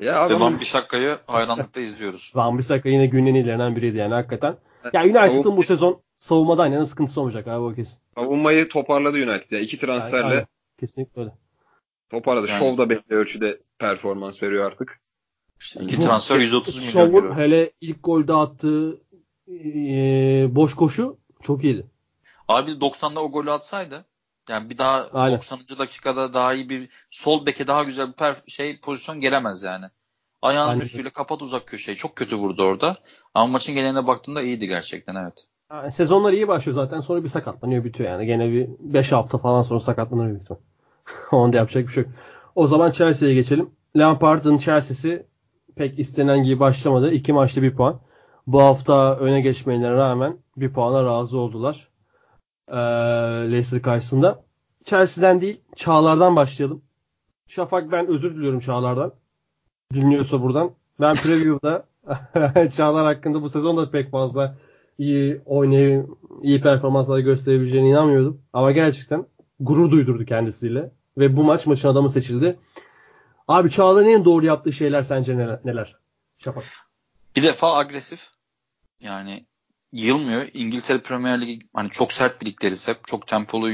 [0.00, 2.32] Ya abi Devam bir şakayı hayranlıkla izliyoruz.
[2.34, 4.56] Van Bissaka yine günün ilerinden biriydi yani hakikaten.
[4.92, 7.98] Ya United'ın bu sezon savunmadan yana sıkıntısı olmayacak abi o kesin.
[8.14, 9.50] savunmayı toparladı United.
[9.50, 10.46] Yani iki transferle Aynen.
[10.80, 11.32] Kesinlikle öyle.
[12.10, 12.48] toparladı.
[12.50, 15.00] Yani- Şov da belli ölçüde performans veriyor artık.
[15.60, 17.36] İşte iki Bu- transfer 130 milyon Şov'un euro.
[17.36, 19.00] hele ilk golde attığı
[19.46, 21.86] eee, boş koşu çok iyiydi.
[22.48, 24.04] Abi 90'da o golü atsaydı
[24.50, 25.36] yani bir daha Aynen.
[25.36, 25.60] 90.
[25.78, 29.86] dakikada daha iyi bir sol beke daha güzel bir per, şey pozisyon gelemez yani.
[30.42, 30.80] Ayağının Aynen.
[30.80, 31.96] üstüyle kapat uzak köşeyi.
[31.96, 32.96] Çok kötü vurdu orada.
[33.34, 35.46] Ama maçın geneline baktığında iyiydi gerçekten evet.
[35.72, 38.26] Yani sezonlar iyi başlıyor zaten sonra bir sakatlanıyor bitiyor yani.
[38.26, 40.60] Gene bir 5 hafta falan sonra sakatlanır büyük ihtimal.
[41.32, 42.12] Onda yapacak bir şey yok.
[42.54, 43.70] O zaman Chelsea'ye geçelim.
[43.96, 45.26] Lampard'ın Chelsea'si
[45.76, 47.12] pek istenen gibi başlamadı.
[47.12, 48.00] İki maçta bir puan.
[48.46, 51.88] Bu hafta öne geçmelerine rağmen bir puana razı oldular.
[52.70, 52.76] Ee,
[53.52, 54.42] Leicester karşısında.
[54.84, 56.82] Chelsea'den değil Çağlar'dan başlayalım.
[57.46, 59.12] Şafak ben özür diliyorum Çağlar'dan.
[59.94, 60.70] Dinliyorsa buradan.
[61.00, 61.84] Ben preview'da
[62.76, 64.56] Çağlar hakkında bu sezon da pek fazla
[64.98, 66.08] iyi oynayıp
[66.42, 68.42] iyi performanslar gösterebileceğine inanmıyordum.
[68.52, 69.26] Ama gerçekten
[69.60, 70.90] gurur duydurdu kendisiyle.
[71.18, 72.58] Ve bu maç maçın adamı seçildi.
[73.48, 75.96] Abi Çağlar'ın en doğru yaptığı şeyler sence neler?
[76.38, 76.64] Şafak.
[77.36, 78.30] Bir defa agresif.
[79.00, 79.46] Yani
[79.92, 80.48] yılmıyor.
[80.54, 83.06] İngiltere Premier Ligi hani çok sert bir lig deriz hep.
[83.06, 83.70] Çok tempolu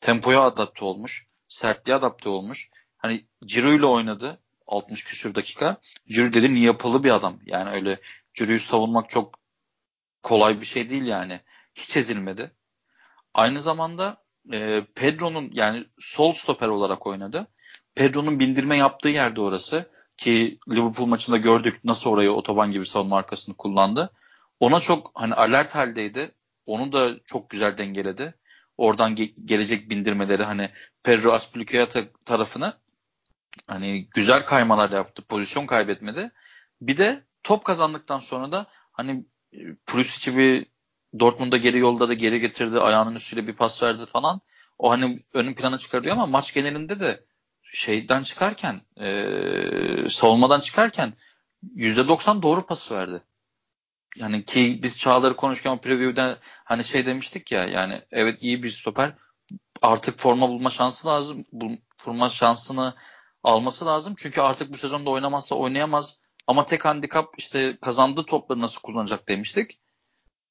[0.00, 1.26] tempoya adapte olmuş.
[1.48, 2.68] Sertliğe adapte olmuş.
[2.96, 5.76] Hani Ciro ile oynadı 60 küsür dakika.
[6.08, 7.38] Ciro dediğim yapılı bir adam.
[7.46, 8.00] Yani öyle
[8.34, 9.34] Ciro'yu savunmak çok
[10.22, 11.40] kolay bir şey değil yani.
[11.74, 12.50] Hiç ezilmedi.
[13.34, 17.46] Aynı zamanda e, Pedro'nun yani sol stoper olarak oynadı.
[17.94, 23.56] Pedro'nun bindirme yaptığı yerde orası ki Liverpool maçında gördük nasıl orayı otoban gibi savunma arkasını
[23.56, 24.12] kullandı.
[24.60, 26.34] Ona çok hani alert haldeydi.
[26.66, 28.34] Onu da çok güzel dengeledi.
[28.76, 30.70] Oradan ge- gelecek bindirmeleri hani
[31.02, 32.74] Pedro Aspilicueta tarafını
[33.66, 35.22] hani güzel kaymalar yaptı.
[35.22, 36.30] Pozisyon kaybetmedi.
[36.80, 39.26] Bir de top kazandıktan sonra da hani
[39.86, 40.66] Pulisic'i bir
[41.20, 42.80] Dortmund'a geri yolda da geri getirdi.
[42.80, 44.40] Ayağının üstüyle bir pas verdi falan.
[44.78, 47.24] O hani ön plana çıkarıyor ama maç genelinde de
[47.62, 51.12] şeyden çıkarken e, savunmadan çıkarken
[51.74, 53.22] %90 doğru pas verdi.
[54.16, 59.12] Yani ki biz Çağlar'ı konuşurken preview'den hani şey demiştik ya yani evet iyi bir stoper
[59.82, 61.44] artık forma bulma şansı lazım.
[61.52, 62.94] Bu forma şansını
[63.44, 64.14] alması lazım.
[64.18, 66.20] Çünkü artık bu sezonda oynamazsa oynayamaz.
[66.46, 69.78] Ama tek handikap işte kazandığı topları nasıl kullanacak demiştik.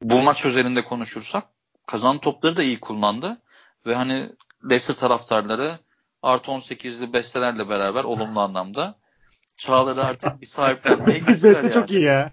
[0.01, 1.43] Bu maç özelinde konuşursak
[1.87, 3.41] kazandığı topları da iyi kullandı.
[3.85, 4.29] Ve hani
[4.69, 5.79] Leicester taraftarları
[6.21, 8.95] artı 18'li bestelerle beraber olumlu anlamda
[9.57, 11.73] Çağlar'ı artık bir sahiplenmeye gittiler yani.
[11.73, 12.31] çok iyi ya.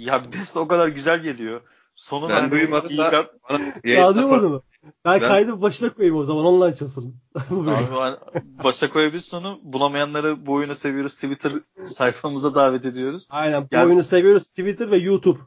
[0.00, 1.60] Ya best o kadar güzel geliyor.
[1.94, 4.62] Sonu Ben hani duymadım iyi da- kat- Bana Ya duymadın mı?
[5.04, 7.16] Ben, Ben- kaydı başına koyayım o zaman onunla açılsın.
[7.34, 7.68] Abi
[8.00, 8.16] ben-
[8.64, 9.60] başa koyabiliriz sonu.
[9.62, 11.14] Bulamayanları bu oyunu seviyoruz.
[11.14, 11.52] Twitter
[11.84, 13.26] sayfamıza davet ediyoruz.
[13.30, 15.38] Aynen bu Yani- oyunu seviyoruz Twitter ve YouTube.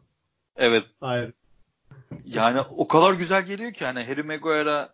[0.56, 0.84] Evet.
[1.00, 1.34] Hayır.
[2.26, 4.90] Yani o kadar güzel geliyor ki hani Harry Maguire'a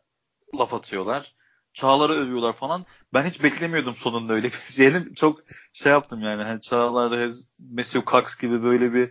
[0.60, 1.36] laf atıyorlar.
[1.74, 2.86] Çağlar'ı övüyorlar falan.
[3.14, 5.16] Ben hiç beklemiyordum sonunda öyle bir şeyini.
[5.16, 5.40] Çok
[5.74, 6.44] şey yaptım yani.
[6.44, 9.10] Hani Çağlar'ı Mesut Cox gibi böyle bir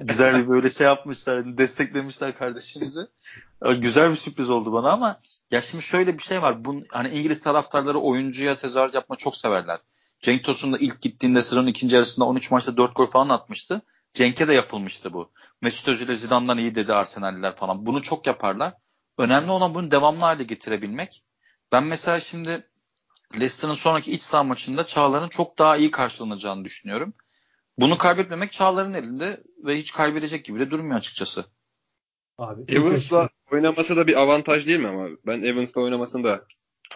[0.00, 1.42] güzel bir böyle şey yapmışlar.
[1.42, 3.00] hani desteklemişler kardeşimizi.
[3.76, 5.20] Güzel bir sürpriz oldu bana ama
[5.50, 6.64] ya şimdi şöyle bir şey var.
[6.64, 9.80] Bun, hani İngiliz taraftarları oyuncuya tezahürat yapmayı çok severler.
[10.20, 13.82] Cenk Tosun da ilk gittiğinde sezonun ikinci yarısında 13 maçta 4 gol falan atmıştı.
[14.14, 15.32] Cenk'e de yapılmıştı bu.
[15.60, 17.86] Mesut Özil Zidane'dan iyi dedi Arsenalliler falan.
[17.86, 18.74] Bunu çok yaparlar.
[19.18, 21.24] Önemli olan bunu devamlı hale getirebilmek.
[21.72, 22.68] Ben mesela şimdi
[23.34, 27.14] Leicester'ın sonraki iç saha maçında Çağlar'ın çok daha iyi karşılanacağını düşünüyorum.
[27.78, 31.44] Bunu kaybetmemek Çağlar'ın elinde ve hiç kaybedecek gibi de durmuyor açıkçası.
[32.38, 32.76] Abi.
[32.76, 35.08] Evans'la oynaması da bir avantaj değil mi ama?
[35.26, 36.44] Ben Evans'la oynamasını da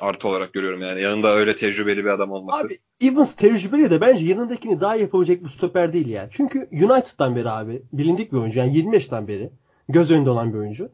[0.00, 1.02] artı olarak görüyorum yani.
[1.02, 2.58] Yanında öyle tecrübeli bir adam olması.
[2.66, 6.28] Abi Evans tecrübeli de bence yanındakini daha yapabilecek bir stoper değil yani.
[6.32, 9.50] Çünkü United'dan beri abi bilindik bir oyuncu yani 20 yaştan beri
[9.88, 10.92] göz önünde olan bir oyuncu.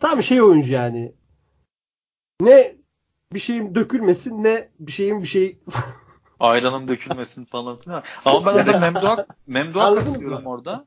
[0.00, 1.12] tam şey oyuncu yani.
[2.40, 2.76] Ne
[3.32, 5.58] bir şeyin dökülmesin ne bir şeyin bir şey
[6.40, 8.02] Ayranım dökülmesin falan filan.
[8.24, 10.86] Ama ben orada Memduh'a Memduh'a katılıyorum orada.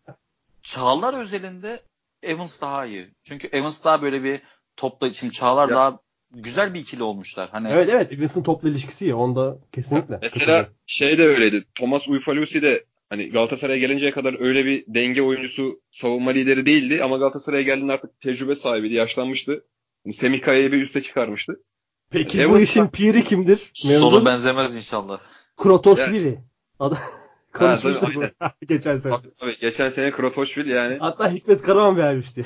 [0.63, 1.79] Çağlar özelinde
[2.23, 3.09] Evans daha iyi.
[3.23, 4.39] Çünkü Evans daha böyle bir
[4.77, 5.75] topla için Çağlar Ya.
[5.75, 5.99] daha
[6.31, 7.49] güzel bir ikili olmuşlar.
[7.51, 10.19] Hani Evet evet Evans'ın topla ilişkisi ya onda kesinlikle.
[10.21, 10.73] Mesela katılıyorum.
[10.85, 11.65] şey de öyleydi.
[11.75, 17.17] Thomas Ufaliosi de hani Galatasaray'a gelinceye kadar öyle bir denge oyuncusu, savunma lideri değildi ama
[17.17, 19.65] Galatasaray'a geldiğinde artık tecrübe sahibiydi, yaşlanmıştı.
[20.05, 21.59] Yani Semih Kaya'yı bir üste çıkarmıştı.
[22.09, 23.69] Peki bu Evans- işin piri kimdir?
[23.73, 24.25] sonu Memnun.
[24.25, 25.19] benzemez inşallah.
[25.63, 26.39] Krotoşvili.
[26.79, 26.97] Adam
[27.53, 28.29] konuşmuştuk bunu
[28.67, 29.13] geçen sene.
[29.13, 29.57] Tabii, tabii.
[29.59, 32.45] Geçen sene Krotoşvili yani Hatta Hikmet Karaman vermişti.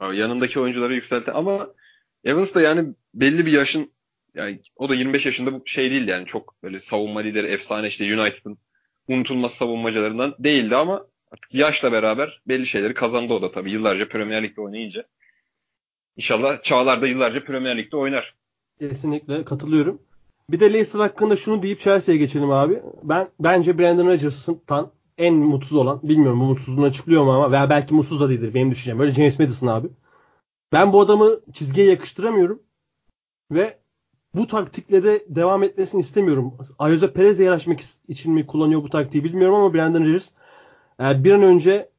[0.00, 1.68] abi yanındaki oyuncuları yükseltti ama
[2.24, 3.92] Evans da yani belli bir yaşın
[4.34, 8.20] yani o da 25 yaşında bu şey değildi yani çok böyle savunma lideri efsane işte
[8.20, 8.58] United'ın
[9.08, 14.42] unutulmaz savunmacılarından değildi ama artık yaşla beraber belli şeyleri kazandı o da tabii yıllarca Premier
[14.42, 15.04] Lig'de oynayınca.
[16.16, 18.34] İnşallah Çağlar da yıllarca Premier Lig'de oynar.
[18.78, 20.02] Kesinlikle katılıyorum.
[20.50, 22.82] Bir de Leicester hakkında şunu deyip Chelsea'ye geçelim abi.
[23.02, 27.94] Ben bence Brandon Rodgers'tan en mutsuz olan, bilmiyorum bu mutsuzluğunu açıklıyor mu ama veya belki
[27.94, 28.98] mutsuz da değildir benim düşüncem.
[28.98, 29.88] Böyle James Madison abi.
[30.72, 32.62] Ben bu adamı çizgiye yakıştıramıyorum.
[33.50, 33.78] Ve
[34.34, 36.54] bu taktikle de devam etmesini istemiyorum.
[36.78, 40.30] Ayoze Perez'e yaraşmak için mi kullanıyor bu taktiği bilmiyorum ama Brandon Rodgers
[41.00, 41.90] e, bir an önce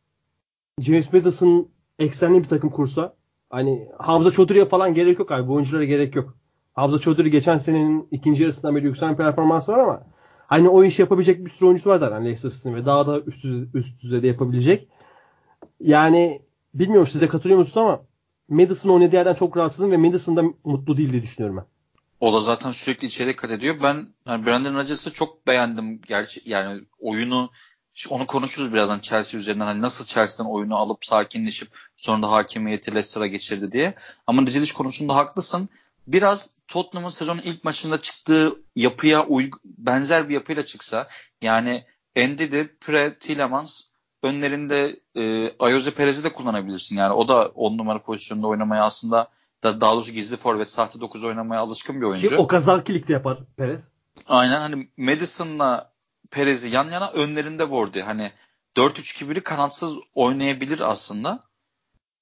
[0.80, 3.16] James Madison eksenli bir takım kursa
[3.50, 5.48] hani Hamza Çoduri'ye falan gerek yok abi.
[5.48, 6.38] Bu oyunculara gerek yok.
[6.74, 10.04] Hamza Çoduri geçen senenin ikinci yarısından beri yükselen performansı var ama
[10.48, 13.44] hani o işi yapabilecek bir sürü oyuncusu var zaten Leicester City'nin ve daha da üst,
[13.46, 14.88] düzey- üst düzeyde yapabilecek.
[15.80, 16.42] Yani
[16.74, 18.02] bilmiyorum size katılıyor musunuz ama
[18.50, 21.66] Madison oynadığı yerden çok rahatsızım ve Madison da mutlu değil diye düşünüyorum ben.
[22.20, 23.76] O da zaten sürekli içeri kat ediyor.
[23.84, 26.02] Ben yani Brandon Rodgers'ı çok beğendim.
[26.02, 27.50] Gerçi yani oyunu
[28.10, 29.66] onu konuşuruz birazdan Chelsea üzerinden.
[29.66, 33.94] Hani nasıl Chelsea'den oyunu alıp sakinleşip sonra da hakimiyeti Leicester'a geçirdi diye.
[34.28, 35.70] Ama diziliş konusunda haklısın.
[36.08, 41.08] Biraz Tottenham'ın sezonun ilk maçında çıktığı yapıya uyg- benzer bir yapıyla çıksa
[41.42, 41.84] yani
[42.18, 43.82] Ndidi, Pre, Tielemans
[44.24, 46.98] önlerinde e, Ayoze Perez'i de kullanabilirsin.
[46.98, 49.28] Yani o da 10 numara pozisyonda oynamaya aslında
[49.64, 52.30] da, daha doğrusu gizli forvet, sahte 9 oynamaya alışkın bir oyuncu.
[52.30, 53.82] Ki o kazalkilik de yapar Perez.
[54.28, 55.94] Aynen hani Madison'la
[56.32, 58.00] Perez'i yan yana önlerinde Wardy.
[58.00, 58.32] Hani
[58.76, 61.40] 4-3-2-1'i kanatsız oynayabilir aslında.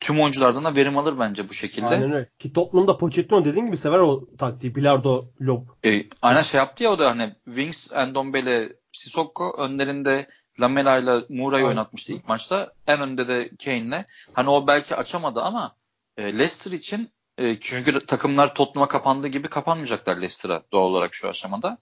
[0.02, 1.88] Tüm oyunculardan da verim alır bence bu şekilde.
[1.88, 2.30] Aynen öyle.
[2.40, 4.76] Ki Tottenham'da Pochettino dediğin gibi sever o taktiği.
[4.76, 5.68] Bilardo, lob.
[5.86, 10.28] E, aynen şey yaptı ya o da hani Wings, Endombele, Sissoko önlerinde
[10.60, 12.74] Lamela ile Moura'yı oynatmıştı ilk maçta.
[12.88, 14.06] En önde de Kane'le.
[14.34, 15.76] Hani o belki açamadı ama
[16.18, 21.78] e, Leicester için e, çünkü takımlar Tottenham'a kapandığı gibi kapanmayacaklar Leicester'a doğal olarak şu aşamada.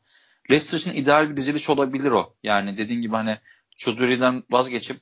[0.52, 2.36] Leicester için ideal bir diziliş olabilir o.
[2.44, 3.38] Yani dediğin gibi hani
[3.78, 4.98] Choudhury'den vazgeçip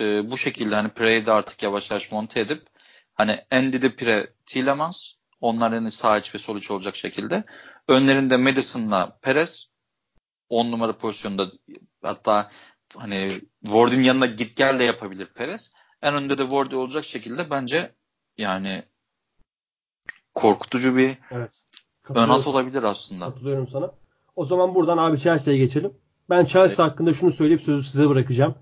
[0.00, 2.66] e, bu şekilde hani Pre'yi de artık yavaş yavaş monte edip
[3.14, 7.44] hani Andy'de Pre, Tielemans onlar yani sağ iç ve sol iç olacak şekilde.
[7.88, 9.70] Önlerinde Madison'la Perez
[10.48, 11.46] 10 numara pozisyonda
[12.02, 12.50] hatta
[12.96, 15.72] hani Ward'in yanına git gel de yapabilir Perez.
[16.02, 17.94] En önde de Ward olacak şekilde bence
[18.38, 18.84] yani
[20.34, 21.62] korkutucu bir Evet.
[22.14, 23.24] ön hat olabilir aslında.
[23.24, 23.90] Katılıyorum sana.
[24.36, 25.92] O zaman buradan abi Chelsea'ye geçelim.
[26.30, 28.54] Ben Chelsea hakkında şunu söyleyip sözü size bırakacağım.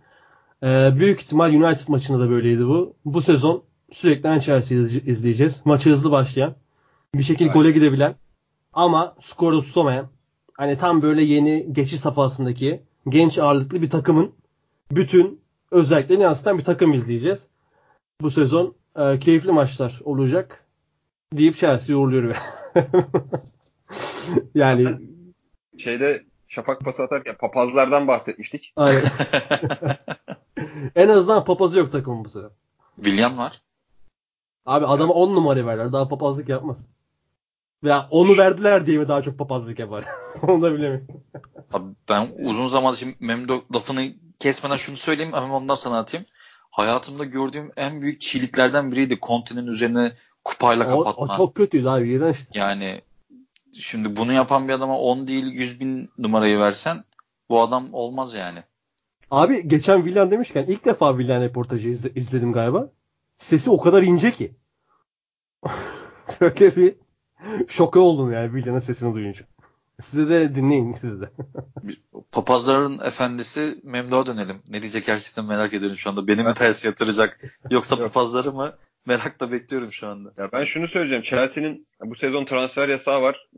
[0.62, 2.96] Ee, büyük ihtimal United maçında da böyleydi bu.
[3.04, 5.60] Bu sezon sürekli Chelsea'yi izleyeceğiz.
[5.64, 6.54] Maçı hızlı başlayan,
[7.14, 7.54] bir şekilde Evet.
[7.54, 8.14] gole gidebilen
[8.72, 10.06] ama skorda tutamayan,
[10.54, 14.32] hani tam böyle yeni geçiş safhasındaki genç ağırlıklı bir takımın
[14.92, 15.40] bütün
[15.70, 17.38] özelliklerini yansıtan bir takım izleyeceğiz.
[18.20, 20.64] Bu sezon e, keyifli maçlar olacak
[21.32, 22.32] deyip Chelsea'yi uğurluyorum.
[24.54, 24.98] yani
[25.78, 28.72] Şeyde şafak pası atarken papazlardan bahsetmiştik.
[28.76, 29.02] aynen.
[30.96, 32.46] en azından papazı yok takımın bu sene.
[32.96, 33.62] William var.
[34.66, 35.92] Abi adama 10 numara verler.
[35.92, 36.78] Daha papazlık yapmaz.
[37.84, 40.04] Veya onu verdiler diye mi daha çok papazlık yapar?
[40.42, 41.06] Onu da bilemiyorum.
[41.72, 46.26] Abi ben uzun zamandır şimdi Memdo lafını kesmeden şunu söyleyeyim hemen ondan sana atayım.
[46.70, 49.20] Hayatımda gördüğüm en büyük çiğliklerden biriydi.
[49.20, 50.12] Kontenin üzerine
[50.44, 51.34] kupayla O, kapatma.
[51.34, 52.10] o çok kötüydü abi.
[52.10, 52.36] İğrenç.
[52.54, 53.00] Yani
[53.78, 57.04] şimdi bunu yapan bir adama 10 değil 100 bin numarayı versen
[57.48, 58.58] bu adam olmaz yani.
[59.30, 62.90] Abi geçen Villan demişken ilk defa Villan reportajı izle- izledim galiba.
[63.38, 64.54] Sesi o kadar ince ki.
[66.40, 66.94] Böyle bir
[67.68, 69.44] şoka oldum yani Villan'ın sesini duyunca.
[70.00, 71.30] Size de dinleyin siz de.
[72.32, 74.56] Papazların efendisi Memduh'a dönelim.
[74.68, 76.26] Ne diyecek gerçekten merak ediyorum şu anda.
[76.26, 77.40] Beni mi ters yatıracak
[77.70, 78.04] yoksa Yok.
[78.04, 78.72] papazları mı?
[79.06, 80.32] Merakla bekliyorum şu anda.
[80.38, 81.22] Ya ben şunu söyleyeceğim.
[81.24, 83.48] Chelsea'nin bu sezon transfer yasağı var.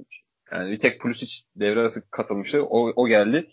[0.52, 2.62] Yani bir tek Pulisic devre arası katılmıştı.
[2.64, 3.50] O, o geldi.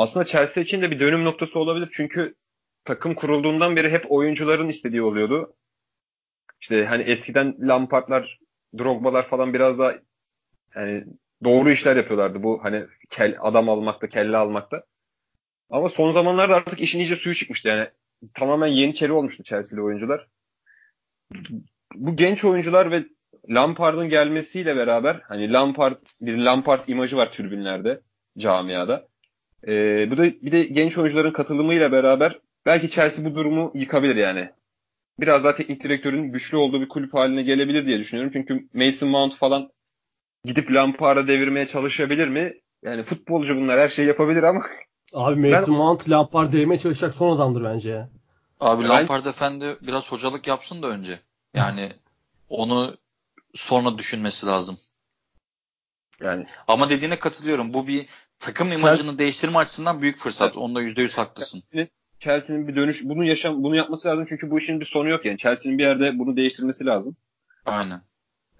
[0.00, 1.88] Aslında Chelsea için de bir dönüm noktası olabilir.
[1.92, 2.34] Çünkü
[2.84, 5.54] takım kurulduğundan beri hep oyuncuların istediği oluyordu.
[6.60, 8.38] işte hani eskiden Lampard'lar,
[8.78, 9.92] Drogba'lar falan biraz daha
[10.76, 11.04] yani
[11.44, 12.42] doğru işler yapıyorlardı.
[12.42, 14.84] Bu hani kel, adam almakta, kelle almakta.
[15.70, 17.68] Ama son zamanlarda artık işin iyice suyu çıkmıştı.
[17.68, 17.88] Yani
[18.34, 20.26] tamamen yeni çeri olmuştu Chelsea'li oyuncular.
[21.94, 23.04] Bu genç oyuncular ve
[23.48, 28.00] Lampard'ın gelmesiyle beraber hani Lampard bir Lampard imajı var tribünlerde,
[28.38, 29.09] camiada.
[29.66, 34.50] Ee, bu da bir de genç oyuncuların katılımıyla beraber belki Chelsea bu durumu yıkabilir yani.
[35.20, 38.32] Biraz daha teknik direktörün güçlü olduğu bir kulüp haline gelebilir diye düşünüyorum.
[38.32, 39.70] Çünkü Mason Mount falan
[40.44, 42.54] gidip Lampard'a devirmeye çalışabilir mi?
[42.82, 44.66] Yani futbolcu bunlar her şeyi yapabilir ama
[45.12, 45.78] Abi Mason ben...
[45.78, 48.08] Mount Lampard değmeye çalışacak son adamdır bence ya.
[48.60, 48.92] Abi yani...
[48.92, 51.18] Lampard efendi biraz hocalık yapsın da önce.
[51.54, 51.92] Yani
[52.48, 52.96] onu
[53.54, 54.78] sonra düşünmesi lazım.
[56.20, 57.74] Yani ama dediğine katılıyorum.
[57.74, 58.06] Bu bir
[58.40, 60.56] takım imajını değiştirme açısından büyük fırsat.
[60.56, 61.62] Onda %100 haklısın.
[62.18, 65.38] Chelsea'nin bir dönüş bunu yaşam bunu yapması lazım çünkü bu işin bir sonu yok yani.
[65.38, 67.16] Chelsea'nin bir yerde bunu değiştirmesi lazım.
[67.66, 68.02] Aynen.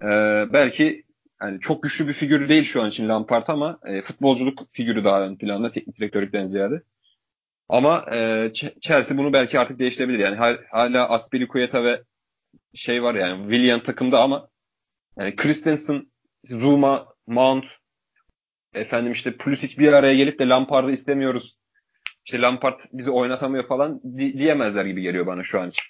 [0.01, 1.03] Ee, belki
[1.41, 5.21] yani çok güçlü bir figür değil şu an için Lampard ama e, futbolculuk figürü daha
[5.21, 6.81] ön planda teknik direktörlükten ziyade.
[7.69, 8.51] Ama e,
[8.81, 10.19] Chelsea bunu belki artık değiştirebilir.
[10.19, 12.03] Yani hala Aspilicueta ve
[12.73, 14.47] şey var yani William takımda ama
[15.17, 16.11] yani Christensen,
[16.45, 17.65] Zuma, Mount
[18.73, 21.57] efendim işte Pulisic bir araya gelip de Lampard'ı istemiyoruz.
[22.25, 25.83] İşte Lampard bizi oynatamıyor falan di- diyemezler gibi geliyor bana şu an için.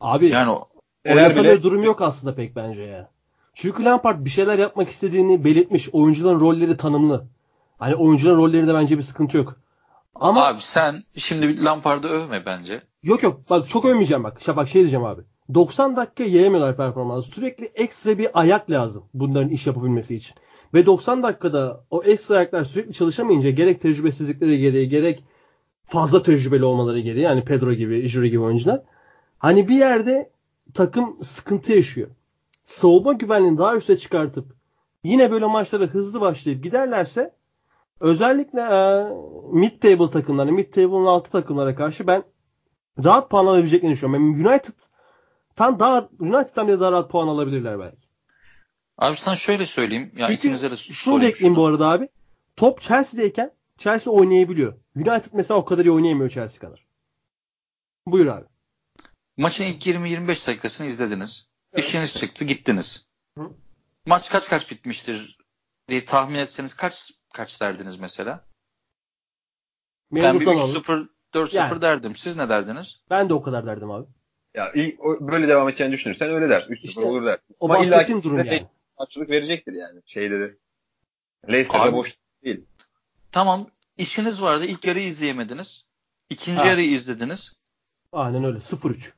[0.00, 0.68] Abi yani o
[1.08, 1.62] oynatamıyor bile...
[1.62, 3.10] durum yok aslında pek bence ya.
[3.54, 5.88] Çünkü Lampard bir şeyler yapmak istediğini belirtmiş.
[5.92, 7.26] Oyuncuların rolleri tanımlı.
[7.78, 9.56] Hani oyuncuların rollerinde bence bir sıkıntı yok.
[10.14, 12.82] Ama abi sen şimdi Lampard'ı övme bence.
[13.02, 13.40] Yok yok.
[13.50, 14.42] Bak çok övmeyeceğim bak.
[14.42, 15.22] Şafak şey diyeceğim abi.
[15.54, 17.30] 90 dakika yiyemiyorlar performansı.
[17.30, 20.34] Sürekli ekstra bir ayak lazım bunların iş yapabilmesi için.
[20.74, 25.24] Ve 90 dakikada o ekstra ayaklar sürekli çalışamayınca gerek tecrübesizlikleri gereği gerek
[25.84, 28.82] fazla tecrübeli olmaları gereği yani Pedro gibi, Jure gibi oyuncular.
[29.38, 30.30] Hani bir yerde
[30.74, 32.08] takım sıkıntı yaşıyor
[32.70, 34.54] savunma güvenliğini daha üste çıkartıp
[35.04, 37.34] yine böyle maçlara hızlı başlayıp giderlerse
[38.00, 39.06] özellikle e,
[39.52, 42.22] mid table takımlara, mid table'ın altı takımlara karşı ben
[43.04, 44.36] rahat puan alabileceklerini düşünüyorum.
[44.36, 44.74] Yani United
[45.56, 48.09] tam daha United'dan bile daha rahat puan alabilirler belki.
[49.00, 50.12] Abi sana şöyle söyleyeyim.
[50.16, 52.08] Ya Çünkü de şunu da ekleyeyim bu arada abi.
[52.56, 54.74] Top Chelsea'deyken Chelsea oynayabiliyor.
[54.96, 56.86] United mesela o kadar iyi oynayamıyor Chelsea kadar.
[58.06, 58.44] Buyur abi.
[59.36, 61.48] Maçın ilk 20-25 dakikasını izlediniz.
[61.76, 63.08] İşiniz çıktı gittiniz.
[63.38, 63.50] Hı?
[64.06, 65.38] Maç kaç kaç bitmiştir
[65.88, 68.44] diye tahmin etseniz kaç kaç derdiniz mesela?
[70.12, 71.82] ben bir 3-0 4-0 yani.
[71.82, 72.16] derdim.
[72.16, 73.02] Siz ne derdiniz?
[73.10, 74.06] Ben de o kadar derdim abi.
[74.54, 76.72] Ya ilk böyle devam edeceğini düşünürsen öyle dersin.
[76.72, 77.38] 3-0 işte, olur der.
[77.60, 78.66] O Ama bahsettiğim durum yani.
[79.00, 80.56] Karşılık verecektir yani şeyde de.
[81.48, 82.64] Leicester'da boş değil.
[83.32, 83.66] Tamam.
[83.98, 84.64] İşiniz vardı.
[84.64, 85.84] İlk yarıyı izleyemediniz.
[86.30, 86.68] İkinci ha.
[86.68, 87.52] yarıyı izlediniz.
[88.12, 88.58] Aynen öyle.
[88.58, 89.12] 0-3.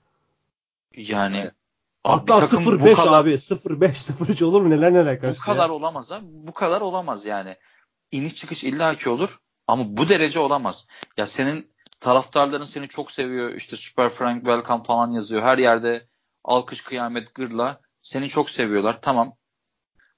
[0.96, 1.54] Yani evet.
[2.04, 3.30] Hatta 0-5 abi.
[3.30, 4.70] 0-5 0-3 olur mu?
[4.70, 5.36] Neler neler karşı.
[5.36, 5.74] Bu kadar ya.
[5.74, 6.20] olamaz ha.
[6.22, 7.56] Bu kadar olamaz yani.
[8.12, 9.38] İniş çıkış illaki olur.
[9.66, 10.86] Ama bu derece olamaz.
[11.16, 13.54] Ya senin taraftarların seni çok seviyor.
[13.54, 15.42] İşte Super Frank Welcome falan yazıyor.
[15.42, 16.06] Her yerde
[16.44, 17.80] alkış kıyamet gırla.
[18.02, 19.02] Seni çok seviyorlar.
[19.02, 19.36] Tamam.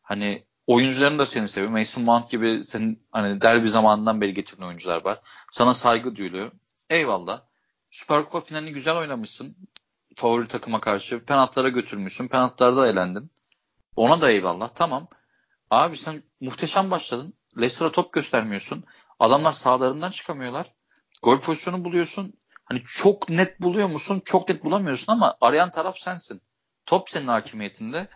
[0.04, 1.72] Hani oyuncuların da seni seviyor.
[1.72, 5.20] Mason Mount gibi senin hani derbi zamanından beri getirdiğin oyuncular var.
[5.50, 6.52] Sana saygı duyuluyor.
[6.90, 7.42] Eyvallah.
[7.90, 9.56] Süper Kupa finalini güzel oynamışsın
[10.16, 12.28] favori takıma karşı penaltılara götürmüşsün.
[12.28, 13.30] Penaltılarda elendin.
[13.96, 14.68] Ona da eyvallah.
[14.74, 15.08] Tamam.
[15.70, 17.34] Abi sen muhteşem başladın.
[17.56, 18.84] Leicester'a top göstermiyorsun.
[19.18, 20.74] Adamlar sağlarından çıkamıyorlar.
[21.22, 22.34] Gol pozisyonu buluyorsun.
[22.64, 24.22] Hani çok net buluyor musun?
[24.24, 26.42] Çok net bulamıyorsun ama arayan taraf sensin.
[26.86, 28.08] Top senin hakimiyetinde.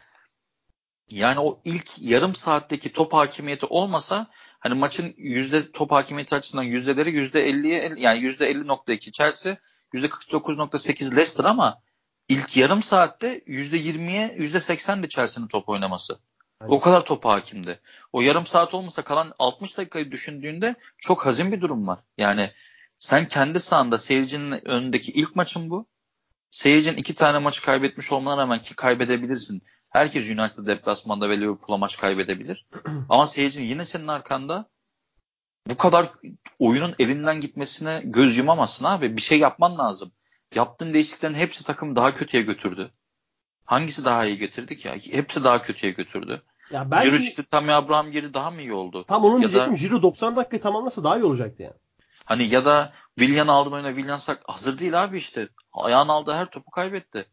[1.11, 4.27] Yani o ilk yarım saatteki top hakimiyeti olmasa
[4.59, 9.57] hani maçın yüzde top hakimiyeti açısından yüzdeleri yüzde elliye yani yüzde elli nokta iki Chelsea
[9.93, 11.81] yüzde kırk dokuz nokta sekiz Leicester ama
[12.29, 16.19] ilk yarım saatte %20'ye %80 de Chelsea'nin top oynaması.
[16.61, 16.73] Aynen.
[16.73, 17.81] O kadar top hakimdi.
[18.13, 21.99] O yarım saat olmasa kalan 60 dakikayı düşündüğünde çok hazin bir durum var.
[22.19, 22.53] Yani
[22.99, 25.87] sen kendi sahanda seyircinin önündeki ilk maçın bu.
[26.51, 29.63] Seyircinin iki tane maçı kaybetmiş olmana rağmen ki kaybedebilirsin.
[29.99, 32.67] Herkes United deplasmanda ve Liverpool'a maç kaybedebilir.
[33.09, 34.69] Ama seyircinin yine senin arkanda
[35.69, 36.11] bu kadar
[36.59, 39.17] oyunun elinden gitmesine göz yumamazsın abi.
[39.17, 40.13] Bir şey yapman lazım
[40.55, 42.91] yaptığın değişikliklerin hepsi takım daha kötüye götürdü.
[43.65, 45.13] Hangisi daha iyi getirdi ki?
[45.13, 46.43] Hepsi daha kötüye götürdü.
[46.71, 49.05] Ya ben Ciro çıktı Tammy Abraham geri daha mı iyi oldu?
[49.05, 49.73] Tam onu ya diyecektim.
[49.73, 51.75] Da, Ciro 90 dakikayı tamamlasa daha iyi olacaktı yani.
[52.25, 55.49] Hani ya da Willian aldım oyuna Willian sak hazır değil abi işte.
[55.73, 57.27] Ayağını aldı her topu kaybetti.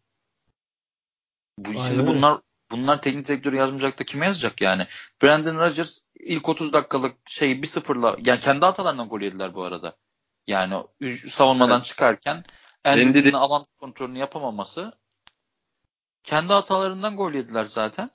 [1.58, 4.88] Bu Aynen şimdi bunlar bunlar teknik direktörü yazmayacak da kime yazacak yani?
[5.24, 9.98] Brandon Rodgers ilk 30 dakikalık şeyi bir sıfırla yani kendi hatalarından gol yediler bu arada.
[10.48, 10.84] Yani
[11.28, 11.86] savunmadan evet.
[11.86, 12.44] çıkarken
[12.84, 14.94] Anderson'ın alan kontrolünü yapamaması
[16.24, 18.10] kendi hatalarından gol yediler zaten.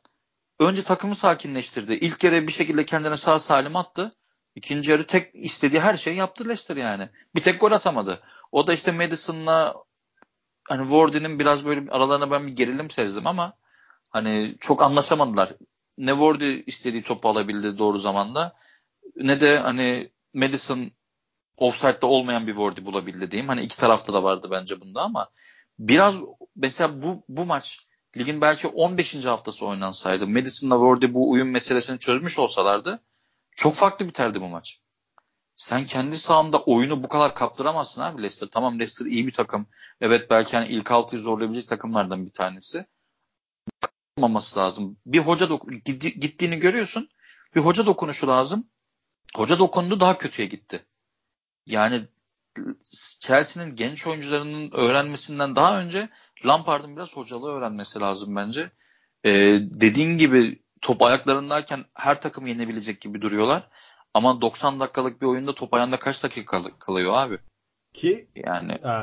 [0.59, 1.93] Önce takımı sakinleştirdi.
[1.93, 4.12] İlk yarı bir şekilde kendine sağ salim attı.
[4.55, 7.09] İkinci yarı tek istediği her şeyi yaptı Leicester yani.
[7.35, 8.20] Bir tek gol atamadı.
[8.52, 9.74] O da işte Madison'la
[10.68, 13.52] hani Wardy'nin biraz böyle aralarına ben bir gerilim sezdim ama
[14.11, 15.53] hani çok anlaşamadılar.
[15.99, 18.57] Ne Wardy istediği topu alabildi doğru zamanda
[19.16, 20.91] ne de hani Madison
[21.57, 23.49] offside'da olmayan bir Wardy bulabildi diyeyim.
[23.49, 25.31] Hani iki tarafta da vardı bence bunda ama
[25.78, 26.16] biraz
[26.57, 29.24] mesela bu bu maç ligin belki 15.
[29.24, 33.03] haftası oynansaydı Madison'la Wardy bu uyum meselesini çözmüş olsalardı
[33.57, 34.81] çok farklı biterdi bu maç.
[35.57, 38.49] Sen kendi sahanda oyunu bu kadar kaptıramazsın abi Leicester.
[38.53, 39.66] Tamam Leicester iyi bir takım.
[40.01, 42.87] Evet belki hani ilk altıyı zorlayabilecek takımlardan bir tanesi.
[44.20, 44.97] Olmaması lazım.
[45.06, 45.48] Bir hoca
[45.98, 47.09] gittiğini görüyorsun.
[47.55, 48.64] Bir hoca dokunuşu lazım.
[49.36, 50.84] Hoca dokundu daha kötüye gitti.
[51.66, 52.02] Yani
[53.20, 56.09] Chelsea'nin genç oyuncularının öğrenmesinden daha önce
[56.44, 58.70] Lampard'ın biraz hocalığı öğrenmesi lazım bence.
[59.24, 63.68] Ee, dediğin gibi top ayaklarındayken her takım yenebilecek gibi duruyorlar.
[64.14, 67.38] Ama 90 dakikalık bir oyunda top ayağında kaç dakika kalıyor abi?
[67.94, 68.94] Ki yani e,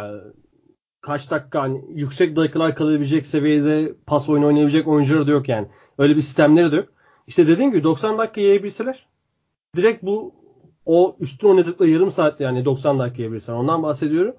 [1.07, 5.67] kaç dakika hani yüksek dakikalar kalabilecek seviyede pas oyunu oynayabilecek oyuncular da yok yani.
[5.97, 6.89] Öyle bir sistemleri de yok.
[7.27, 9.05] İşte dediğim gibi 90 dakika yiyebilseler
[9.75, 10.33] direkt bu
[10.85, 14.35] o üstün oynadıkları yarım saatte yani 90 dakika yiyebilirsen ondan bahsediyorum.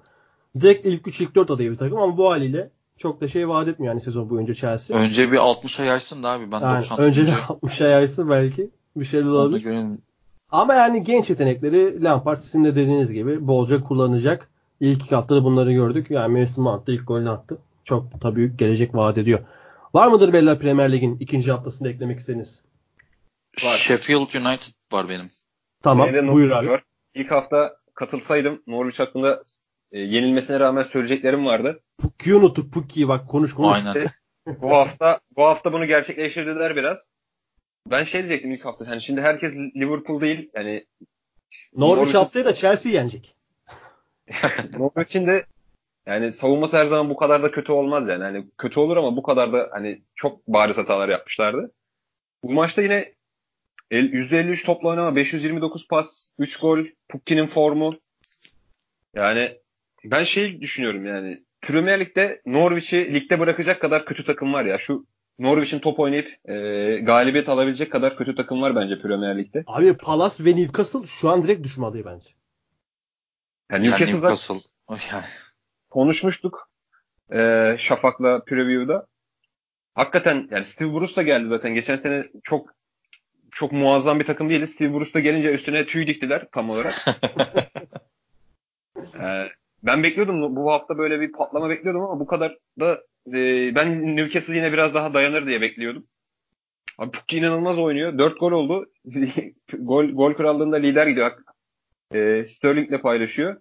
[0.61, 3.67] Direkt ilk 3 ilk 4 adayı bir takım ama bu haliyle çok da şey vaat
[3.67, 4.97] etmiyor yani sezon boyunca Chelsea.
[4.97, 9.05] Önce bir 60'a yaysın da abi ben yani 90 Önce bir 60'a yaysın belki bir
[9.05, 9.85] şeyler olabilir.
[10.51, 14.49] Ama yani genç yetenekleri Lampard sizin de dediğiniz gibi bolca kullanacak.
[14.79, 16.11] İlk iki haftada bunları gördük.
[16.11, 17.57] Yani Mason Mount ilk golünü attı.
[17.83, 19.39] Çok da büyük gelecek vaat ediyor.
[19.93, 22.61] Var mıdır Bella Premier Lig'in ikinci haftasında eklemek istediğiniz?
[23.63, 23.77] Var.
[23.77, 25.27] Sheffield United var benim.
[25.83, 26.69] Tamam benim buyur abi.
[26.69, 26.83] Var.
[27.13, 29.43] İlk hafta katılsaydım Norwich hakkında
[29.91, 31.79] e, yenilmesine rağmen söyleyeceklerim vardı.
[31.97, 32.73] Pukki'yi unuttuk.
[32.73, 33.77] Pukki'yi bak konuş konuş.
[33.85, 34.07] Aynen.
[34.61, 37.09] bu hafta bu hafta bunu gerçekleştirdiler biraz.
[37.87, 38.87] Ben şey diyecektim ilk hafta.
[38.87, 40.49] Hani şimdi herkes Liverpool değil.
[40.55, 40.85] Yani
[41.75, 43.35] Norwich haftaya da Chelsea yenecek.
[44.77, 45.45] Norwich'in de
[46.05, 48.23] yani savunması her zaman bu kadar da kötü olmaz yani.
[48.23, 51.71] Hani kötü olur ama bu kadar da hani çok bariz hatalar yapmışlardı.
[52.43, 53.13] Bu maçta yine
[53.91, 56.79] %53 topla oynama, 529 pas, 3 gol,
[57.09, 57.95] Pukki'nin formu.
[59.15, 59.57] Yani
[60.03, 64.77] ben şey düşünüyorum yani Premier Lig'de Norwich'i ligde bırakacak kadar kötü takım var ya.
[64.77, 65.05] Şu
[65.39, 66.55] Norwich'in top oynayıp e,
[66.99, 69.63] galibiyet alabilecek kadar kötü takım var bence Premier Lig'de.
[69.67, 72.38] Abi Palace ve Newcastle şu an direkt düşme adayı bence.
[73.71, 74.55] Yani Newcastle, yani Newcastle.
[75.11, 75.23] Yani.
[75.89, 76.69] konuşmuştuk
[77.31, 79.07] e, Şafak'la Preview'da.
[79.95, 81.73] Hakikaten yani Steve Bruce da geldi zaten.
[81.73, 82.73] Geçen sene çok
[83.51, 84.69] çok muazzam bir takım değiliz.
[84.69, 86.93] Steve Bruce da gelince üstüne tüy diktiler tam olarak.
[89.19, 89.47] ee,
[89.83, 94.55] ben bekliyordum bu hafta böyle bir patlama bekliyordum ama bu kadar da e, ben Newcastle
[94.55, 96.05] yine biraz daha dayanır diye bekliyordum.
[96.97, 98.17] Abi inanılmaz oynuyor.
[98.17, 98.91] 4 gol oldu.
[99.73, 101.31] gol gol krallığında lider gidiyor.
[102.13, 103.57] E, Sterling'le paylaşıyor.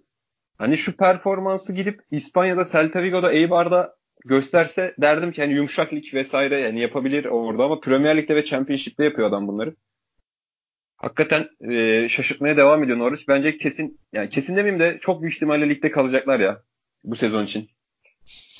[0.58, 6.60] Hani şu performansı gidip İspanya'da Celta Vigo'da Eibar'da gösterse derdim ki hani yumuşak lig vesaire
[6.60, 9.74] yani yapabilir orada ama Premier Lig'de ve Championship'te yapıyor adam bunları.
[10.96, 13.28] Hakikaten e, şaşırtmaya devam ediyor Norwich.
[13.28, 16.62] Bence kesin yani kesin demeyeyim de çok büyük ihtimalle ligde kalacaklar ya
[17.04, 17.70] bu sezon için.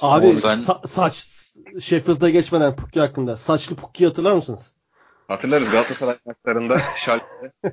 [0.01, 0.59] Abi ben...
[0.59, 1.25] sa- saç
[1.81, 3.37] Sheffield'a geçmeden Pukki hakkında.
[3.37, 4.73] Saçlı Pukki hatırlar mısınız?
[5.29, 7.73] Hatırlarız Galatasaray maçlarında Schalke'de.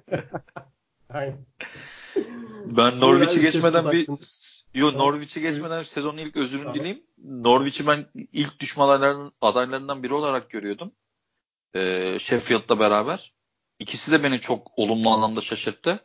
[1.09, 1.45] Aynen.
[2.65, 4.07] Ben Norwich'i geçmeden bir
[4.73, 6.79] Yo Norwich'i geçmeden sezonun ilk özürünü tamam.
[6.79, 7.03] dileyim.
[7.17, 10.91] Norwich'i ben ilk düşman adaylarından biri olarak görüyordum.
[11.75, 13.33] Ee, Sheffield'la beraber.
[13.79, 15.99] İkisi de beni çok olumlu anlamda şaşırttı.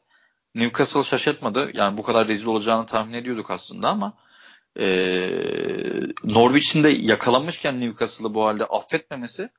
[0.55, 1.71] Newcastle şaşırtmadı.
[1.75, 4.19] Yani bu kadar rezil olacağını tahmin ediyorduk aslında ama
[4.81, 4.87] e,
[6.25, 9.51] Norwich'in de yakalamışken Newcastle'ı bu halde affetmemesi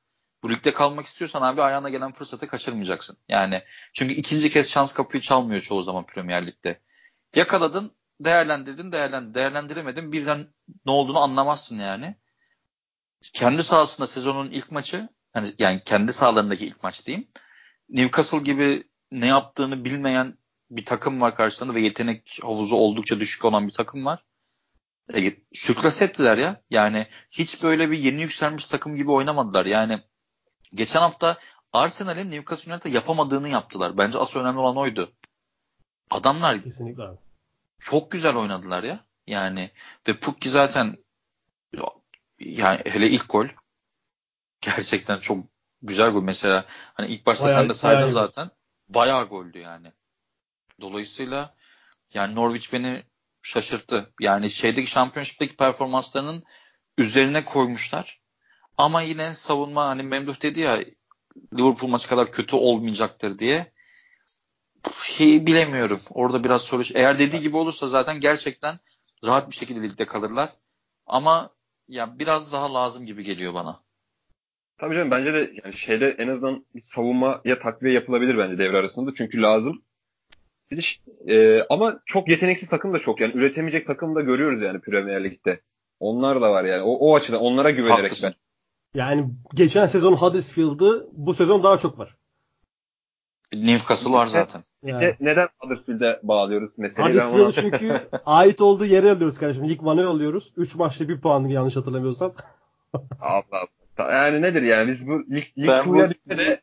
[0.42, 3.16] bu ligde kalmak istiyorsan abi ayağına gelen fırsatı kaçırmayacaksın.
[3.28, 3.62] Yani
[3.92, 6.80] çünkü ikinci kez şans kapıyı çalmıyor çoğu zaman Premier Lig'de.
[7.34, 10.54] Yakaladın, değerlendirdin, değerlendirdin, değerlendiremedin birden
[10.86, 12.16] ne olduğunu anlamazsın yani.
[13.32, 17.28] Kendi sahasında sezonun ilk maçı yani, yani kendi sahalarındaki ilk maç diyeyim.
[17.88, 20.38] Newcastle gibi ne yaptığını bilmeyen
[20.70, 24.24] bir takım var karşısında ve yetenek havuzu oldukça düşük olan bir takım var.
[25.14, 26.62] E, sürklas ettiler ya.
[26.70, 29.66] Yani hiç böyle bir yeni yükselmiş takım gibi oynamadılar.
[29.66, 30.00] Yani
[30.74, 31.38] geçen hafta
[31.72, 33.98] Arsenal'in Newcastle United'a yapamadığını yaptılar.
[33.98, 35.12] Bence asıl önemli olan oydu.
[36.12, 37.16] Adamlar Kesinlikle abi.
[37.78, 39.00] çok güzel oynadılar ya.
[39.26, 39.70] Yani
[40.08, 40.96] ve Pukki zaten
[42.40, 43.46] yani hele ilk gol
[44.60, 45.44] gerçekten çok
[45.82, 46.22] güzel gol.
[46.22, 48.50] Mesela hani ilk başta bayağı, sen de saydın zaten.
[48.88, 49.92] Bayağı goldü yani.
[50.80, 51.54] Dolayısıyla
[52.14, 53.02] yani Norwich beni
[53.42, 54.12] şaşırttı.
[54.20, 56.44] Yani şeydeki şampiyonşipteki performanslarının
[56.98, 58.20] üzerine koymuşlar.
[58.78, 60.78] Ama yine savunma hani Memduh dedi ya
[61.58, 63.71] Liverpool maçı kadar kötü olmayacaktır diye.
[65.22, 66.00] Şey, bilemiyorum.
[66.10, 66.82] Orada biraz soru.
[66.94, 68.74] Eğer dediği gibi olursa zaten gerçekten
[69.24, 70.50] rahat bir şekilde ligde kalırlar.
[71.06, 71.50] Ama
[71.88, 73.80] ya biraz daha lazım gibi geliyor bana.
[74.78, 79.10] Tabii canım bence de yani şeyde en azından bir savunmaya takviye yapılabilir bence devre arasında.
[79.16, 79.82] Çünkü lazım.
[80.70, 83.20] Bir de, e, ama çok yeteneksiz takım da çok.
[83.20, 85.60] Yani üretemeyecek takım da görüyoruz yani Premier Lig'de.
[86.00, 86.82] Onlar da var yani.
[86.82, 88.34] O, o açıdan onlara güvenerek Haklısın.
[88.94, 89.00] ben.
[89.00, 92.16] Yani geçen sezon Huddersfield'ı bu sezon daha çok var.
[93.52, 94.64] Newcastle var zaten.
[94.84, 95.04] Yani.
[95.04, 97.16] Ne- neden Huddersfield'e bağlıyoruz meseleyi?
[97.16, 99.68] Ben Huddersfield'ı ona- çünkü ait olduğu yere alıyoruz kardeşim.
[99.68, 100.52] Lig One'a yolluyoruz.
[100.56, 102.32] 3 maçta 1 puan yanlış hatırlamıyorsam.
[103.20, 103.42] Allah
[103.98, 104.12] Allah.
[104.12, 106.62] Yani nedir yani biz bu lig, lig bu- düşse de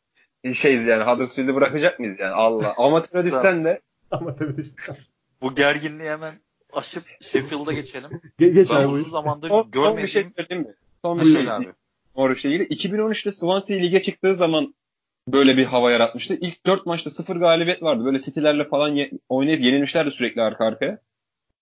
[0.54, 2.74] şeyiz yani Huddersfield'i bırakacak mıyız yani Allah.
[2.78, 4.98] Amatöre düşsen de Ama tabii işte.
[5.42, 6.34] Bu gerginliği hemen
[6.74, 8.10] aşıp Sheffield'a geçelim.
[8.40, 10.74] Ge- geç Ben abi uzun zamandır son, son bir görmediğim şey söyleyeyim mi?
[11.02, 11.70] Son bir bir şey abi.
[12.16, 12.64] Norwich'le ilgili.
[12.64, 14.74] 2013'te Swansea lige çıktığı zaman
[15.34, 16.34] böyle bir hava yaratmıştı.
[16.42, 18.06] İlk 4 maçta 0 galibiyet vardı.
[18.06, 21.00] Böyle City'lerle falan ye- oynayıp yenilmişlerdi sürekli arka arkaya.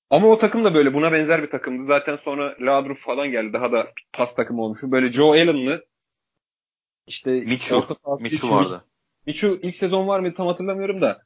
[0.09, 1.83] Ama o takım da böyle buna benzer bir takımdı.
[1.83, 3.53] Zaten sonra Laudrup falan geldi.
[3.53, 4.91] Daha da pas takımı olmuştu.
[4.91, 5.85] Böyle Joe Allen'lı
[7.07, 7.75] işte Michu.
[7.75, 8.85] orta sahası Michu Michu- vardı.
[9.27, 11.21] Michu ilk sezon var mıydı tam hatırlamıyorum da.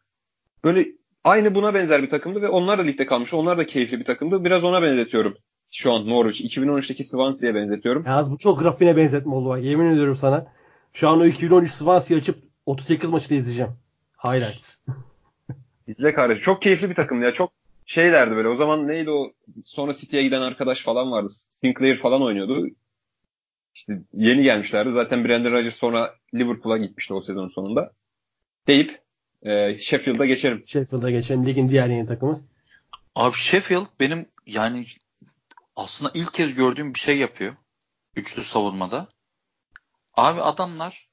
[0.64, 0.88] Böyle
[1.24, 3.34] aynı buna benzer bir takımdı ve onlar da ligde kalmış.
[3.34, 4.44] Onlar da keyifli bir takımdı.
[4.46, 5.38] Biraz ona benzetiyorum.
[5.72, 6.42] Şu an Norwich.
[6.42, 8.04] 2013'teki Swansea'ya benzetiyorum.
[8.08, 9.64] Yalnız bu çok rafine benzetme oldu bak.
[9.64, 10.48] Yemin ediyorum sana.
[10.94, 13.72] Şu an o 2013 Swansea açıp 38 maçını izleyeceğim.
[14.28, 14.78] Highlights.
[15.88, 16.44] İzle kardeşim.
[16.44, 17.34] Çok keyifli bir takım ya.
[17.34, 17.52] Çok
[17.86, 18.48] şeylerdi böyle.
[18.48, 19.32] O zaman neydi o?
[19.66, 21.30] Sonra City'ye giden arkadaş falan vardı.
[21.30, 22.68] Sinclair falan oynuyordu.
[23.76, 24.92] İşte yeni gelmişlerdi.
[24.92, 27.92] Zaten Brendan Rodgers sonra Liverpool'a gitmişti o sezon sonunda.
[28.68, 29.02] Deyip
[29.44, 30.64] e, Sheffield'a geçelim.
[30.66, 31.46] Sheffield'a geçelim.
[31.46, 32.42] Ligin diğer yeni takımı.
[33.16, 34.86] Abi Sheffield benim yani
[35.76, 37.54] aslında ilk kez gördüğüm bir şey yapıyor.
[38.16, 39.08] Üçlü savunmada.
[40.14, 41.10] Abi adamlar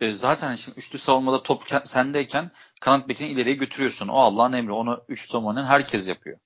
[0.00, 2.50] e, zaten şimdi üçlü savunmada top ke- sendeyken
[2.80, 4.08] kanat bekini ileriye götürüyorsun.
[4.08, 4.72] O Allah'ın emri.
[4.72, 6.38] Onu üçlü savunmanın herkes yapıyor.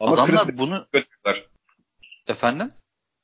[0.00, 1.48] Ama adamlar Chris bunu götürüyorlar.
[2.26, 2.72] efendim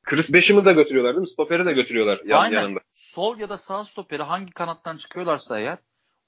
[0.05, 1.29] Chris Besham'ı da götürüyorlar değil mi?
[1.29, 2.63] Stopper'i de götürüyorlar yan Aynen.
[2.63, 2.81] yanında.
[2.91, 5.79] Sol ya da sağ stoperi hangi kanattan çıkıyorlarsa eğer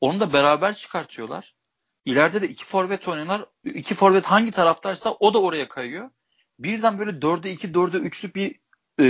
[0.01, 1.55] onu da beraber çıkartıyorlar.
[2.05, 3.45] İleride de iki forvet oynuyorlar.
[3.65, 6.11] İki forvet hangi taraftaysa o da oraya kayıyor.
[6.59, 8.61] Birden böyle 4'e 2, 4'e 3'lük bir
[9.01, 9.05] e,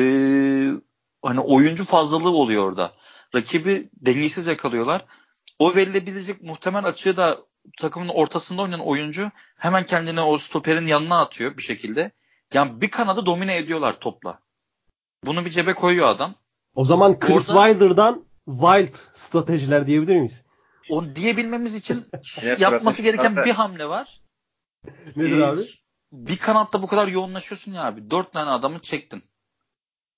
[1.27, 2.93] hani oyuncu fazlalığı oluyor orada.
[3.35, 5.05] Rakibi dengesiz yakalıyorlar.
[5.59, 7.39] O verilebilecek muhtemel açığı da
[7.79, 12.11] takımın ortasında oynayan oyuncu hemen kendini o stoperin yanına atıyor bir şekilde.
[12.53, 14.39] Yani bir kanadı domine ediyorlar topla.
[15.25, 16.35] Bunu bir cebe koyuyor adam.
[16.75, 20.43] O zaman Chris Orada- Wilder'dan wild stratejiler diyebilir miyiz?
[20.91, 22.07] Onu diyebilmemiz için
[22.59, 24.21] yapması gereken bir hamle var.
[25.17, 25.61] Nedir Ee, abi?
[26.13, 28.11] Bir kanatta bu kadar yoğunlaşıyorsun ya abi.
[28.11, 29.23] Dört tane adamı çektin.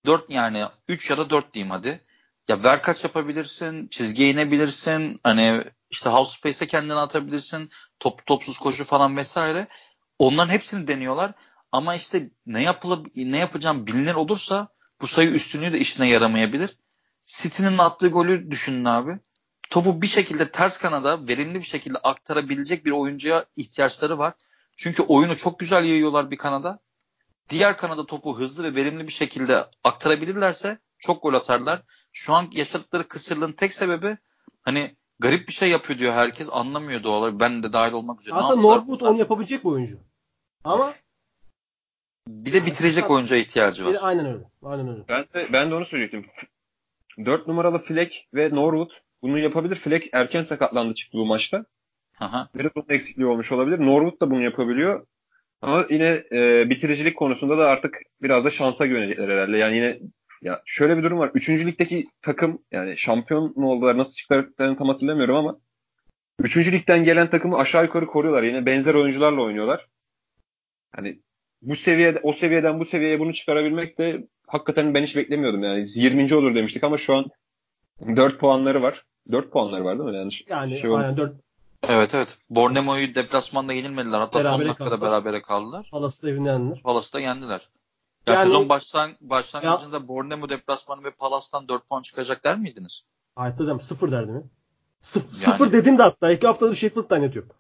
[0.09, 2.01] Dört yani üç ya da dört diyeyim hadi.
[2.48, 7.70] Ya ver kaç yapabilirsin, çizgiye inebilirsin, hani işte half space'e kendini atabilirsin,
[8.01, 9.68] top topsuz koşu falan vesaire.
[10.18, 11.32] Onların hepsini deniyorlar.
[11.72, 14.68] Ama işte ne yapılıp ne yapacağım bilinir olursa
[15.01, 16.76] bu sayı üstünlüğü de işine yaramayabilir.
[17.26, 19.18] City'nin attığı golü düşünün abi.
[19.70, 24.35] Topu bir şekilde ters kanada verimli bir şekilde aktarabilecek bir oyuncuya ihtiyaçları var.
[24.76, 26.78] Çünkü oyunu çok güzel yayıyorlar bir kanada.
[27.51, 31.83] Diğer kanada topu hızlı ve verimli bir şekilde aktarabilirlerse çok gol atarlar.
[32.12, 34.16] Şu an yaşadıkları kısırlığın tek sebebi
[34.62, 36.49] hani garip bir şey yapıyor diyor herkes.
[36.53, 37.41] Anlamıyor doğal olarak.
[37.41, 38.35] Ben de dahil olmak üzere.
[38.35, 39.99] Aslında Norwood onu yapabilecek bir oyuncu.
[40.65, 40.93] Ama
[42.29, 43.93] Bir de bitirecek oyuncuya ihtiyacı var.
[43.93, 44.45] bir- aynen öyle.
[44.62, 45.05] Aynen öyle.
[45.09, 46.31] Ben de, ben de onu söyleyecektim.
[47.25, 48.91] 4 numaralı Fleck ve Norwood
[49.23, 49.77] bunu yapabilir.
[49.81, 51.65] Fleck erken sakatlandı çıktı bu maçta.
[52.20, 52.49] Aha.
[52.55, 53.79] Biraz onun eksikliği olmuş olabilir.
[53.87, 55.07] Norwood da bunu yapabiliyor.
[55.62, 59.56] Ama yine e, bitiricilik konusunda da artık biraz da şansa güvenecekler herhalde.
[59.56, 59.98] Yani yine
[60.43, 61.30] ya şöyle bir durum var.
[61.35, 65.59] Üçüncü ligdeki takım yani şampiyon mu oldular nasıl çıktıklarını tam hatırlamıyorum ama
[66.39, 68.43] Üçüncü ligden gelen takımı aşağı yukarı koruyorlar.
[68.43, 69.86] Yine benzer oyuncularla oynuyorlar.
[70.93, 71.20] Hani
[71.62, 75.62] bu seviyede o seviyeden bu seviyeye bunu çıkarabilmek de hakikaten ben hiç beklemiyordum.
[75.62, 76.35] Yani 20.
[76.35, 77.26] olur demiştik ama şu an
[78.16, 79.05] 4 puanları var.
[79.32, 80.16] 4 puanları var değil mi?
[80.16, 80.44] Yanlış.
[80.48, 81.32] Yani Şey aynen 4
[81.83, 82.39] Evet evet.
[82.51, 84.19] Bornemo'yu deplasmanda yenilmediler.
[84.19, 85.11] Hatta son Berabere dakikada kaldılar.
[85.11, 85.89] berabere kaldılar.
[85.91, 86.83] Palası da evinden yendiler.
[86.83, 87.69] Palas'ı da yendiler.
[88.27, 93.03] Ya Yani- sezon başlan başlangıcında Bornemo deplasmanı ve Palas'tan 4 puan çıkacak der miydiniz?
[93.37, 93.81] Hayatta demem.
[93.81, 94.43] Sıfır derdi mi?
[95.03, 96.33] Sıf- Yani- Sıfır dedim de hatta.
[96.33, 97.51] iki haftadır Sheffield'dan yatıyorum.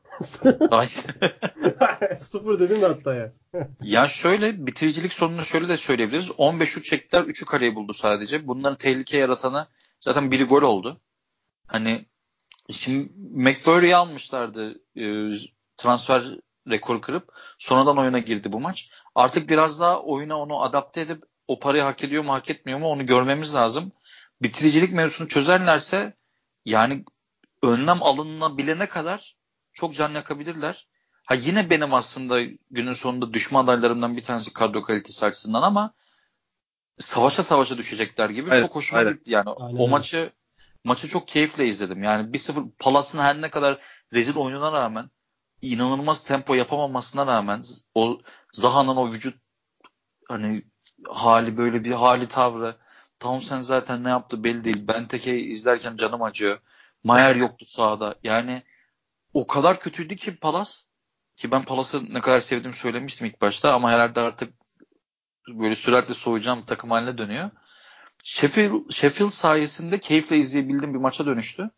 [0.70, 0.86] Ay.
[2.20, 3.32] sıfır dedim de hatta ya.
[3.82, 6.30] ya şöyle bitiricilik sonunu şöyle de söyleyebiliriz.
[6.38, 8.46] 15 şut çektiler 3'ü kaleye buldu sadece.
[8.46, 9.66] Bunların tehlike yaratanı
[10.00, 11.00] zaten biri gol oldu.
[11.66, 12.06] Hani
[12.72, 15.04] şimdi McBurry'i almışlardı e,
[15.76, 16.24] transfer
[16.70, 18.90] rekoru kırıp sonradan oyuna girdi bu maç.
[19.14, 22.88] Artık biraz daha oyuna onu adapte edip o parayı hak ediyor mu hak etmiyor mu
[22.88, 23.92] onu görmemiz lazım.
[24.42, 26.16] Bitiricilik mevzusunu çözerlerse
[26.64, 27.04] yani
[27.62, 29.36] önlem alınabilene kadar
[29.72, 30.88] çok can yakabilirler.
[31.26, 32.40] Ha yine benim aslında
[32.70, 35.94] günün sonunda düşman adaylarımdan bir tanesi kadro kalitesi açısından ama
[36.98, 39.12] savaşa savaşa düşecekler gibi Aynen, çok hoşuma aynen.
[39.12, 39.50] gitti yani.
[39.50, 40.32] Aynen o maçı
[40.84, 42.02] maçı çok keyifle izledim.
[42.02, 43.80] Yani 1-0 Palas'ın her ne kadar
[44.14, 45.10] rezil oyununa rağmen
[45.62, 47.64] inanılmaz tempo yapamamasına rağmen
[47.94, 48.20] o
[48.52, 49.38] Zaha'nın o vücut
[50.28, 50.64] hani
[51.08, 52.76] hali böyle bir hali tavrı
[53.20, 54.88] Townsend zaten ne yaptı belli değil.
[54.88, 56.58] Benteke'yi izlerken canım acıyor.
[57.04, 58.14] Mayer yoktu sahada.
[58.24, 58.62] Yani
[59.34, 60.82] o kadar kötüydü ki Palas
[61.36, 64.54] ki ben Palas'ı ne kadar sevdiğimi söylemiştim ilk başta ama herhalde artık
[65.48, 67.50] böyle süratle soğuyacağım takım haline dönüyor.
[68.24, 71.70] Sheffield, Sheffield sayesinde keyifle izleyebildiğim bir maça dönüştü.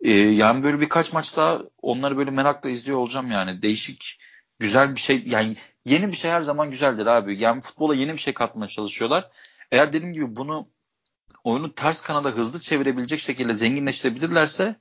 [0.00, 3.62] Ee, yani böyle birkaç maç daha onları böyle merakla izliyor olacağım yani.
[3.62, 4.18] Değişik,
[4.58, 5.22] güzel bir şey.
[5.26, 7.42] Yani yeni bir şey her zaman güzeldir abi.
[7.42, 9.30] Yani futbola yeni bir şey katmaya çalışıyorlar.
[9.72, 10.68] Eğer dediğim gibi bunu
[11.44, 14.76] oyunu ters kanada hızlı çevirebilecek şekilde zenginleştirebilirlerse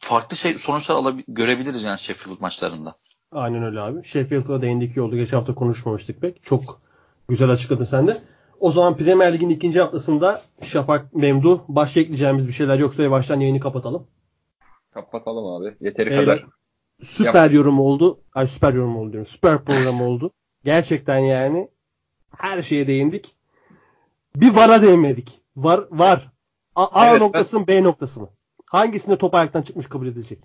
[0.00, 2.96] farklı şey sonuçlar alabi- görebiliriz yani Sheffield maçlarında.
[3.32, 4.04] Aynen öyle abi.
[4.04, 5.16] Sheffield'a değindik iyi oldu.
[5.16, 6.42] Geçen hafta konuşmamıştık pek.
[6.42, 6.80] Çok
[7.28, 8.22] güzel açıkladın sen de.
[8.62, 13.60] O zaman Premier Lig'in ikinci haftasında Şafak Memduh başka ekleyeceğimiz bir şeyler yoksa yavaştan yayını
[13.60, 14.06] kapatalım.
[14.90, 15.76] Kapatalım abi.
[15.80, 16.44] Yeteri Beyler, kadar.
[17.02, 18.20] Süper yorum oldu.
[18.34, 19.26] Ay süper yorum oldu diyorum.
[19.26, 20.30] Süper program oldu.
[20.64, 21.68] Gerçekten yani
[22.36, 23.36] her şeye değindik.
[24.36, 25.40] Bir vara değinmedik.
[25.56, 26.30] Var var.
[26.74, 28.28] A, A Evet, noktası mı B noktası mı?
[28.66, 30.38] Hangisinde top ayaktan çıkmış kabul edilecek?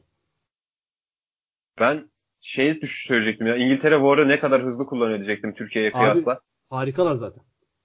[1.80, 2.10] Ben
[2.42, 3.56] şey söyleyecektim ya.
[3.56, 6.40] İngiltere VAR'ı ne kadar hızlı kullanıyor diyecektim Türkiye'ye Abi, kıyasla.
[6.70, 7.44] Harikalar zaten.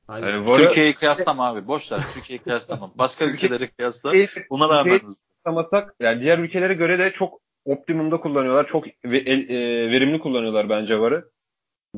[0.09, 0.29] Aynen.
[0.29, 1.67] Yani VAR'ı Türkiye'yi kıyaslama abi.
[1.67, 2.01] Boş ver.
[2.15, 2.91] Türkiye'yi kıyaslama.
[2.95, 4.13] Başka ülkeleri kıyasla.
[4.51, 8.67] Buna rağmen kıyaslamasak yani diğer ülkelere göre de çok optimumda kullanıyorlar.
[8.67, 8.93] Çok e,
[9.91, 11.31] verimli kullanıyorlar bence VAR'ı.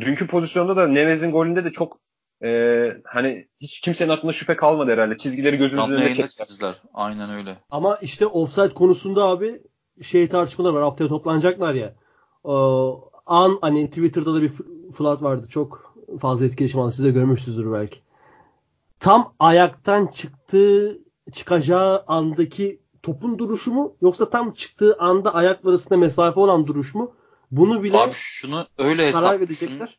[0.01, 1.99] Dünkü pozisyonda da Nevez'in golünde de çok
[2.45, 5.17] e, hani hiç kimsenin aklında şüphe kalmadı herhalde.
[5.17, 6.75] Çizgileri gözümüzün canlı önüne çektiler.
[6.95, 7.59] Aynen öyle.
[7.71, 9.63] Ama işte offside konusunda abi
[10.03, 10.83] şey tartışmalar var.
[10.83, 11.95] Haftaya toplanacaklar ya.
[12.45, 14.51] O, an hani Twitter'da da bir
[14.97, 15.47] flat vardı.
[15.51, 15.84] Çok
[16.21, 16.93] fazla etkileşim aldı.
[16.93, 18.01] Siz de görmüşsünüzdür belki.
[19.01, 20.99] Tam ayaktan çıktığı
[21.33, 27.15] çıkacağı andaki topun duruşu mu yoksa tam çıktığı anda ayaklar arasında mesafe olan duruş mu?
[27.51, 29.99] Bunu bile Abi şunu öyle hesap verecekler.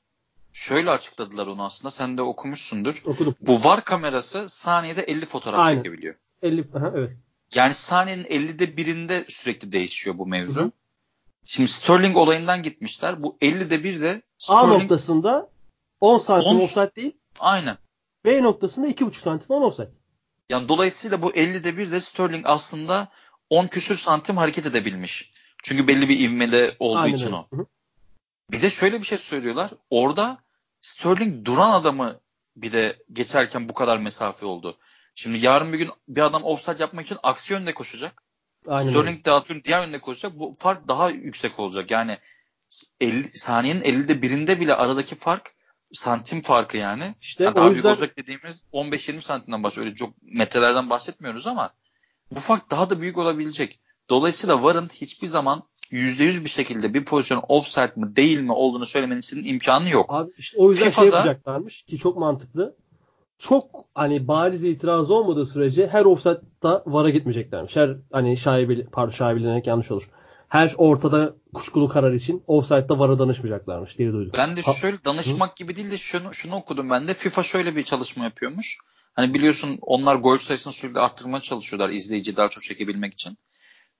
[0.53, 1.91] şöyle açıkladılar onu aslında.
[1.91, 3.02] Sen de okumuşsundur.
[3.06, 3.36] Okudum.
[3.41, 5.80] Bu VAR kamerası saniyede 50 fotoğraf Aynen.
[5.80, 6.15] çekebiliyor.
[6.41, 7.18] 50 aha, evet.
[7.56, 10.61] Yani saniyenin 50'de birinde sürekli değişiyor bu mevzu.
[10.61, 10.72] Hı hı.
[11.45, 13.23] Şimdi Sterling olayından gitmişler.
[13.23, 15.49] Bu 50'de bir de A Sterling noktasında
[16.06, 17.18] 10 santim 10 offside değil.
[17.40, 17.77] aynen.
[18.26, 19.91] B noktasında 2,5 santim 10 offside.
[20.49, 23.07] Yani dolayısıyla bu 50'de bir de Sterling aslında
[23.49, 25.32] 10 küsür santim hareket edebilmiş.
[25.64, 27.36] Çünkü belli bir ivmeli olduğu Aynen için öyle.
[27.36, 27.48] o.
[27.52, 27.65] Hı hı.
[28.52, 29.72] Bir de şöyle bir şey söylüyorlar.
[29.90, 30.38] Orada
[30.82, 32.19] Sterling duran adamı
[32.56, 34.77] bir de geçerken bu kadar mesafe oldu.
[35.15, 38.23] Şimdi yarın bir gün bir adam offside yapmak için aksi yönde koşacak.
[38.68, 38.90] Aynen.
[38.90, 40.40] Sterling de atıyorum diğer yönde koşacak.
[40.40, 41.91] Bu fark daha yüksek olacak.
[41.91, 42.19] Yani
[42.99, 45.56] 50, saniyenin 50'de birinde bile aradaki fark
[45.93, 47.15] santim farkı yani.
[47.21, 49.87] İşte Yani o daha büyük yüzden olacak dediğimiz 15-20 santimden bahsediyoruz.
[49.87, 51.69] Öyle çok metrelerden bahsetmiyoruz ama
[52.31, 53.79] bu fark daha da büyük olabilecek.
[54.09, 59.45] Dolayısıyla VAR'ın hiçbir zaman %100 bir şekilde bir pozisyon offside mı değil mi olduğunu söylemesinin
[59.45, 60.13] imkanı yok.
[60.13, 62.75] Abi işte o yüzden şey FIFA'da- yapacaklarmış ki çok mantıklı.
[63.39, 67.75] Çok hani bariz itiraz olmadığı sürece her offside'da VAR'a gitmeyeceklermiş.
[67.75, 70.09] Her hani şaibeli, pardon şaibelenerek yanlış olur.
[70.56, 74.32] Her ortada kuşkulu karar için offside'da VAR'a danışmayacaklarmış diye duydum.
[74.38, 77.14] Ben de şöyle danışmak gibi değil de şunu, şunu okudum ben de.
[77.14, 78.77] FIFA şöyle bir çalışma yapıyormuş.
[79.14, 83.38] Hani biliyorsun onlar gol sayısını sürekli arttırmaya çalışıyorlar izleyici daha çok çekebilmek için.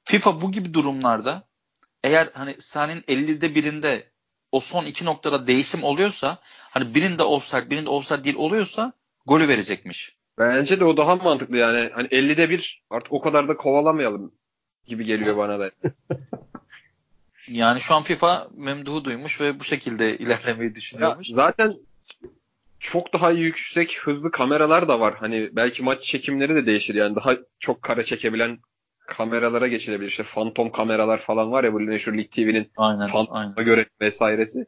[0.04, 1.48] FIFA bu gibi durumlarda
[2.04, 4.12] eğer hani sahnenin 50'de birinde
[4.52, 8.94] o son iki noktada değişim oluyorsa hani birinde offside birinde offside değil oluyorsa
[9.26, 10.18] golü verecekmiş.
[10.40, 11.90] Bence de o daha mantıklı yani.
[11.94, 14.32] Hani 50'de bir artık o kadar da kovalamayalım
[14.88, 15.72] gibi geliyor bana da.
[17.48, 21.28] Yani şu an FIFA memduhu duymuş ve bu şekilde ilerlemeyi Ya düşünüyormuş.
[21.28, 21.74] zaten
[22.80, 25.16] çok daha yüksek hızlı kameralar da var.
[25.20, 28.60] Hani belki maç çekimleri de değişir yani daha çok kare çekebilen
[29.08, 30.10] kameralara geçilebilir.
[30.10, 33.56] İşte fantom kameralar falan var ya bu meşhur Lig TV'nin Aynen, fantoma aynen.
[33.56, 34.66] göre vesairesi.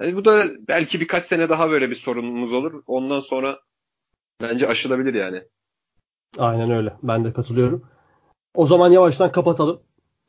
[0.00, 2.82] Yani bu da belki birkaç sene daha böyle bir sorunumuz olur.
[2.86, 3.60] Ondan sonra
[4.42, 5.42] bence aşılabilir yani.
[6.38, 6.96] Aynen öyle.
[7.02, 7.88] Ben de katılıyorum.
[8.56, 9.80] O zaman yavaştan kapatalım.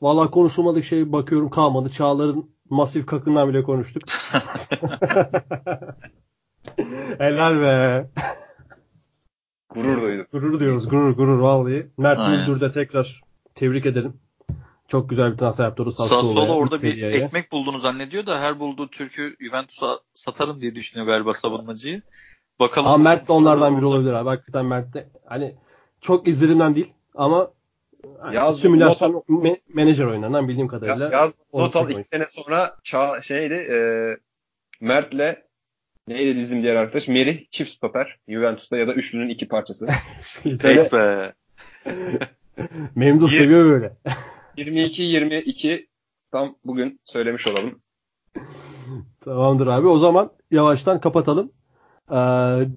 [0.01, 1.89] Vallahi konuşulmadık şey bakıyorum kalmadı.
[1.89, 4.03] Çağlar'ın masif kakından bile konuştuk.
[7.17, 8.07] Helal be.
[9.73, 10.25] Gurur duydum.
[10.31, 10.89] Gurur diyoruz.
[10.89, 11.91] Gurur gurur vallahi.
[11.97, 12.39] Mert Aynen.
[12.39, 13.21] Müldür de tekrar
[13.55, 14.13] tebrik ederim.
[14.87, 15.91] Çok güzel bir transfer yaptı.
[15.91, 17.17] Sassuolo orada bir seviyeye.
[17.17, 22.01] ekmek bulduğunu zannediyor da her bulduğu Türk'ü Juventus'a satarım diye düşünüyor galiba savunmacıyı.
[22.59, 22.87] Bakalım.
[22.87, 23.99] Ama Mert de onlardan biri olacak.
[23.99, 24.29] olabilir abi.
[24.29, 25.55] Hakikaten Mert de hani
[26.01, 27.51] çok izlediğimden değil ama
[28.34, 31.05] Yaz- simülasyon me- menajer oyunlarından bildiğim kadarıyla.
[31.05, 32.05] Ya, yaz not al çok iki oyun.
[32.11, 33.77] sene sonra ça şeydi e,
[34.81, 35.38] Mert'le
[36.07, 37.07] neydi bizim diğer arkadaş?
[37.07, 38.17] Merih çift stoper.
[38.29, 39.88] Juventus'ta ya da üçlünün iki parçası.
[40.43, 41.34] Tek be.
[42.95, 43.97] Memduh seviyor böyle.
[44.57, 45.88] 22-22
[46.31, 47.81] tam bugün söylemiş olalım.
[49.21, 49.88] Tamamdır abi.
[49.88, 51.51] O zaman yavaştan kapatalım.
[52.11, 52.15] Ee,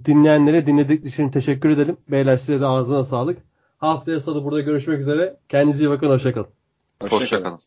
[0.05, 1.97] dinleyenlere dinledikleri için teşekkür edelim.
[2.09, 3.39] Beyler size de ağzına sağlık.
[3.81, 5.37] Haftaya salı burada görüşmek üzere.
[5.49, 6.09] Kendinize iyi bakın.
[6.09, 6.49] Hoşçakalın.
[7.11, 7.61] Hoşçakalın.